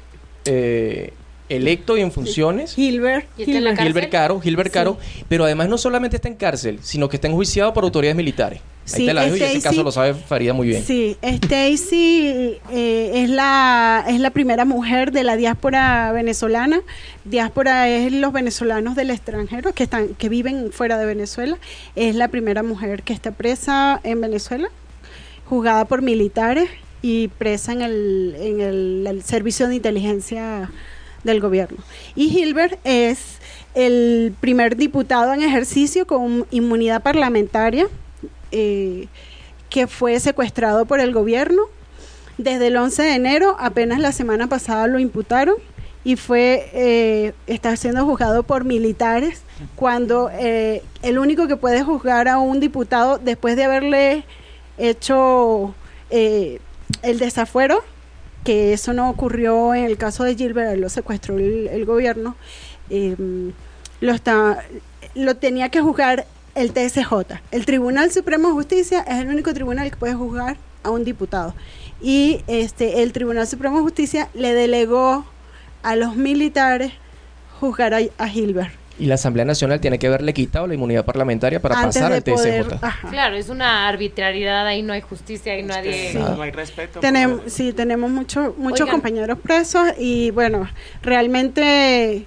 eh, 0.45 1.13
electo 1.51 1.97
y 1.99 2.01
en 2.01 2.11
funciones. 2.13 2.75
Gilbert. 2.75 3.27
¿Y 3.37 3.43
está 3.43 3.59
en 3.59 3.65
la 3.65 3.77
Gilbert. 3.77 4.11
Caro, 4.11 4.41
Gilbert 4.41 4.69
Sí. 4.71 4.75
Caro, 4.75 4.99
pero 5.29 5.45
además 5.45 5.69
no 5.69 5.77
solamente 5.77 6.17
está 6.17 6.29
en 6.29 6.37
cárcel, 6.37 6.79
sino 6.83 7.09
que 7.09 7.17
está 7.17 7.29
enjuiciado 7.29 7.73
por 7.75 7.85
autoridades 7.85 8.17
militares. 8.17 8.61
Ahí 8.93 9.01
Sí, 9.03 9.07
te 9.07 9.15
la 9.15 9.23
dejo 9.25 9.37
y 9.37 9.43
ese 9.43 9.59
Stacy- 9.59 9.63
caso 9.63 9.83
lo 9.85 9.93
sabe 9.93 10.15
Farida 10.15 10.53
muy 10.53 10.67
bien. 10.67 10.83
Sí, 10.85 11.17
Stacy 11.23 12.59
eh, 12.73 13.11
es 13.15 13.31
la 13.31 14.05
es 14.09 14.19
la 14.21 14.31
primera 14.31 14.65
mujer 14.65 15.13
de 15.13 15.23
la 15.23 15.37
diáspora 15.37 16.11
venezolana. 16.13 16.81
Diáspora 17.25 17.89
es 17.89 18.13
los 18.13 18.33
venezolanos 18.33 18.97
del 18.97 19.11
extranjero 19.11 19.73
que 19.75 19.83
están 19.85 20.09
que 20.15 20.29
viven 20.29 20.73
fuera 20.73 20.99
de 20.99 21.07
Venezuela. 21.07 21.59
Es 21.95 22.15
la 22.17 22.29
primera 22.29 22.63
mujer 22.63 23.03
que 23.03 23.13
está 23.13 23.31
presa 23.33 24.01
en 24.03 24.21
Venezuela, 24.21 24.69
juzgada 25.47 25.85
por 25.85 26.03
militares 26.03 26.69
y 27.03 27.29
presa 27.29 27.73
en 27.73 27.83
el 27.83 28.37
en 28.41 28.61
el, 28.61 29.07
el 29.09 29.23
servicio 29.23 29.69
de 29.69 29.77
inteligencia 29.77 30.71
del 31.25 31.41
gobierno. 31.41 31.79
Y 32.15 32.31
Gilbert 32.31 32.79
es 32.85 33.39
el 33.75 34.35
primer 34.41 34.77
diputado 34.77 35.33
en 35.33 35.43
ejercicio 35.43 36.07
con 36.07 36.47
inmunidad 36.51 37.03
parlamentaria 37.03 37.89
eh, 38.51 39.07
que 39.69 39.87
fue 39.87 40.19
secuestrado 40.19 40.87
por 40.87 41.01
el 41.01 41.13
gobierno. 41.13 41.63
Desde 42.39 42.69
el 42.69 42.77
11 42.77 43.03
de 43.03 43.15
enero, 43.15 43.57
apenas 43.61 44.01
la 44.01 44.13
semana 44.13 44.49
pasada 44.49 44.87
lo 44.87 44.99
imputaron 44.99 45.55
y 46.03 46.17
fue 46.17 46.71
eh, 46.73 47.35
está 47.47 47.77
siendo 47.77 48.07
juzgado 48.07 48.43
por 48.43 48.65
militares 48.65 49.43
cuando 49.77 50.31
eh, 50.33 50.83
el 51.03 51.19
único 51.19 51.47
que 51.47 51.57
puede 51.57 51.83
juzgar 51.85 52.27
a 52.27 52.39
un 52.39 52.59
diputado 52.59 53.19
después 53.19 53.55
de 53.57 53.65
haberle 53.65 54.25
hecho 54.79 55.75
el 56.11 57.19
desafuero 57.19 57.85
que 58.45 58.73
eso 58.73 58.93
no 58.93 59.11
ocurrió 59.11 59.75
en 59.75 59.85
el 59.85 59.97
caso 59.97 60.25
de 60.25 60.35
Gilbert, 60.35 60.79
lo 60.79 60.89
secuestró 60.89 61.39
el, 61.39 61.85
gobierno, 61.85 62.37
eh, 62.89 63.17
lo, 64.01 64.13
está, 64.13 64.65
lo 65.15 65.37
tenía 65.37 65.69
que 65.69 65.81
juzgar 65.81 66.27
el 66.55 66.73
TSJ. 66.73 67.13
El 67.51 67.67
Tribunal 67.67 68.11
Supremo 68.11 68.49
de 68.49 68.55
Justicia 68.55 69.01
es 69.01 69.19
el 69.19 69.29
único 69.29 69.53
tribunal 69.53 69.91
que 69.91 69.97
puede 69.97 70.15
juzgar 70.15 70.57
a 70.83 70.91
un 70.91 71.05
diputado. 71.05 71.55
Y 72.01 72.43
este 72.47 73.03
el 73.03 73.13
Tribunal 73.13 73.47
Supremo 73.47 73.77
de 73.77 73.83
Justicia 73.83 74.29
le 74.35 74.55
delegó 74.55 75.25
a 75.83 75.97
los 75.97 76.17
militares 76.17 76.93
juzgar 77.61 77.95
a 77.95 78.29
Gilbert. 78.29 78.80
Y 79.01 79.07
la 79.07 79.15
Asamblea 79.15 79.45
Nacional 79.47 79.81
tiene 79.81 79.99
que 79.99 80.07
haberle 80.09 80.35
quitado 80.35 80.67
la 80.67 80.75
inmunidad 80.75 81.05
parlamentaria 81.07 81.59
para 81.61 81.81
antes 81.81 82.01
pasar 82.03 82.13
al 82.13 82.23
TSJ. 82.23 83.09
Claro, 83.11 83.35
es 83.37 83.49
una 83.49 83.89
arbitrariedad, 83.89 84.67
ahí 84.67 84.83
no 84.83 84.93
hay 84.93 85.01
justicia, 85.01 85.55
ahí 85.55 85.63
nadie... 85.63 86.13
Sí, 86.13 86.19
no 86.19 86.43
hay 86.43 86.51
respeto. 86.51 87.01
Tenemos, 87.01 87.41
por- 87.41 87.51
sí, 87.51 87.73
tenemos 87.73 88.11
mucho- 88.11 88.55
muchos 88.59 88.83
Oigan. 88.83 88.97
compañeros 88.97 89.39
presos 89.39 89.89
y 89.99 90.31
bueno, 90.33 90.69
realmente 91.03 92.27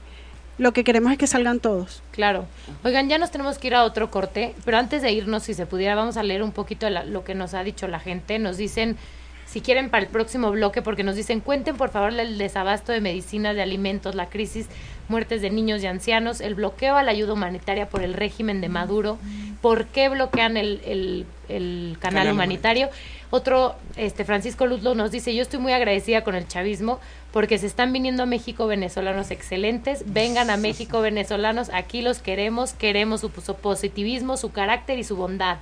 lo 0.57 0.71
que 0.71 0.84
queremos 0.84 1.11
es 1.11 1.17
que 1.17 1.28
salgan 1.28 1.59
todos. 1.59 2.01
Claro. 2.11 2.45
Oigan, 2.84 3.09
ya 3.09 3.17
nos 3.17 3.32
tenemos 3.32 3.57
que 3.57 3.67
ir 3.67 3.76
a 3.76 3.84
otro 3.84 4.09
corte, 4.11 4.53
pero 4.65 4.78
antes 4.78 5.01
de 5.01 5.11
irnos, 5.11 5.43
si 5.43 5.53
se 5.53 5.65
pudiera, 5.65 5.95
vamos 5.95 6.17
a 6.17 6.24
leer 6.24 6.43
un 6.43 6.51
poquito 6.51 6.89
la- 6.89 7.03
lo 7.03 7.24
que 7.24 7.36
nos 7.36 7.53
ha 7.53 7.63
dicho 7.63 7.88
la 7.88 7.99
gente. 7.99 8.39
Nos 8.39 8.57
dicen 8.57 8.97
si 9.45 9.61
quieren 9.61 9.89
para 9.89 10.03
el 10.03 10.09
próximo 10.09 10.49
bloque, 10.51 10.82
porque 10.82 11.03
nos 11.03 11.15
dicen, 11.15 11.39
cuenten 11.39 11.76
por 11.76 11.89
favor 11.89 12.17
el 12.17 12.38
desabasto 12.38 12.91
de 12.91 13.01
medicinas, 13.01 13.55
de 13.55 13.61
alimentos, 13.61 14.15
la 14.15 14.28
crisis, 14.28 14.67
muertes 15.08 15.41
de 15.41 15.49
niños 15.49 15.84
y 15.84 15.88
ancianos, 15.88 16.41
el 16.41 16.56
bloqueo 16.56 16.95
a 16.95 17.04
la 17.04 17.12
ayuda 17.12 17.34
humanitaria 17.34 17.89
por 17.89 18.04
el 18.04 18.14
régimen 18.14 18.62
de 18.62 18.70
Maduro, 18.70 19.18
por 19.62 19.86
qué 19.88 20.10
bloquean 20.10 20.58
el, 20.58 20.82
el, 20.86 21.26
el 21.49 21.97
canal, 21.99 22.24
Canal 22.24 22.34
humanitario. 22.34 22.89
Otro, 23.30 23.76
este 23.97 24.26
Francisco 24.26 24.68
Luzlo 24.68 24.93
nos 24.93 25.10
dice, 25.10 25.34
yo 25.34 25.41
estoy 25.41 25.60
muy 25.60 25.74
agradecida 25.74 26.24
con 26.24 26.36
el 26.36 26.47
chavismo 26.47 26.99
porque 27.32 27.58
se 27.58 27.66
están 27.66 27.91
viniendo 27.91 28.24
a 28.24 28.26
México 28.28 28.68
venezolanos 28.68 29.32
excelentes, 29.32 30.04
vengan 30.06 30.51
a 30.51 30.58
México 30.58 31.01
venezolanos, 31.01 31.72
aquí 31.74 32.04
los 32.04 32.20
queremos, 32.20 32.74
queremos 32.74 33.22
su, 33.22 33.32
su 33.43 33.56
positivismo, 33.56 34.38
su 34.38 34.51
carácter 34.51 34.99
y 34.99 35.04
su 35.04 35.16
bondad. 35.16 35.58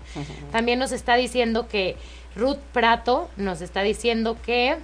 También 0.51 0.79
nos 0.79 0.91
está 0.91 1.15
diciendo 1.15 1.69
que 1.69 1.95
Ruth 2.35 2.59
Prato 2.73 3.29
nos 3.37 3.61
está 3.61 3.83
diciendo 3.83 4.37
que, 4.45 4.75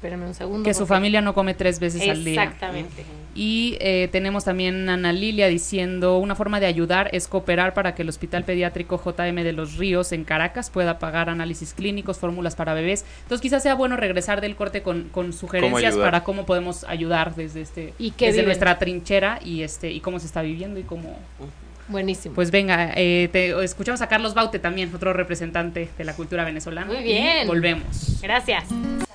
espérenme 0.00 0.26
un 0.26 0.34
segundo. 0.34 0.64
Que 0.64 0.72
su 0.72 0.86
familia 0.86 1.20
no 1.20 1.34
come 1.34 1.52
tres 1.52 1.78
veces 1.78 2.08
al 2.08 2.24
día. 2.24 2.44
Exactamente. 2.44 3.04
Y 3.34 3.76
eh, 3.80 4.08
tenemos 4.10 4.44
también 4.44 4.88
a 4.88 4.94
Ana 4.94 5.12
Lilia 5.12 5.46
diciendo, 5.48 6.16
una 6.16 6.34
forma 6.34 6.58
de 6.58 6.64
ayudar 6.64 7.10
es 7.12 7.28
cooperar 7.28 7.74
para 7.74 7.94
que 7.94 8.00
el 8.00 8.08
Hospital 8.08 8.44
Pediátrico 8.44 8.98
JM 8.98 9.36
de 9.42 9.52
los 9.52 9.76
Ríos 9.76 10.12
en 10.12 10.24
Caracas 10.24 10.70
pueda 10.70 10.98
pagar 10.98 11.28
análisis 11.28 11.74
clínicos, 11.74 12.16
fórmulas 12.16 12.56
para 12.56 12.72
bebés. 12.72 13.04
Entonces 13.24 13.42
quizás 13.42 13.62
sea 13.62 13.74
bueno 13.74 13.98
regresar 13.98 14.40
del 14.40 14.56
corte 14.56 14.80
con, 14.80 15.10
con 15.10 15.34
sugerencias 15.34 15.94
para 15.96 16.24
cómo 16.24 16.46
podemos 16.46 16.84
ayudar 16.84 17.34
desde 17.34 17.60
este 17.60 17.92
¿Y 17.98 18.12
qué 18.12 18.26
desde 18.26 18.38
viven? 18.38 18.46
nuestra 18.46 18.78
trinchera 18.78 19.38
y 19.44 19.62
este 19.62 19.92
y 19.92 20.00
cómo 20.00 20.18
se 20.18 20.26
está 20.26 20.40
viviendo 20.40 20.80
y 20.80 20.84
cómo 20.84 21.18
Buenísimo. 21.90 22.34
pues 22.34 22.50
venga 22.50 22.92
eh, 22.96 23.28
te- 23.32 23.62
escuchamos 23.64 24.00
a 24.00 24.08
Carlos 24.08 24.34
Baute 24.34 24.58
también 24.58 24.90
otro 24.94 25.12
representante 25.12 25.88
de 25.98 26.04
la 26.04 26.14
cultura 26.14 26.44
venezolana 26.44 26.86
Muy 26.86 26.98
y 26.98 27.02
bien. 27.04 27.46
volvemos 27.46 28.20
Gracias. 28.22 28.64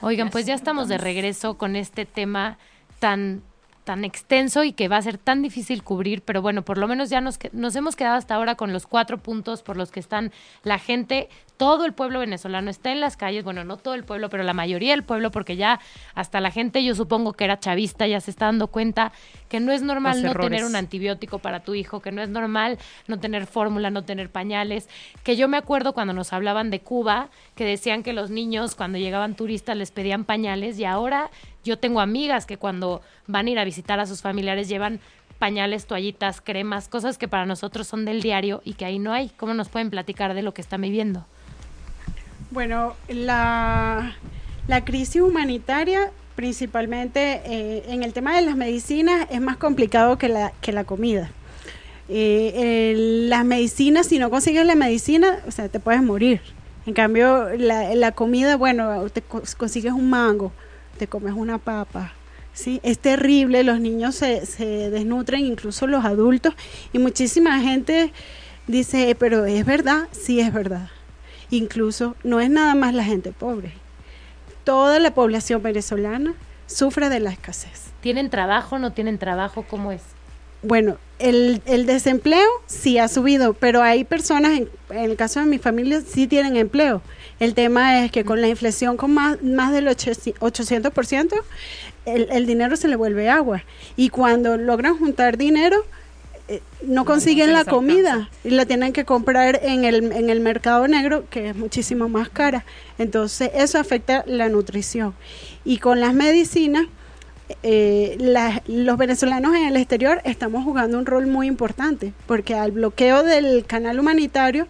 Oigan, 0.01 0.30
pues 0.30 0.45
ya 0.45 0.53
estamos 0.53 0.88
de 0.88 0.97
regreso 0.97 1.57
con 1.57 1.76
este 1.76 2.05
tema 2.05 2.57
tan 2.99 3.41
tan 3.86 4.03
extenso 4.03 4.63
y 4.63 4.73
que 4.73 4.88
va 4.88 4.97
a 4.97 5.01
ser 5.01 5.17
tan 5.17 5.41
difícil 5.41 5.83
cubrir, 5.83 6.23
pero 6.23 6.41
bueno, 6.41 6.63
por 6.63 6.77
lo 6.77 6.88
menos 6.88 7.09
ya 7.09 7.21
nos, 7.21 7.38
hemos 7.75 7.95
quedado 7.95 8.17
hasta 8.17 8.36
ahora 8.36 8.55
con 8.55 8.73
los 8.73 8.88
cuatro 8.88 9.19
puntos 9.19 9.61
por 9.61 9.77
los 9.77 9.91
que 9.91 9.99
están 9.99 10.31
la 10.63 10.79
gente, 10.79 11.29
todo 11.55 11.86
el 11.86 11.93
pueblo 11.93 12.19
venezolano 12.19 12.69
está 12.69 12.91
en 12.91 12.99
las 12.99 13.15
calles, 13.15 13.43
bueno, 13.43 13.63
no 13.63 13.77
todo 13.77 13.93
el 13.93 14.03
pueblo, 14.03 14.29
pero 14.29 14.43
la 14.43 14.53
mayoría 14.53 14.91
del 14.91 15.03
pueblo, 15.03 15.31
porque 15.31 15.55
ya 15.55 15.79
hasta 16.15 16.41
la 16.41 16.51
gente, 16.51 16.83
yo 16.83 16.95
supongo 16.95 17.33
que 17.33 17.45
era 17.45 17.59
chavista, 17.59 18.07
ya 18.07 18.19
se 18.19 18.31
está 18.31 18.47
dando 18.47 18.67
cuenta 18.67 19.13
que 19.47 19.59
no 19.59 19.71
es 19.71 19.83
normal 19.83 20.15
Los 20.15 20.23
no 20.23 20.29
errores. 20.31 20.49
tener 20.49 20.65
un 20.65 20.75
antibiótico 20.75 21.39
para 21.39 21.61
tu 21.61 21.75
hijo, 21.75 22.01
que 22.01 22.11
no 22.11 22.21
es 22.21 22.29
normal 22.29 22.79
no 23.07 23.19
tener 23.19 23.45
fórmula, 23.45 23.91
no 23.91 24.03
tener 24.03 24.31
pañales, 24.31 24.89
que 25.23 25.38
yo 25.38 25.47
me 25.47 25.57
acuerdo 25.57 25.93
cuando 25.93 26.13
nos 26.13 26.33
hablaban 26.33 26.71
de 26.71 26.81
Cuba, 26.81 27.29
que 27.55 27.65
decían 27.65 28.01
que 28.01 28.13
los 28.13 28.31
niños 28.31 28.75
cuando 28.75 28.97
llegaban 28.97 29.36
turistas 29.36 29.77
les 29.77 29.91
pedían 29.91 30.25
pañales 30.25 30.79
y 30.79 30.86
ahora 30.86 31.29
yo 31.66 31.78
tengo 31.78 31.99
amigas 31.99 32.45
que 32.45 32.57
cuando 32.57 33.01
van 33.28 33.47
a 33.47 33.49
ir 33.49 33.59
a 33.59 33.66
visitar 33.66 33.99
a 33.99 34.05
sus 34.05 34.22
familiares 34.22 34.70
llevan 34.70 34.99
pañales, 35.39 35.86
toallitas, 35.86 36.39
cremas, 36.39 36.88
cosas 36.88 37.18
que 37.18 37.28
para 37.28 37.45
nosotros 37.45 37.88
son 37.88 38.05
del 38.05 38.22
diario 38.22 38.61
y 38.63 38.76
que 38.76 38.86
ahí 38.86 38.99
no 38.99 39.11
hay. 39.11 39.30
¿Cómo 39.36 39.53
nos 39.53 39.68
pueden 39.68 39.89
platicar 39.89 40.34
de 40.34 40.41
lo 40.43 40.53
que 40.53 40.61
están 40.61 40.82
viviendo? 40.82 41.26
Bueno, 42.51 42.93
la, 43.09 44.13
crisis 44.86 45.22
humanitaria, 45.22 46.11
principalmente 46.36 47.41
eh, 47.45 47.84
en 47.88 48.03
el 48.03 48.13
tema 48.13 48.36
de 48.36 48.43
las 48.43 48.55
medicinas, 48.55 49.28
es 49.30 49.41
más 49.41 49.57
complicado 49.57 50.18
que 50.18 50.30
la, 50.30 50.53
que 50.61 50.72
la 50.72 50.86
comida. 50.86 51.32
Eh, 52.07 52.93
las 53.28 53.43
medicinas, 53.43 54.07
si 54.07 54.20
no 54.20 54.30
consigues 54.30 54.66
la 54.66 54.76
medicina, 54.76 55.39
o 55.47 55.51
sea, 55.51 55.68
te 55.70 55.80
puedes 55.80 56.03
morir. 56.03 56.39
En 56.86 56.93
cambio, 56.93 57.49
la, 57.57 57.95
la 57.95 58.11
comida, 58.11 58.57
bueno, 58.57 59.09
te 59.09 59.22
co- 59.24 59.41
consigues 59.57 59.91
un 59.91 60.09
mango, 60.09 60.51
te 60.97 61.07
comes 61.07 61.33
una 61.33 61.57
papa. 61.57 62.13
Sí, 62.53 62.79
es 62.83 62.99
terrible, 62.99 63.63
los 63.63 63.79
niños 63.81 64.15
se, 64.15 64.45
se 64.45 64.89
desnutren, 64.89 65.45
incluso 65.45 65.87
los 65.87 66.05
adultos, 66.05 66.53
y 66.93 66.99
muchísima 66.99 67.59
gente 67.59 68.13
dice, 68.67 69.09
"Eh, 69.09 69.15
pero 69.15 69.45
es 69.45 69.65
verdad, 69.65 70.07
sí 70.11 70.39
es 70.39 70.53
verdad. 70.53 70.89
Incluso 71.49 72.15
no 72.23 72.39
es 72.39 72.49
nada 72.49 72.73
más 72.75 72.93
la 72.93 73.03
gente 73.03 73.31
pobre. 73.31 73.73
Toda 74.63 74.99
la 74.99 75.13
población 75.13 75.61
venezolana 75.61 76.33
sufre 76.65 77.09
de 77.09 77.19
la 77.19 77.29
escasez. 77.31 77.91
¿Tienen 78.01 78.29
trabajo, 78.29 78.79
no 78.79 78.93
tienen 78.93 79.17
trabajo? 79.17 79.65
¿Cómo 79.69 79.91
es? 79.91 80.01
Bueno, 80.63 80.97
el, 81.19 81.61
el 81.67 81.85
desempleo 81.85 82.47
sí 82.65 82.97
ha 82.97 83.07
subido, 83.07 83.53
pero 83.53 83.83
hay 83.83 84.03
personas, 84.03 84.53
en, 84.57 84.69
en 84.89 85.11
el 85.11 85.15
caso 85.15 85.39
de 85.39 85.45
mi 85.45 85.59
familia, 85.59 86.01
sí 86.01 86.25
tienen 86.25 86.55
empleo. 86.55 87.01
El 87.39 87.53
tema 87.53 88.03
es 88.03 88.11
que 88.11 88.23
con 88.23 88.39
la 88.41 88.47
inflación 88.47 88.95
con 88.97 89.13
más, 89.13 89.41
más 89.43 89.73
del 89.73 89.88
800%, 89.88 91.33
el, 92.05 92.27
el 92.31 92.45
dinero 92.45 92.75
se 92.77 92.88
le 92.88 92.95
vuelve 92.95 93.29
agua. 93.29 93.63
Y 93.97 94.09
cuando 94.09 94.57
logran 94.57 94.97
juntar 94.97 95.38
dinero, 95.38 95.86
eh, 96.47 96.61
no 96.83 97.03
consiguen 97.05 97.51
la 97.53 97.65
comida 97.65 98.29
y 98.43 98.51
la 98.51 98.65
tienen 98.65 98.93
que 98.93 99.03
comprar 99.03 99.59
en 99.63 99.83
el, 99.83 100.11
en 100.11 100.29
el 100.29 100.39
mercado 100.39 100.88
negro, 100.88 101.25
que 101.29 101.49
es 101.49 101.55
muchísimo 101.55 102.07
más 102.07 102.29
cara. 102.29 102.63
Entonces, 102.99 103.49
eso 103.55 103.79
afecta 103.79 104.23
la 104.27 104.47
nutrición. 104.47 105.13
Y 105.65 105.79
con 105.79 105.99
las 105.99 106.13
medicinas, 106.13 106.86
eh, 107.63 108.15
la- 108.19 108.61
los 108.67 108.97
venezolanos 108.97 109.55
en 109.55 109.65
el 109.65 109.75
exterior 109.77 110.21
estamos 110.23 110.63
jugando 110.63 110.97
un 110.97 111.05
rol 111.05 111.27
muy 111.27 111.47
importante, 111.47 112.13
porque 112.27 112.53
al 112.55 112.71
bloqueo 112.71 113.23
del 113.23 113.65
canal 113.65 113.99
humanitario, 113.99 114.67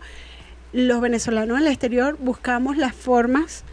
los 0.76 1.02
venezolanos 1.02 1.58
en 1.58 1.64
el 1.66 1.72
exterior 1.72 2.18
buscamos 2.20 2.78
las 2.78 2.94
formas, 2.94 3.64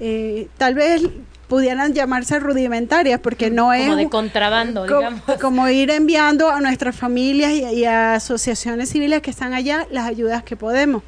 eh, 0.00 0.48
tal 0.58 0.74
vez 0.74 1.02
pudieran 1.46 1.94
llamarse 1.94 2.38
rudimentarias, 2.40 3.20
porque 3.20 3.50
no 3.50 3.72
es 3.72 3.84
Como 3.84 3.96
de 3.96 4.08
contrabando, 4.10 4.86
co- 4.86 4.98
digamos. 4.98 5.22
como 5.40 5.68
ir 5.68 5.90
enviando 5.90 6.50
a 6.50 6.60
nuestras 6.60 6.94
familias 6.94 7.52
y, 7.52 7.64
y 7.64 7.84
a 7.84 8.14
asociaciones 8.14 8.90
civiles 8.90 9.22
que 9.22 9.30
están 9.30 9.54
allá 9.54 9.86
las 9.90 10.04
ayudas 10.06 10.42
que 10.42 10.56
podemos. 10.56 11.02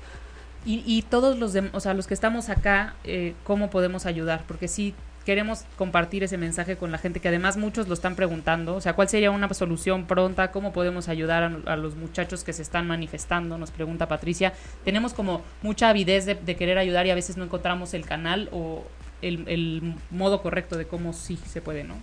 Y, 0.64 0.82
y 0.86 1.02
todos 1.02 1.38
los, 1.38 1.54
dem- 1.54 1.70
o 1.72 1.80
sea, 1.80 1.94
los 1.94 2.06
que 2.06 2.14
estamos 2.14 2.48
acá, 2.48 2.94
eh, 3.04 3.34
¿cómo 3.44 3.70
podemos 3.70 4.06
ayudar? 4.06 4.44
Porque 4.46 4.68
sí 4.68 4.94
queremos 5.24 5.64
compartir 5.76 6.24
ese 6.24 6.38
mensaje 6.38 6.76
con 6.76 6.90
la 6.90 6.98
gente 6.98 7.20
que 7.20 7.28
además 7.28 7.56
muchos 7.56 7.88
lo 7.88 7.94
están 7.94 8.16
preguntando. 8.16 8.74
O 8.74 8.80
sea, 8.80 8.94
¿cuál 8.94 9.08
sería 9.08 9.30
una 9.30 9.52
solución 9.52 10.06
pronta? 10.06 10.50
¿Cómo 10.50 10.72
podemos 10.72 11.08
ayudar 11.08 11.42
a, 11.42 11.72
a 11.72 11.76
los 11.76 11.96
muchachos 11.96 12.44
que 12.44 12.52
se 12.52 12.62
están 12.62 12.86
manifestando? 12.86 13.58
Nos 13.58 13.70
pregunta 13.70 14.08
Patricia. 14.08 14.52
Tenemos 14.84 15.14
como 15.14 15.42
mucha 15.62 15.88
avidez 15.88 16.26
de, 16.26 16.56
querer 16.56 16.78
ayudar 16.78 17.06
y 17.06 17.10
a 17.10 17.14
veces 17.14 17.36
no 17.36 17.44
encontramos 17.44 17.94
el 17.94 18.04
canal 18.04 18.48
o 18.52 18.84
el, 19.22 19.48
el 19.48 19.94
modo 20.10 20.42
correcto 20.42 20.76
de 20.76 20.86
cómo 20.86 21.12
sí 21.12 21.38
se 21.46 21.60
puede, 21.60 21.84
¿no? 21.84 21.94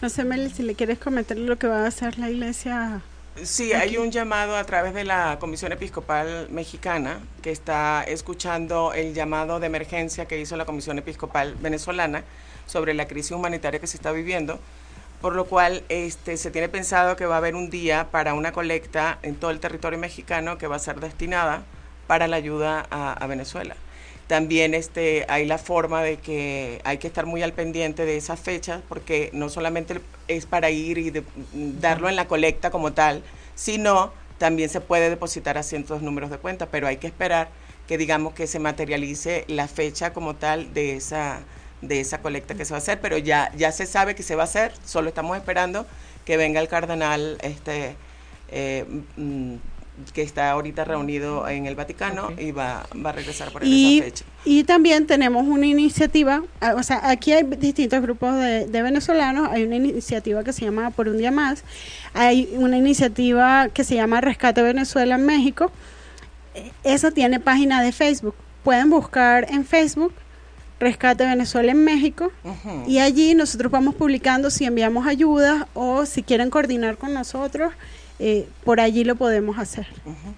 No 0.00 0.08
sé, 0.08 0.24
Meli, 0.24 0.48
si 0.48 0.62
le 0.62 0.74
quieres 0.74 0.98
comentar 0.98 1.36
lo 1.36 1.58
que 1.58 1.66
va 1.66 1.84
a 1.84 1.86
hacer 1.86 2.18
la 2.18 2.30
iglesia. 2.30 3.02
Sí, 3.36 3.72
hay 3.72 3.96
un 3.96 4.10
llamado 4.10 4.56
a 4.56 4.64
través 4.64 4.92
de 4.92 5.04
la 5.04 5.38
Comisión 5.38 5.72
Episcopal 5.72 6.48
Mexicana 6.50 7.20
que 7.42 7.50
está 7.52 8.02
escuchando 8.02 8.92
el 8.92 9.14
llamado 9.14 9.60
de 9.60 9.66
emergencia 9.66 10.26
que 10.26 10.38
hizo 10.38 10.56
la 10.56 10.66
Comisión 10.66 10.98
Episcopal 10.98 11.54
Venezolana 11.54 12.24
sobre 12.66 12.92
la 12.92 13.06
crisis 13.08 13.30
humanitaria 13.32 13.80
que 13.80 13.86
se 13.86 13.96
está 13.96 14.12
viviendo, 14.12 14.58
por 15.22 15.34
lo 15.36 15.46
cual 15.46 15.84
este, 15.88 16.36
se 16.36 16.50
tiene 16.50 16.68
pensado 16.68 17.16
que 17.16 17.24
va 17.24 17.36
a 17.36 17.38
haber 17.38 17.54
un 17.54 17.70
día 17.70 18.10
para 18.10 18.34
una 18.34 18.52
colecta 18.52 19.18
en 19.22 19.36
todo 19.36 19.50
el 19.52 19.60
territorio 19.60 19.98
mexicano 19.98 20.58
que 20.58 20.66
va 20.66 20.76
a 20.76 20.80
ser 20.80 21.00
destinada 21.00 21.62
para 22.06 22.26
la 22.26 22.36
ayuda 22.36 22.86
a, 22.90 23.12
a 23.12 23.26
Venezuela. 23.26 23.76
También 24.30 24.74
este, 24.74 25.26
hay 25.28 25.44
la 25.44 25.58
forma 25.58 26.02
de 26.04 26.18
que 26.18 26.80
hay 26.84 26.98
que 26.98 27.08
estar 27.08 27.26
muy 27.26 27.42
al 27.42 27.52
pendiente 27.52 28.04
de 28.06 28.16
esas 28.16 28.38
fechas, 28.38 28.80
porque 28.88 29.30
no 29.32 29.48
solamente 29.48 30.00
es 30.28 30.46
para 30.46 30.70
ir 30.70 30.98
y 30.98 31.10
de- 31.10 31.24
darlo 31.80 32.08
en 32.08 32.14
la 32.14 32.28
colecta 32.28 32.70
como 32.70 32.92
tal, 32.92 33.24
sino 33.56 34.12
también 34.38 34.68
se 34.68 34.80
puede 34.80 35.10
depositar 35.10 35.58
a 35.58 35.64
cientos 35.64 36.02
números 36.02 36.30
de 36.30 36.38
cuenta, 36.38 36.66
pero 36.66 36.86
hay 36.86 36.98
que 36.98 37.08
esperar 37.08 37.48
que 37.88 37.98
digamos 37.98 38.32
que 38.34 38.46
se 38.46 38.60
materialice 38.60 39.44
la 39.48 39.66
fecha 39.66 40.12
como 40.12 40.36
tal 40.36 40.72
de 40.74 40.94
esa 40.96 41.40
de 41.82 41.98
esa 42.00 42.20
colecta 42.20 42.54
que 42.54 42.64
se 42.66 42.72
va 42.72 42.76
a 42.76 42.78
hacer, 42.82 43.00
pero 43.00 43.18
ya 43.18 43.50
ya 43.56 43.72
se 43.72 43.86
sabe 43.86 44.14
que 44.14 44.22
se 44.22 44.36
va 44.36 44.42
a 44.42 44.44
hacer, 44.44 44.72
solo 44.84 45.08
estamos 45.08 45.36
esperando 45.36 45.86
que 46.24 46.36
venga 46.36 46.60
el 46.60 46.68
cardenal 46.68 47.38
este 47.42 47.96
eh, 48.50 48.84
mm, 49.16 49.54
que 50.12 50.22
está 50.22 50.50
ahorita 50.50 50.84
reunido 50.84 51.46
en 51.48 51.66
el 51.66 51.74
Vaticano 51.74 52.30
y 52.38 52.50
va, 52.52 52.86
va 53.04 53.10
a 53.10 53.12
regresar 53.12 53.50
por 53.52 53.64
Y, 53.64 53.98
esa 53.98 54.04
fecha. 54.04 54.24
y 54.44 54.64
también 54.64 55.06
tenemos 55.06 55.46
una 55.46 55.66
iniciativa, 55.66 56.42
o 56.76 56.82
sea, 56.82 57.08
aquí 57.08 57.32
hay 57.32 57.44
distintos 57.44 58.00
grupos 58.02 58.34
de, 58.36 58.66
de 58.66 58.82
venezolanos, 58.82 59.48
hay 59.50 59.64
una 59.64 59.76
iniciativa 59.76 60.42
que 60.44 60.52
se 60.52 60.64
llama 60.64 60.90
Por 60.90 61.08
un 61.08 61.18
Día 61.18 61.30
Más, 61.30 61.64
hay 62.14 62.48
una 62.54 62.76
iniciativa 62.76 63.68
que 63.68 63.84
se 63.84 63.94
llama 63.94 64.20
Rescate 64.20 64.62
Venezuela 64.62 65.14
en 65.16 65.26
México, 65.26 65.70
Eh, 66.54 66.72
esa 66.82 67.12
tiene 67.12 67.38
página 67.38 67.80
de 67.80 67.92
Facebook, 67.92 68.34
pueden 68.64 68.90
buscar 68.90 69.46
en 69.50 69.64
Facebook 69.64 70.12
Rescate 70.80 71.24
Venezuela 71.26 71.70
en 71.72 71.84
México. 71.84 72.32
Y 72.88 72.98
allí 73.00 73.34
nosotros 73.34 73.70
vamos 73.70 73.94
publicando 73.94 74.50
si 74.50 74.64
enviamos 74.64 75.06
ayudas 75.06 75.66
o 75.74 76.06
si 76.06 76.22
quieren 76.22 76.48
coordinar 76.50 76.96
con 76.96 77.12
nosotros, 77.12 77.72
eh, 78.20 78.48
por 78.64 78.80
allí 78.80 79.02
lo 79.04 79.16
podemos 79.16 79.58
hacer. 79.58 79.86
Ujú. 80.04 80.34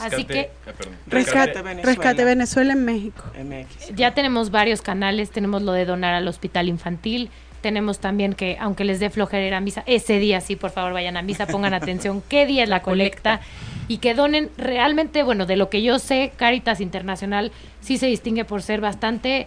Así 0.00 0.24
que- 0.24 0.50
perdón. 0.64 0.94
Rescate, 1.06 1.62
Venezuela. 1.62 1.82
Rescate 1.84 2.24
Venezuela 2.24 2.72
en 2.72 2.84
México. 2.84 3.24
MX. 3.38 3.94
Ya 3.94 4.12
tenemos 4.14 4.50
varios 4.50 4.82
canales, 4.82 5.30
tenemos 5.30 5.62
lo 5.62 5.72
de 5.72 5.84
donar 5.86 6.14
al 6.14 6.26
hospital 6.28 6.68
infantil, 6.68 7.30
tenemos 7.62 7.98
también 7.98 8.34
que, 8.34 8.58
aunque 8.60 8.84
les 8.84 9.00
dé 9.00 9.10
flojera 9.10 9.46
ir 9.46 9.54
a 9.54 9.60
misa, 9.60 9.82
ese 9.86 10.18
día 10.18 10.40
sí, 10.40 10.54
por 10.56 10.70
favor, 10.70 10.92
vayan 10.92 11.16
a 11.16 11.22
misa, 11.22 11.46
pongan 11.46 11.72
atención, 11.74 12.22
qué 12.28 12.46
día 12.46 12.64
es 12.64 12.68
la 12.68 12.82
colecta 12.82 13.40
y 13.88 13.98
que 13.98 14.14
donen 14.14 14.50
realmente, 14.58 15.22
bueno, 15.22 15.46
de 15.46 15.56
lo 15.56 15.70
que 15.70 15.82
yo 15.82 15.98
sé, 15.98 16.32
Caritas 16.36 16.80
Internacional 16.80 17.52
sí 17.80 17.96
se 17.96 18.06
distingue 18.06 18.44
por 18.44 18.62
ser 18.62 18.80
bastante 18.80 19.46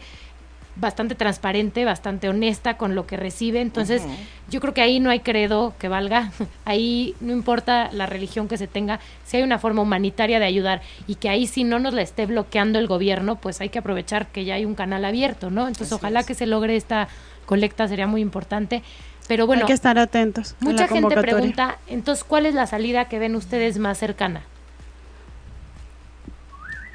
bastante 0.79 1.15
transparente, 1.15 1.85
bastante 1.85 2.29
honesta 2.29 2.77
con 2.77 2.95
lo 2.95 3.05
que 3.05 3.17
recibe, 3.17 3.61
entonces 3.61 4.01
yo 4.49 4.59
creo 4.61 4.73
que 4.73 4.81
ahí 4.81 4.99
no 4.99 5.09
hay 5.09 5.19
credo 5.19 5.73
que 5.79 5.87
valga, 5.87 6.31
ahí 6.65 7.15
no 7.19 7.33
importa 7.33 7.89
la 7.91 8.05
religión 8.05 8.47
que 8.47 8.57
se 8.57 8.67
tenga, 8.67 8.99
si 9.25 9.37
hay 9.37 9.43
una 9.43 9.59
forma 9.59 9.81
humanitaria 9.81 10.39
de 10.39 10.45
ayudar 10.45 10.81
y 11.07 11.15
que 11.15 11.29
ahí 11.29 11.47
si 11.47 11.63
no 11.63 11.79
nos 11.79 11.93
la 11.93 12.01
esté 12.01 12.25
bloqueando 12.25 12.79
el 12.79 12.87
gobierno, 12.87 13.35
pues 13.35 13.61
hay 13.61 13.69
que 13.69 13.79
aprovechar 13.79 14.27
que 14.27 14.45
ya 14.45 14.55
hay 14.55 14.65
un 14.65 14.75
canal 14.75 15.05
abierto, 15.05 15.49
¿no? 15.49 15.61
Entonces 15.67 15.87
Así 15.87 15.95
ojalá 15.95 16.21
es. 16.21 16.25
que 16.25 16.33
se 16.33 16.45
logre 16.45 16.75
esta 16.75 17.07
colecta, 17.45 17.87
sería 17.87 18.07
muy 18.07 18.21
importante. 18.21 18.83
Pero 19.27 19.45
bueno, 19.45 19.63
Hay 19.63 19.67
que 19.67 19.73
estar 19.73 19.99
atentos. 19.99 20.55
a 20.59 20.65
la 20.65 20.71
mucha 20.71 20.87
gente 20.87 21.15
pregunta, 21.17 21.77
entonces, 21.87 22.23
¿cuál 22.23 22.47
es 22.47 22.55
la 22.55 22.65
salida 22.65 23.05
que 23.05 23.19
ven 23.19 23.35
ustedes 23.35 23.77
más 23.77 23.97
cercana? 23.99 24.41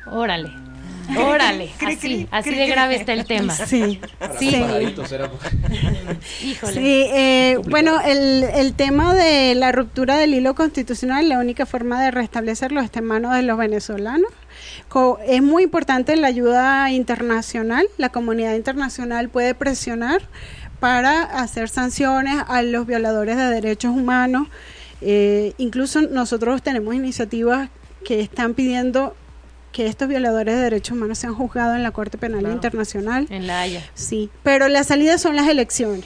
Órale, 0.07 0.51
órale, 1.19 1.71
así, 1.87 2.27
así 2.31 2.51
de 2.55 2.67
grave 2.67 2.97
está 2.97 3.13
el 3.13 3.25
tema. 3.27 3.55
Sí, 3.67 4.01
sí. 4.39 4.55
Híjole. 6.43 6.73
Sí, 6.73 7.07
eh, 7.13 7.59
bueno, 7.69 8.01
el, 8.05 8.45
el 8.45 8.75
tema 8.75 9.15
de 9.15 9.55
la 9.55 9.73
ruptura 9.73 10.17
del 10.17 10.35
hilo 10.35 10.55
constitucional, 10.55 11.29
la 11.29 11.39
única 11.39 11.67
forma 11.67 12.03
de 12.03 12.11
restablecerlo 12.11 12.81
está 12.81 13.01
en 13.01 13.07
manos 13.07 13.35
de 13.35 13.43
los 13.43 13.59
venezolanos. 13.59 14.31
Co- 14.89 15.19
es 15.27 15.43
muy 15.43 15.65
importante 15.65 16.17
la 16.17 16.29
ayuda 16.29 16.91
internacional, 16.91 17.87
la 17.99 18.09
comunidad 18.11 18.55
internacional 18.55 19.29
puede 19.29 19.55
presionar 19.55 20.23
para 20.81 21.23
hacer 21.23 21.69
sanciones 21.69 22.37
a 22.47 22.63
los 22.63 22.87
violadores 22.87 23.37
de 23.37 23.45
derechos 23.45 23.93
humanos. 23.95 24.49
Eh, 25.01 25.53
incluso 25.59 26.03
nosotros 26.03 26.63
tenemos 26.63 26.95
iniciativas 26.95 27.69
que 28.05 28.21
están 28.21 28.55
pidiendo 28.55 29.15
que 29.75 29.89
estos 29.89 30.07
violadores 30.07 30.55
de 30.55 30.61
derechos 30.63 30.97
humanos 30.97 31.19
sean 31.19 31.35
juzgados 31.35 31.75
en 31.75 31.83
la 31.83 31.91
Corte 31.91 32.17
Penal 32.17 32.39
Claro. 32.41 32.55
Internacional. 32.55 33.27
En 33.29 33.49
la 33.49 33.61
Haya. 33.63 33.83
Sí, 33.95 34.31
pero 34.45 34.69
la 34.69 34.85
salida 34.85 35.19
son 35.19 35.35
las 35.35 35.49
elecciones. 35.49 36.05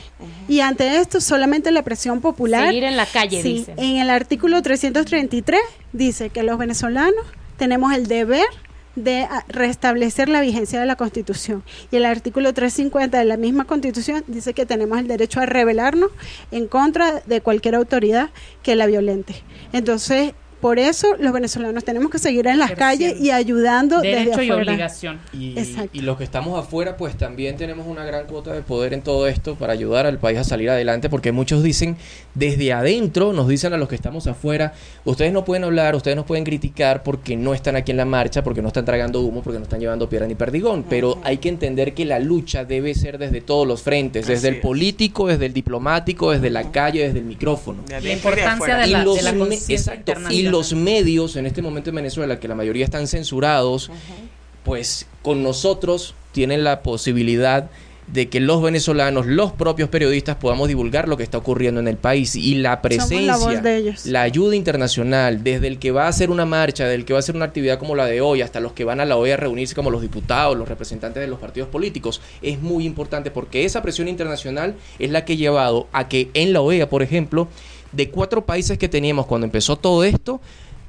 Y 0.49 0.61
ante 0.61 0.97
esto, 0.97 1.21
solamente 1.21 1.71
la 1.71 1.83
presión 1.83 2.23
popular. 2.23 2.67
Seguir 2.69 2.85
en 2.85 2.97
la 2.97 3.05
calle, 3.05 3.43
Sí, 3.43 3.53
dicen. 3.59 3.79
en 3.79 3.99
el 3.99 4.09
artículo 4.09 4.63
333 4.63 5.61
dice 5.93 6.31
que 6.31 6.43
los 6.43 6.57
venezolanos 6.57 7.25
tenemos 7.59 7.93
el 7.93 8.07
deber 8.07 8.47
de 8.97 9.29
ah, 9.31 9.45
restablecer 9.49 10.29
la 10.31 10.41
vigencia 10.41 10.81
de 10.81 10.87
la 10.87 10.97
Constitución. 10.97 11.63
Y 11.93 11.97
el 11.97 12.07
artículo 12.07 12.55
350 12.55 13.19
de 13.19 13.25
la 13.27 13.37
misma 13.37 13.65
Constitución 13.67 14.25
dice 14.29 14.55
que 14.55 14.65
tenemos 14.65 14.99
el 14.99 15.07
derecho 15.09 15.41
a 15.41 15.47
rebelarnos 15.47 16.11
en 16.53 16.67
contra 16.69 17.21
de 17.27 17.43
cualquier 17.43 17.75
autoridad 17.75 18.31
que 18.63 18.75
la 18.77 18.87
violente. 18.87 19.35
Entonces, 19.75 20.33
por 20.61 20.79
eso 20.79 21.15
los 21.19 21.33
venezolanos 21.33 21.85
tenemos 21.85 22.11
que 22.11 22.19
seguir 22.19 22.47
en 22.47 22.59
las 22.59 22.73
calles 22.73 23.21
y 23.21 23.31
ayudando 23.31 24.01
Derecho 24.01 24.31
desde 24.31 24.45
y 24.45 24.51
afuera. 24.51 24.73
obligación. 24.73 25.21
Y, 25.33 25.59
Exacto. 25.59 25.91
y 25.93 26.01
los 26.01 26.17
que 26.19 26.25
estamos 26.25 26.59
afuera, 26.59 26.97
pues 26.97 27.17
también 27.17 27.57
tenemos 27.57 27.87
una 27.87 28.05
gran 28.05 28.27
cuota 28.27 28.53
de 28.53 28.63
poder 28.63 28.93
en 28.93 29.03
todo 29.03 29.27
esto 29.29 29.55
para 29.55 29.73
ayudar 29.73 30.07
al 30.07 30.19
país 30.19 30.39
a 30.39 30.45
salir 30.45 30.69
adelante, 30.71 31.09
porque 31.09 31.31
muchos 31.33 31.63
dicen, 31.63 31.97
desde 32.35 32.73
adentro, 32.73 33.33
nos 33.33 33.47
dicen 33.49 33.73
a 33.73 33.77
los 33.77 33.89
que 33.89 33.95
estamos 33.95 34.27
afuera, 34.27 34.73
ustedes 35.05 35.33
no 35.33 35.45
pueden 35.45 35.65
hablar, 35.65 35.95
ustedes 35.95 36.17
no 36.17 36.27
pueden 36.27 36.45
criticar 36.45 37.03
porque 37.03 37.37
no 37.37 37.55
están 37.55 37.77
aquí 37.77 37.91
en 37.93 37.97
la 37.99 38.05
marcha, 38.05 38.43
porque 38.43 38.61
no 38.63 38.69
están 38.69 38.85
tragando 38.85 39.21
humo, 39.21 39.43
porque 39.43 39.59
no 39.59 39.65
están 39.65 39.81
llevando 39.81 40.09
piedra 40.09 40.27
ni 40.27 40.35
perdigón, 40.35 40.85
pero 40.89 41.19
hay 41.25 41.39
que 41.39 41.49
entender 41.49 41.95
que 41.95 42.05
la 42.05 42.19
lucha 42.19 42.65
debe 42.65 42.95
ser 42.95 43.19
desde 43.19 43.41
todos 43.41 43.67
los 43.67 43.83
frentes, 43.83 44.27
desde 44.27 44.49
Así 44.49 44.49
el 44.49 44.55
es. 44.57 44.61
político, 44.61 45.29
desde 45.29 45.47
el 45.47 45.53
diplomático, 45.53 46.33
desde 46.33 46.51
la 46.51 46.71
calle, 46.73 47.05
desde 47.07 47.21
el 47.21 47.25
micrófono. 47.27 47.83
De 47.87 47.93
La 47.95 48.01
de 48.01 48.13
importancia 48.13 48.77
de 48.79 48.87
la, 48.89 49.05
de 49.05 49.23
la 49.23 49.35
conciencia 49.35 49.95
exacto, 49.95 50.13
y. 50.31 50.48
los 50.51 50.73
medios 50.73 51.37
en 51.37 51.47
este 51.47 51.63
momento 51.63 51.91
en 51.91 51.97
Venezuela, 51.97 52.41
que 52.41 52.49
la 52.49 52.55
mayoría 52.55 52.85
están 52.85 53.07
censurados, 53.07 53.91
pues 54.65 55.07
con 55.23 55.43
nosotros 55.43 56.15
tienen 56.33 56.65
la 56.65 56.83
posibilidad 56.83 57.71
de 58.13 58.29
que 58.29 58.41
los 58.41 58.63
venezolanos, 58.63 59.27
los 59.27 59.53
propios 59.53 59.89
periodistas, 59.89 60.37
podamos 60.37 60.69
divulgar 60.69 61.09
lo 61.09 61.17
que 61.17 61.23
está 61.23 61.39
ocurriendo 61.39 61.81
en 61.81 61.89
el 61.89 61.97
país. 61.97 62.35
Y 62.37 62.55
la 62.55 62.81
presencia, 62.81 63.37
la 63.37 63.61
de 63.61 63.77
ellos. 63.77 64.07
la 64.07 64.23
ayuda 64.23 64.57
internacional, 64.57 65.45
desde 65.45 65.67
el 65.67 65.79
que 65.79 65.91
va 65.91 66.07
a 66.07 66.09
hacer 66.09 66.31
una 66.31 66.47
marcha, 66.47 66.87
del 66.87 67.05
que 67.05 67.13
va 67.13 67.19
a 67.19 67.21
hacer 67.21 67.37
una 67.37 67.45
actividad 67.45 67.79
como 67.79 67.95
la 67.95 68.07
de 68.07 68.21
hoy, 68.21 68.41
hasta 68.43 68.61
los 68.61 68.73
que 68.73 68.85
van 68.85 69.01
a 69.01 69.05
la 69.05 69.17
OEA 69.17 69.35
a 69.35 69.37
reunirse 69.37 69.75
como 69.75 69.91
los 69.91 70.01
diputados, 70.01 70.57
los 70.57 70.69
representantes 70.69 71.21
de 71.21 71.29
los 71.29 71.39
partidos 71.39 71.69
políticos, 71.69 72.21
es 72.41 72.61
muy 72.61 72.87
importante 72.87 73.31
porque 73.31 73.65
esa 73.65 73.83
presión 73.83 74.09
internacional 74.09 74.75
es 74.99 75.11
la 75.11 75.25
que 75.25 75.35
ha 75.35 75.37
llevado 75.37 75.87
a 75.93 76.09
que 76.09 76.31
en 76.35 76.53
la 76.53 76.61
OEA, 76.63 76.89
por 76.89 77.03
ejemplo, 77.03 77.49
de 77.93 78.11
cuatro 78.11 78.45
países 78.45 78.79
que 78.79 78.89
teníamos 78.89 79.27
cuando 79.27 79.47
empezó 79.47 79.77
todo 79.77 80.05
esto, 80.05 80.41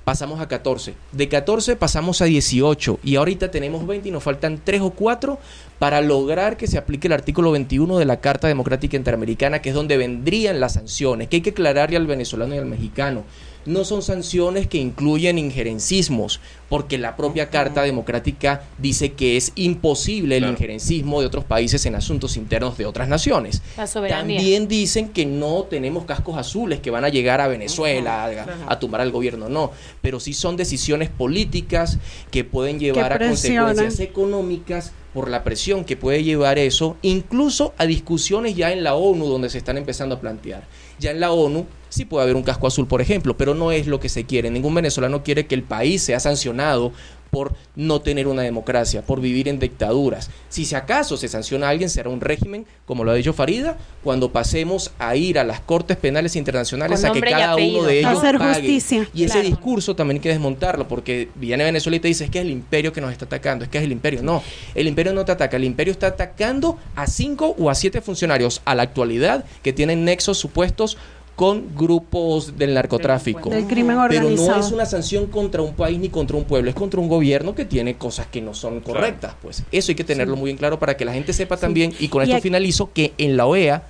pasamos 0.09 0.41
a 0.41 0.47
14. 0.47 0.95
De 1.11 1.29
14 1.29 1.75
pasamos 1.75 2.21
a 2.21 2.25
18 2.25 2.99
y 3.03 3.15
ahorita 3.15 3.51
tenemos 3.51 3.85
20 3.85 4.09
y 4.09 4.11
nos 4.11 4.23
faltan 4.23 4.59
3 4.63 4.81
o 4.81 4.89
4 4.89 5.37
para 5.77 6.01
lograr 6.01 6.57
que 6.57 6.65
se 6.65 6.77
aplique 6.77 7.07
el 7.07 7.13
artículo 7.13 7.51
21 7.51 7.99
de 7.99 8.05
la 8.05 8.19
Carta 8.19 8.47
Democrática 8.47 8.97
Interamericana, 8.97 9.61
que 9.61 9.69
es 9.69 9.75
donde 9.75 9.97
vendrían 9.97 10.59
las 10.59 10.73
sanciones, 10.73 11.27
que 11.27 11.37
hay 11.37 11.41
que 11.41 11.51
aclararle 11.51 11.95
al 11.95 12.07
venezolano 12.07 12.55
y 12.55 12.57
al 12.57 12.65
mexicano. 12.65 13.23
No 13.65 13.83
son 13.83 14.01
sanciones 14.01 14.67
que 14.67 14.77
incluyen 14.77 15.37
injerencismos, 15.37 16.39
porque 16.69 16.97
la 16.97 17.15
propia 17.15 17.49
Carta 17.49 17.81
Democrática 17.83 18.63
dice 18.77 19.13
que 19.13 19.37
es 19.37 19.51
imposible 19.55 20.37
el 20.37 20.41
Claro. 20.43 20.53
injerencismo 20.53 21.19
de 21.21 21.27
otros 21.27 21.43
países 21.45 21.85
en 21.85 21.95
asuntos 21.95 22.37
internos 22.37 22.77
de 22.77 22.85
otras 22.85 23.07
naciones. 23.07 23.61
La 23.77 23.85
soberanía. 23.87 24.37
También 24.37 24.67
dicen 24.67 25.09
que 25.09 25.25
no 25.25 25.63
tenemos 25.63 26.05
cascos 26.05 26.37
azules 26.37 26.79
que 26.79 26.89
van 26.91 27.05
a 27.05 27.09
llegar 27.09 27.41
a 27.41 27.47
Venezuela 27.47 28.25
a, 28.25 28.71
a 28.73 28.79
tumbar 28.79 29.01
al 29.01 29.11
gobierno, 29.11 29.49
no. 29.49 29.71
Pero 30.01 30.19
sí 30.19 30.33
son 30.33 30.55
decisiones 30.57 31.09
políticas 31.09 31.97
que 32.31 32.43
pueden 32.43 32.79
llevar 32.79 33.13
a 33.13 33.19
consecuencias 33.19 33.99
económicas 33.99 34.93
por 35.13 35.29
la 35.29 35.43
presión 35.43 35.85
que 35.85 35.97
puede 35.97 36.23
llevar 36.23 36.59
eso, 36.59 36.95
incluso 37.01 37.73
a 37.77 37.85
discusiones 37.87 38.55
ya 38.55 38.71
en 38.71 38.83
la 38.83 38.93
ONU 38.95 39.25
donde 39.25 39.49
se 39.49 39.57
están 39.57 39.77
empezando 39.77 40.15
a 40.15 40.19
plantear. 40.21 40.67
Ya 40.99 41.11
en 41.11 41.19
la 41.19 41.31
ONU 41.31 41.65
sí 41.89 42.05
puede 42.05 42.23
haber 42.23 42.35
un 42.35 42.43
casco 42.43 42.67
azul, 42.67 42.87
por 42.87 43.01
ejemplo, 43.01 43.35
pero 43.37 43.53
no 43.55 43.71
es 43.71 43.87
lo 43.87 43.99
que 43.99 44.09
se 44.09 44.25
quiere. 44.25 44.49
Ningún 44.49 44.73
venezolano 44.75 45.23
quiere 45.23 45.47
que 45.47 45.55
el 45.55 45.63
país 45.63 46.01
sea 46.03 46.19
sancionado 46.19 46.91
por 47.31 47.53
no 47.75 48.01
tener 48.01 48.27
una 48.27 48.41
democracia, 48.41 49.03
por 49.03 49.21
vivir 49.21 49.47
en 49.49 49.59
dictaduras. 49.59 50.31
Si 50.49 50.65
si 50.65 50.73
acaso 50.73 51.15
se 51.15 51.27
sanciona 51.27 51.67
a 51.67 51.69
alguien, 51.69 51.87
será 51.91 52.09
un 52.09 52.21
régimen, 52.21 52.65
como 52.87 53.03
lo 53.03 53.11
ha 53.11 53.13
dicho 53.13 53.33
Farida, 53.33 53.77
cuando 54.03 54.31
pasemos 54.31 54.89
a 54.97 55.15
ir 55.15 55.37
a 55.37 55.43
las 55.43 55.59
cortes 55.59 55.95
penales 55.95 56.35
internacionales 56.35 57.03
a 57.03 57.11
que 57.11 57.21
cada 57.21 57.51
apellido. 57.51 57.79
uno 57.81 57.87
de 57.87 57.99
ellos 57.99 58.17
Hacer 58.17 58.39
pague. 58.39 58.53
justicia. 58.55 59.07
Y 59.13 59.25
ese 59.25 59.33
Claro. 59.33 59.47
discurso 59.47 59.95
también 59.95 60.15
hay 60.17 60.21
que 60.21 60.29
desmontarlo, 60.29 60.87
porque 60.87 61.29
viene 61.35 61.63
Venezuela 61.65 61.97
y 61.97 61.99
te 61.99 62.07
dice, 62.07 62.23
es 62.23 62.31
que 62.31 62.39
es 62.39 62.45
el 62.45 62.51
imperio 62.51 62.91
que 62.93 62.99
nos 63.01 63.11
está 63.11 63.25
atacando, 63.25 63.63
es 63.63 63.69
que 63.69 63.77
es 63.77 63.83
el 63.83 63.91
imperio. 63.91 64.23
No, 64.23 64.41
el 64.73 64.87
imperio 64.87 65.13
no 65.13 65.23
te 65.23 65.31
ataca, 65.31 65.55
el 65.57 65.65
imperio 65.65 65.91
está 65.91 66.07
atacando 66.07 66.79
a 66.95 67.05
cinco 67.05 67.55
o 67.59 67.69
a 67.69 67.75
siete 67.75 68.01
funcionarios 68.01 68.63
a 68.65 68.73
la 68.73 68.81
actualidad 68.81 69.45
que 69.61 69.71
tienen 69.71 70.03
nexos 70.03 70.39
supuestos 70.39 70.97
con 71.39 71.73
grupos 71.73 72.57
del 72.57 72.73
narcotráfico. 72.73 73.49
Del 73.49 73.65
crimen 73.65 73.95
Pero 74.09 74.27
organizado. 74.27 74.57
no 74.57 74.65
es 74.65 74.71
una 74.73 74.85
sanción 74.85 75.27
contra 75.27 75.61
un 75.61 75.73
país 75.73 75.97
ni 75.97 76.09
contra 76.09 76.35
un 76.35 76.43
pueblo, 76.43 76.69
es 76.69 76.75
contra 76.75 76.99
un 76.99 77.07
gobierno 77.07 77.55
que 77.55 77.63
tiene 77.63 77.95
cosas 77.95 78.27
que 78.27 78.41
no 78.41 78.53
son 78.53 78.81
correctas. 78.81 79.35
Pues 79.41 79.63
eso 79.71 79.91
hay 79.91 79.95
que 79.95 80.03
tenerlo 80.03 80.35
muy 80.35 80.51
en 80.51 80.57
claro 80.57 80.79
para 80.79 80.97
que 80.97 81.05
la 81.05 81.13
gente 81.13 81.31
sepa 81.31 81.55
también, 81.55 81.93
y 81.97 82.09
con 82.09 82.21
Y 82.21 82.25
esto 82.25 82.35
aquí- 82.35 82.43
finalizo, 82.43 82.91
que 82.91 83.13
en 83.17 83.37
la 83.37 83.45
OEA 83.45 83.83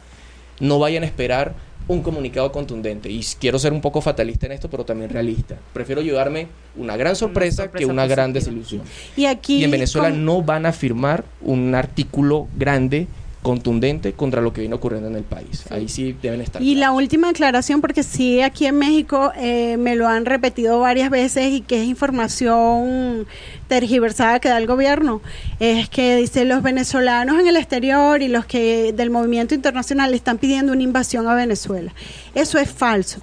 no 0.59 0.77
vayan 0.77 1.01
a 1.01 1.07
esperar 1.07 1.55
un 1.87 2.03
comunicado 2.03 2.51
contundente. 2.51 3.09
Y 3.09 3.25
quiero 3.39 3.57
ser 3.57 3.73
un 3.73 3.81
poco 3.81 3.99
fatalista 3.99 4.45
en 4.45 4.51
esto, 4.51 4.69
pero 4.69 4.85
también 4.85 5.09
realista. 5.09 5.57
Prefiero 5.73 6.03
llevarme 6.03 6.49
una 6.77 6.97
gran 6.97 7.15
sorpresa, 7.15 7.63
sorpresa 7.63 7.79
que 7.83 7.91
una 7.91 8.05
gran 8.05 8.31
desilusión. 8.31 8.83
Y 9.17 9.25
aquí 9.25 9.55
y 9.55 9.63
en 9.63 9.71
Venezuela 9.71 10.11
con- 10.11 10.23
no 10.23 10.43
van 10.43 10.67
a 10.67 10.71
firmar 10.71 11.23
un 11.41 11.73
artículo 11.73 12.47
grande, 12.55 13.07
contundente, 13.41 14.11
contra 14.13 14.41
lo 14.41 14.51
que 14.51 14.59
viene 14.61 14.75
ocurriendo 14.75 15.07
en 15.07 15.15
el 15.15 15.23
país. 15.23 15.63
Ahí 15.71 15.87
sí 15.87 16.15
deben 16.21 16.41
estar. 16.41 16.61
Y 16.61 16.75
la 16.75 16.91
última 16.91 17.29
aclaración, 17.29 17.79
porque 17.79 18.03
sí, 18.03 18.41
aquí 18.41 18.65
en 18.65 18.77
México 18.77 19.31
eh, 19.37 19.77
me 19.77 19.95
lo 19.95 20.07
han 20.09 20.25
repetido 20.25 20.79
varias 20.79 21.09
veces 21.09 21.51
y 21.53 21.61
que 21.61 21.81
es 21.81 21.87
información 21.87 23.25
tergiversada 23.67 24.39
que 24.39 24.49
da 24.49 24.57
el 24.57 24.67
gobierno, 24.67 25.21
es 25.59 25.87
que 25.89 26.17
dice 26.17 26.43
los 26.45 26.61
venezolanos 26.63 27.39
en 27.39 27.47
el 27.47 27.55
exterior 27.57 28.21
y 28.21 28.27
los 28.27 28.45
que 28.45 28.93
del 28.93 29.09
movimiento 29.09 29.55
internacional 29.55 30.13
están 30.13 30.37
pidiendo 30.37 30.73
una 30.73 30.83
invasión 30.83 31.27
a 31.27 31.33
Venezuela. 31.35 31.93
Eso 32.35 32.57
es 32.59 32.69
falso. 32.69 33.21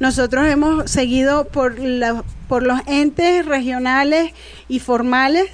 Nosotros 0.00 0.46
hemos 0.48 0.90
seguido 0.90 1.44
por, 1.48 1.78
la- 1.78 2.24
por 2.48 2.62
los 2.62 2.80
entes 2.86 3.44
regionales 3.44 4.32
y 4.68 4.78
formales 4.78 5.46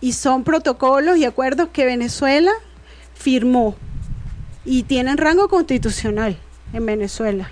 y 0.00 0.12
son 0.12 0.44
protocolos 0.44 1.16
y 1.18 1.24
acuerdos 1.24 1.68
que 1.72 1.84
Venezuela 1.84 2.50
firmó 3.16 3.74
y 4.64 4.84
tienen 4.84 5.16
rango 5.16 5.48
constitucional 5.48 6.36
en 6.72 6.86
Venezuela. 6.86 7.50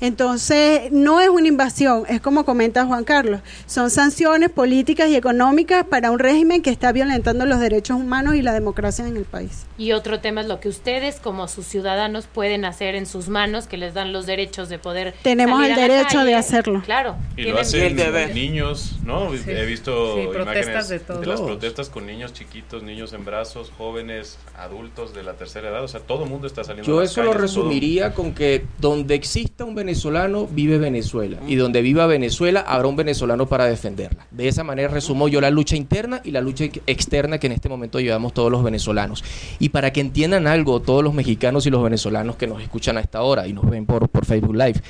Entonces, 0.00 0.90
no 0.92 1.20
es 1.20 1.28
una 1.28 1.48
invasión, 1.48 2.04
es 2.08 2.20
como 2.20 2.44
comenta 2.44 2.86
Juan 2.86 3.04
Carlos, 3.04 3.40
son 3.66 3.90
sanciones 3.90 4.50
políticas 4.50 5.08
y 5.08 5.16
económicas 5.16 5.84
para 5.84 6.10
un 6.10 6.18
régimen 6.18 6.62
que 6.62 6.70
está 6.70 6.92
violentando 6.92 7.46
los 7.46 7.60
derechos 7.60 7.96
humanos 7.96 8.34
y 8.34 8.42
la 8.42 8.52
democracia 8.52 9.06
en 9.06 9.16
el 9.16 9.24
país. 9.24 9.66
Y 9.76 9.92
otro 9.92 10.20
tema 10.20 10.40
es 10.42 10.46
lo 10.46 10.60
que 10.60 10.68
ustedes 10.68 11.20
como 11.20 11.48
sus 11.48 11.66
ciudadanos 11.66 12.26
pueden 12.26 12.64
hacer 12.64 12.94
en 12.94 13.06
sus 13.06 13.28
manos, 13.28 13.66
que 13.66 13.76
les 13.76 13.94
dan 13.94 14.12
los 14.12 14.26
derechos 14.26 14.68
de 14.68 14.78
poder... 14.78 15.14
Tenemos 15.22 15.64
el 15.64 15.74
derecho 15.74 16.24
de 16.24 16.34
hacerlo. 16.34 16.82
Claro. 16.84 17.16
Y 17.36 17.44
lo 17.44 17.58
hacen 17.58 17.96
niños, 18.34 18.96
¿no? 19.04 19.32
He 19.32 19.66
visto 19.66 20.18
imágenes 20.18 20.88
de, 20.88 20.98
de 20.98 21.26
las 21.26 21.40
protestas 21.40 21.88
con 21.88 22.06
niños 22.06 22.32
chiquitos, 22.32 22.82
niños 22.82 23.12
en 23.12 23.24
brazos, 23.24 23.70
jóvenes, 23.76 24.38
adultos 24.56 25.14
de 25.14 25.22
la 25.22 25.34
tercera 25.34 25.68
edad, 25.68 25.84
o 25.84 25.88
sea, 25.88 26.00
todo 26.00 26.24
el 26.24 26.30
mundo 26.30 26.46
está 26.46 26.64
saliendo. 26.64 26.90
Yo 26.90 27.02
eso 27.02 27.22
lo 27.22 27.32
resumiría 27.32 28.14
con 28.14 28.34
que 28.34 28.64
donde 28.78 29.14
exista 29.14 29.64
un 29.64 29.74
venezolano, 29.90 30.46
vive 30.46 30.78
Venezuela. 30.78 31.38
Y 31.48 31.56
donde 31.56 31.82
viva 31.82 32.06
Venezuela, 32.06 32.60
habrá 32.60 32.86
un 32.86 32.94
venezolano 32.94 33.46
para 33.46 33.64
defenderla. 33.64 34.24
De 34.30 34.46
esa 34.46 34.62
manera 34.62 34.88
resumo 34.88 35.26
yo 35.26 35.40
la 35.40 35.50
lucha 35.50 35.74
interna 35.74 36.20
y 36.24 36.30
la 36.30 36.40
lucha 36.40 36.66
externa 36.86 37.38
que 37.38 37.48
en 37.48 37.52
este 37.52 37.68
momento 37.68 37.98
llevamos 37.98 38.32
todos 38.32 38.52
los 38.52 38.62
venezolanos. 38.62 39.24
Y 39.58 39.70
para 39.70 39.92
que 39.92 40.00
entiendan 40.00 40.46
algo, 40.46 40.80
todos 40.80 41.02
los 41.02 41.12
mexicanos 41.12 41.66
y 41.66 41.70
los 41.70 41.82
venezolanos 41.82 42.36
que 42.36 42.46
nos 42.46 42.62
escuchan 42.62 42.98
a 42.98 43.00
esta 43.00 43.22
hora 43.22 43.48
y 43.48 43.52
nos 43.52 43.68
ven 43.68 43.84
por, 43.84 44.08
por 44.08 44.24
Facebook 44.24 44.54
Live, 44.54 44.80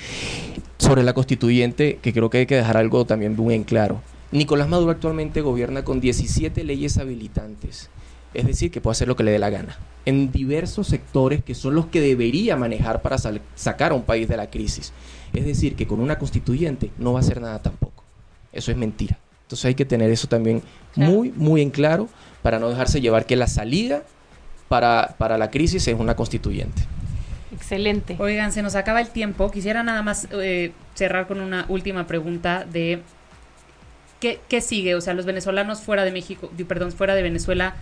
sobre 0.77 1.03
la 1.03 1.15
constituyente, 1.15 1.99
que 2.03 2.13
creo 2.13 2.29
que 2.29 2.39
hay 2.39 2.47
que 2.47 2.57
dejar 2.57 2.77
algo 2.77 3.07
también 3.07 3.35
muy 3.35 3.55
en 3.55 3.65
claro. 3.65 4.03
Nicolás 4.33 4.69
Maduro 4.69 4.91
actualmente 4.91 5.41
gobierna 5.41 5.83
con 5.83 6.01
17 6.01 6.63
leyes 6.63 6.99
habilitantes 6.99 7.89
es 8.35 8.47
decir, 8.47 8.71
que 8.71 8.81
puede 8.81 8.93
hacer 8.93 9.09
lo 9.09 9.17
que 9.17 9.25
le 9.25 9.33
dé 9.33 9.39
la 9.39 9.51
gana, 9.51 9.77
en 10.05 10.31
diversos 10.31 10.87
sectores 10.87 11.43
que 11.43 11.55
son 11.55 11.75
los 11.75 11.87
que 11.87 12.01
debería 12.01 12.57
manejar 12.57 13.03
para 13.03 13.17
sacar 13.55 13.93
a 13.93 13.95
un 13.95 14.03
país 14.03 14.29
de 14.29 14.37
la 14.37 14.51
crisis. 14.51 14.93
Es 15.33 15.45
decir, 15.45 15.77
que 15.77 15.87
con 15.87 16.01
una 16.01 16.19
constituyente 16.19 16.91
no 16.99 17.13
va 17.13 17.21
a 17.21 17.23
hacer 17.23 17.41
nada 17.41 17.61
tampoco. 17.61 18.05
Eso 18.53 18.71
es 18.71 18.77
mentira. 18.77 19.19
Entonces 19.43 19.65
hay 19.65 19.75
que 19.75 19.85
tener 19.85 20.11
eso 20.11 20.29
también 20.29 20.63
muy, 20.95 21.33
muy 21.33 21.61
en 21.61 21.71
claro 21.71 22.09
para 22.43 22.59
no 22.59 22.69
dejarse 22.69 23.01
llevar 23.01 23.27
que 23.27 23.37
la 23.37 23.47
salida 23.47 24.03
para, 24.69 25.17
la 25.39 25.51
crisis 25.51 25.87
es 25.89 25.99
una 25.99 26.15
constituyente. 26.15 26.83
Excelente. 27.53 28.15
Oigan, 28.21 28.53
se 28.53 28.63
nos 28.63 28.77
acaba 28.77 29.01
el 29.01 29.09
tiempo. 29.09 29.51
Quisiera 29.51 29.83
nada 29.83 30.03
más 30.03 30.29
eh, 30.33 30.73
cerrar 30.95 31.27
con 31.27 31.41
una 31.41 31.67
última 31.69 32.07
pregunta 32.07 32.65
de 32.65 33.03
¿qué, 34.21 34.39
¿qué, 34.49 34.61
sigue? 34.61 34.95
O 34.95 35.01
sea, 35.01 35.15
los 35.15 35.27
venezolanos 35.27 35.81
fuera 35.81 36.05
de 36.05 36.13
México, 36.13 36.53
perdón, 36.69 36.93
fuera 36.93 37.17
de 37.17 37.23
Venezuela 37.23 37.75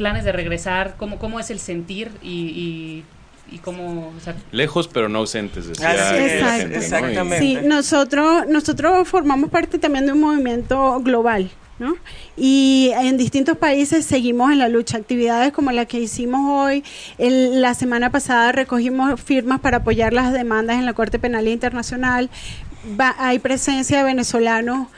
planes 0.00 0.24
de 0.24 0.32
regresar? 0.32 0.94
¿Cómo, 0.96 1.18
cómo 1.18 1.38
es 1.38 1.50
el 1.50 1.58
sentir 1.58 2.10
y, 2.22 3.04
y, 3.52 3.58
cómo... 3.58 4.14
Lejos 4.50 4.88
pero 4.88 5.10
no 5.10 5.18
ausentes, 5.18 5.68
Exactamente. 5.68 7.38
Sí, 7.38 7.58
nosotros, 7.62 8.46
nosotros 8.48 9.06
formamos 9.06 9.50
parte 9.50 9.78
también 9.78 10.06
de 10.06 10.12
un 10.12 10.20
movimiento 10.20 11.00
global. 11.00 11.50
¿No? 11.78 11.96
Y 12.36 12.92
en 12.94 13.16
distintos 13.16 13.56
países 13.56 14.04
seguimos 14.04 14.52
en 14.52 14.58
la 14.58 14.68
lucha. 14.68 14.98
Actividades 14.98 15.50
como 15.52 15.70
la 15.72 15.86
que 15.86 15.98
hicimos 15.98 16.40
hoy, 16.46 16.84
la 17.18 17.72
semana 17.74 18.10
pasada 18.10 18.52
recogimos 18.52 19.18
firmas 19.20 19.60
para 19.60 19.78
apoyar 19.78 20.12
las 20.12 20.32
demandas 20.32 20.76
en 20.76 20.84
la 20.84 20.92
Corte 20.92 21.18
Penal 21.18 21.48
Internacional. 21.48 22.28
hay 22.98 23.38
presencia 23.38 23.98
de 23.98 24.04
venezolanos 24.04 24.88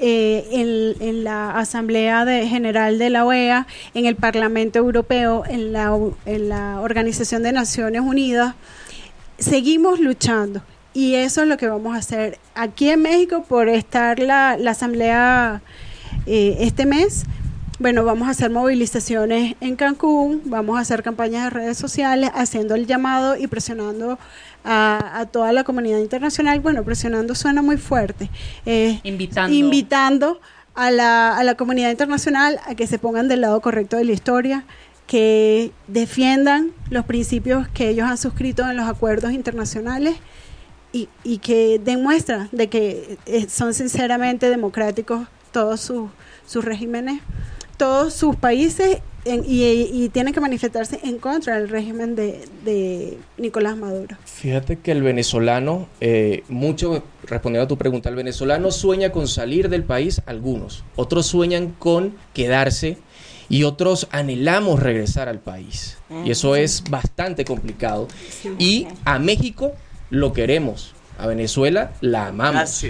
eh, 0.00 0.94
en, 1.00 1.24
la 1.24 1.58
Asamblea 1.58 2.24
General 2.46 2.98
de 2.98 3.10
la 3.10 3.24
OEA, 3.24 3.66
en 3.94 4.06
el 4.06 4.16
Parlamento 4.16 4.78
Europeo, 4.78 5.44
en 5.48 5.72
la, 5.72 5.98
en 6.24 6.48
la 6.48 6.80
Organización 6.80 7.42
de 7.42 7.52
Naciones 7.52 8.02
Unidas. 8.02 8.54
Seguimos 9.38 10.00
luchando 10.00 10.62
y 10.94 11.14
eso 11.14 11.42
es 11.42 11.48
lo 11.48 11.56
que 11.56 11.66
vamos 11.66 11.94
a 11.94 11.98
hacer 11.98 12.38
aquí 12.54 12.88
en 12.88 13.02
México 13.02 13.44
por 13.46 13.68
estar 13.68 14.18
la, 14.18 14.56
la 14.56 14.70
Asamblea 14.70 15.60
eh, 16.26 16.56
este 16.60 16.86
mes. 16.86 17.24
Bueno, 17.78 18.04
vamos 18.04 18.26
a 18.26 18.30
hacer 18.30 18.50
movilizaciones 18.50 19.54
en 19.60 19.76
Cancún, 19.76 20.40
vamos 20.46 20.78
a 20.78 20.80
hacer 20.80 21.02
campañas 21.02 21.44
de 21.44 21.50
redes 21.50 21.76
sociales, 21.76 22.30
haciendo 22.34 22.74
el 22.74 22.86
llamado 22.86 23.36
y 23.36 23.48
presionando 23.48 24.18
a, 24.64 25.26
toda 25.30 25.52
la 25.52 25.62
comunidad 25.62 25.98
internacional, 25.98 26.60
bueno, 26.60 26.84
presionando 26.84 27.34
suena 27.34 27.60
muy 27.60 27.76
fuerte, 27.76 28.30
eh, 28.64 28.98
invitando, 29.02 29.54
invitando 29.54 30.40
a, 30.74 30.90
la, 30.90 31.36
a 31.36 31.44
la 31.44 31.54
comunidad 31.54 31.90
internacional 31.90 32.58
a 32.66 32.74
que 32.74 32.86
se 32.86 32.98
pongan 32.98 33.28
del 33.28 33.42
lado 33.42 33.60
correcto 33.60 33.98
de 33.98 34.04
la 34.04 34.12
historia, 34.12 34.64
que 35.06 35.70
defiendan 35.86 36.72
los 36.88 37.04
principios 37.04 37.68
que 37.68 37.90
ellos 37.90 38.08
han 38.08 38.16
suscrito 38.16 38.68
en 38.68 38.78
los 38.78 38.88
acuerdos 38.88 39.32
internacionales 39.32 40.16
y, 40.92 41.10
y 41.24 41.38
que 41.38 41.78
demuestran 41.78 42.48
de 42.52 42.68
que 42.70 43.18
eh, 43.26 43.46
son 43.50 43.74
sinceramente 43.74 44.48
democráticos 44.48 45.28
todos 45.52 45.80
sus, 45.80 46.10
sus 46.46 46.64
regímenes, 46.64 47.20
todos 47.76 48.14
sus 48.14 48.36
países 48.36 49.00
y, 49.26 50.08
tiene 50.10 50.32
que 50.32 50.40
manifestarse 50.40 51.00
en 51.02 51.18
contra 51.18 51.58
del 51.58 51.68
régimen 51.68 52.14
de, 52.14 53.18
Nicolás 53.38 53.76
Maduro. 53.76 54.16
Fíjate 54.24 54.78
que 54.78 54.92
el 54.92 55.02
venezolano, 55.02 55.88
eh, 56.00 56.44
mucho 56.48 57.02
respondiendo 57.24 57.64
a 57.64 57.68
tu 57.68 57.76
pregunta, 57.76 58.08
el 58.08 58.16
venezolano 58.16 58.70
sueña 58.70 59.10
con 59.10 59.28
salir 59.28 59.68
del 59.68 59.84
país, 59.84 60.22
algunos, 60.26 60.84
otros 60.94 61.26
sueñan 61.26 61.74
con 61.78 62.14
quedarse 62.34 62.98
y 63.48 63.64
otros 63.64 64.08
anhelamos 64.10 64.80
regresar 64.80 65.28
al 65.28 65.40
país. 65.40 65.98
Y 66.24 66.30
eso 66.30 66.56
es 66.56 66.84
bastante 66.88 67.44
complicado. 67.44 68.08
Y 68.58 68.86
a 69.04 69.18
México 69.18 69.72
lo 70.10 70.32
queremos, 70.32 70.94
a 71.18 71.26
Venezuela 71.26 71.92
la 72.00 72.28
amamos, 72.28 72.84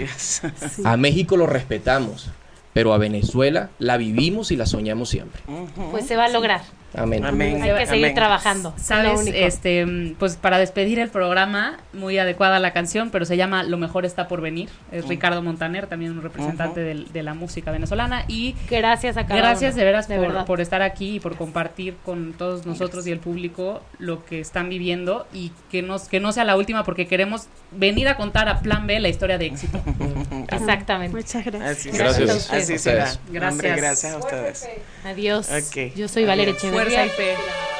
a 0.83 0.97
México 0.97 1.37
lo 1.37 1.47
respetamos 1.47 2.29
pero 2.77 2.93
a 2.93 2.99
Venezuela 2.99 3.71
la 3.79 3.97
vivimos 3.97 4.51
y 4.51 4.55
la 4.55 4.67
soñamos 4.67 5.09
siempre. 5.09 5.41
Pues 5.89 6.05
se 6.05 6.15
va 6.15 6.25
a 6.25 6.29
lograr. 6.29 6.61
Amén. 6.97 7.61
Hay 7.61 7.77
que 7.79 7.85
seguir 7.85 8.13
trabajando. 8.13 8.73
Sabes, 8.77 9.21
este, 9.33 10.15
pues 10.17 10.35
para 10.35 10.57
despedir 10.57 10.99
el 10.99 11.09
programa, 11.09 11.77
muy 11.93 12.17
adecuada 12.17 12.59
la 12.59 12.73
canción, 12.73 13.09
pero 13.09 13.25
se 13.25 13.37
llama 13.37 13.63
Lo 13.63 13.77
mejor 13.77 14.05
está 14.05 14.27
por 14.27 14.41
venir. 14.41 14.69
Es 14.91 15.07
Ricardo 15.07 15.41
Montaner, 15.41 15.87
también 15.87 16.11
un 16.11 16.21
representante 16.21 16.81
de, 16.81 17.23
la 17.23 17.33
música 17.33 17.71
venezolana. 17.71 18.25
Y 18.27 18.55
gracias 18.69 19.17
a 19.17 19.25
cada 19.25 19.39
Gracias 19.39 19.75
de 19.75 19.83
veras 19.83 20.07
por, 20.07 20.45
por, 20.45 20.61
estar 20.61 20.81
aquí 20.81 21.15
y 21.15 21.19
por 21.19 21.35
compartir 21.35 21.95
con 22.05 22.33
todos 22.33 22.65
nosotros 22.65 23.05
y 23.07 23.11
el 23.11 23.19
público 23.19 23.81
lo 23.99 24.23
que 24.25 24.39
están 24.39 24.69
viviendo 24.69 25.27
y 25.33 25.51
que, 25.71 25.81
nos, 25.81 26.07
que 26.07 26.19
no 26.19 26.31
sea 26.31 26.43
la 26.43 26.55
última 26.55 26.83
porque 26.83 27.07
queremos 27.07 27.47
venir 27.71 28.07
a 28.07 28.15
contar 28.15 28.47
a 28.49 28.59
Plan 28.59 28.87
B 28.87 28.99
la 28.99 29.09
historia 29.09 29.37
de 29.37 29.47
éxito. 29.47 29.81
Exactamente. 30.49 31.15
Muchas 31.15 31.45
gracias. 31.45 31.97
Gracias. 31.97 32.51
Así 32.51 32.77
será. 32.77 33.11
Gracias. 33.29 33.77
gracias 33.77 34.13
a 34.13 34.17
ustedes. 34.17 34.69
Adiós. 35.03 35.49
Yo 35.95 36.07
soy 36.07 36.25
Valeria 36.25 36.53
Echeverría. 36.53 36.86
Versailles. 36.89 37.76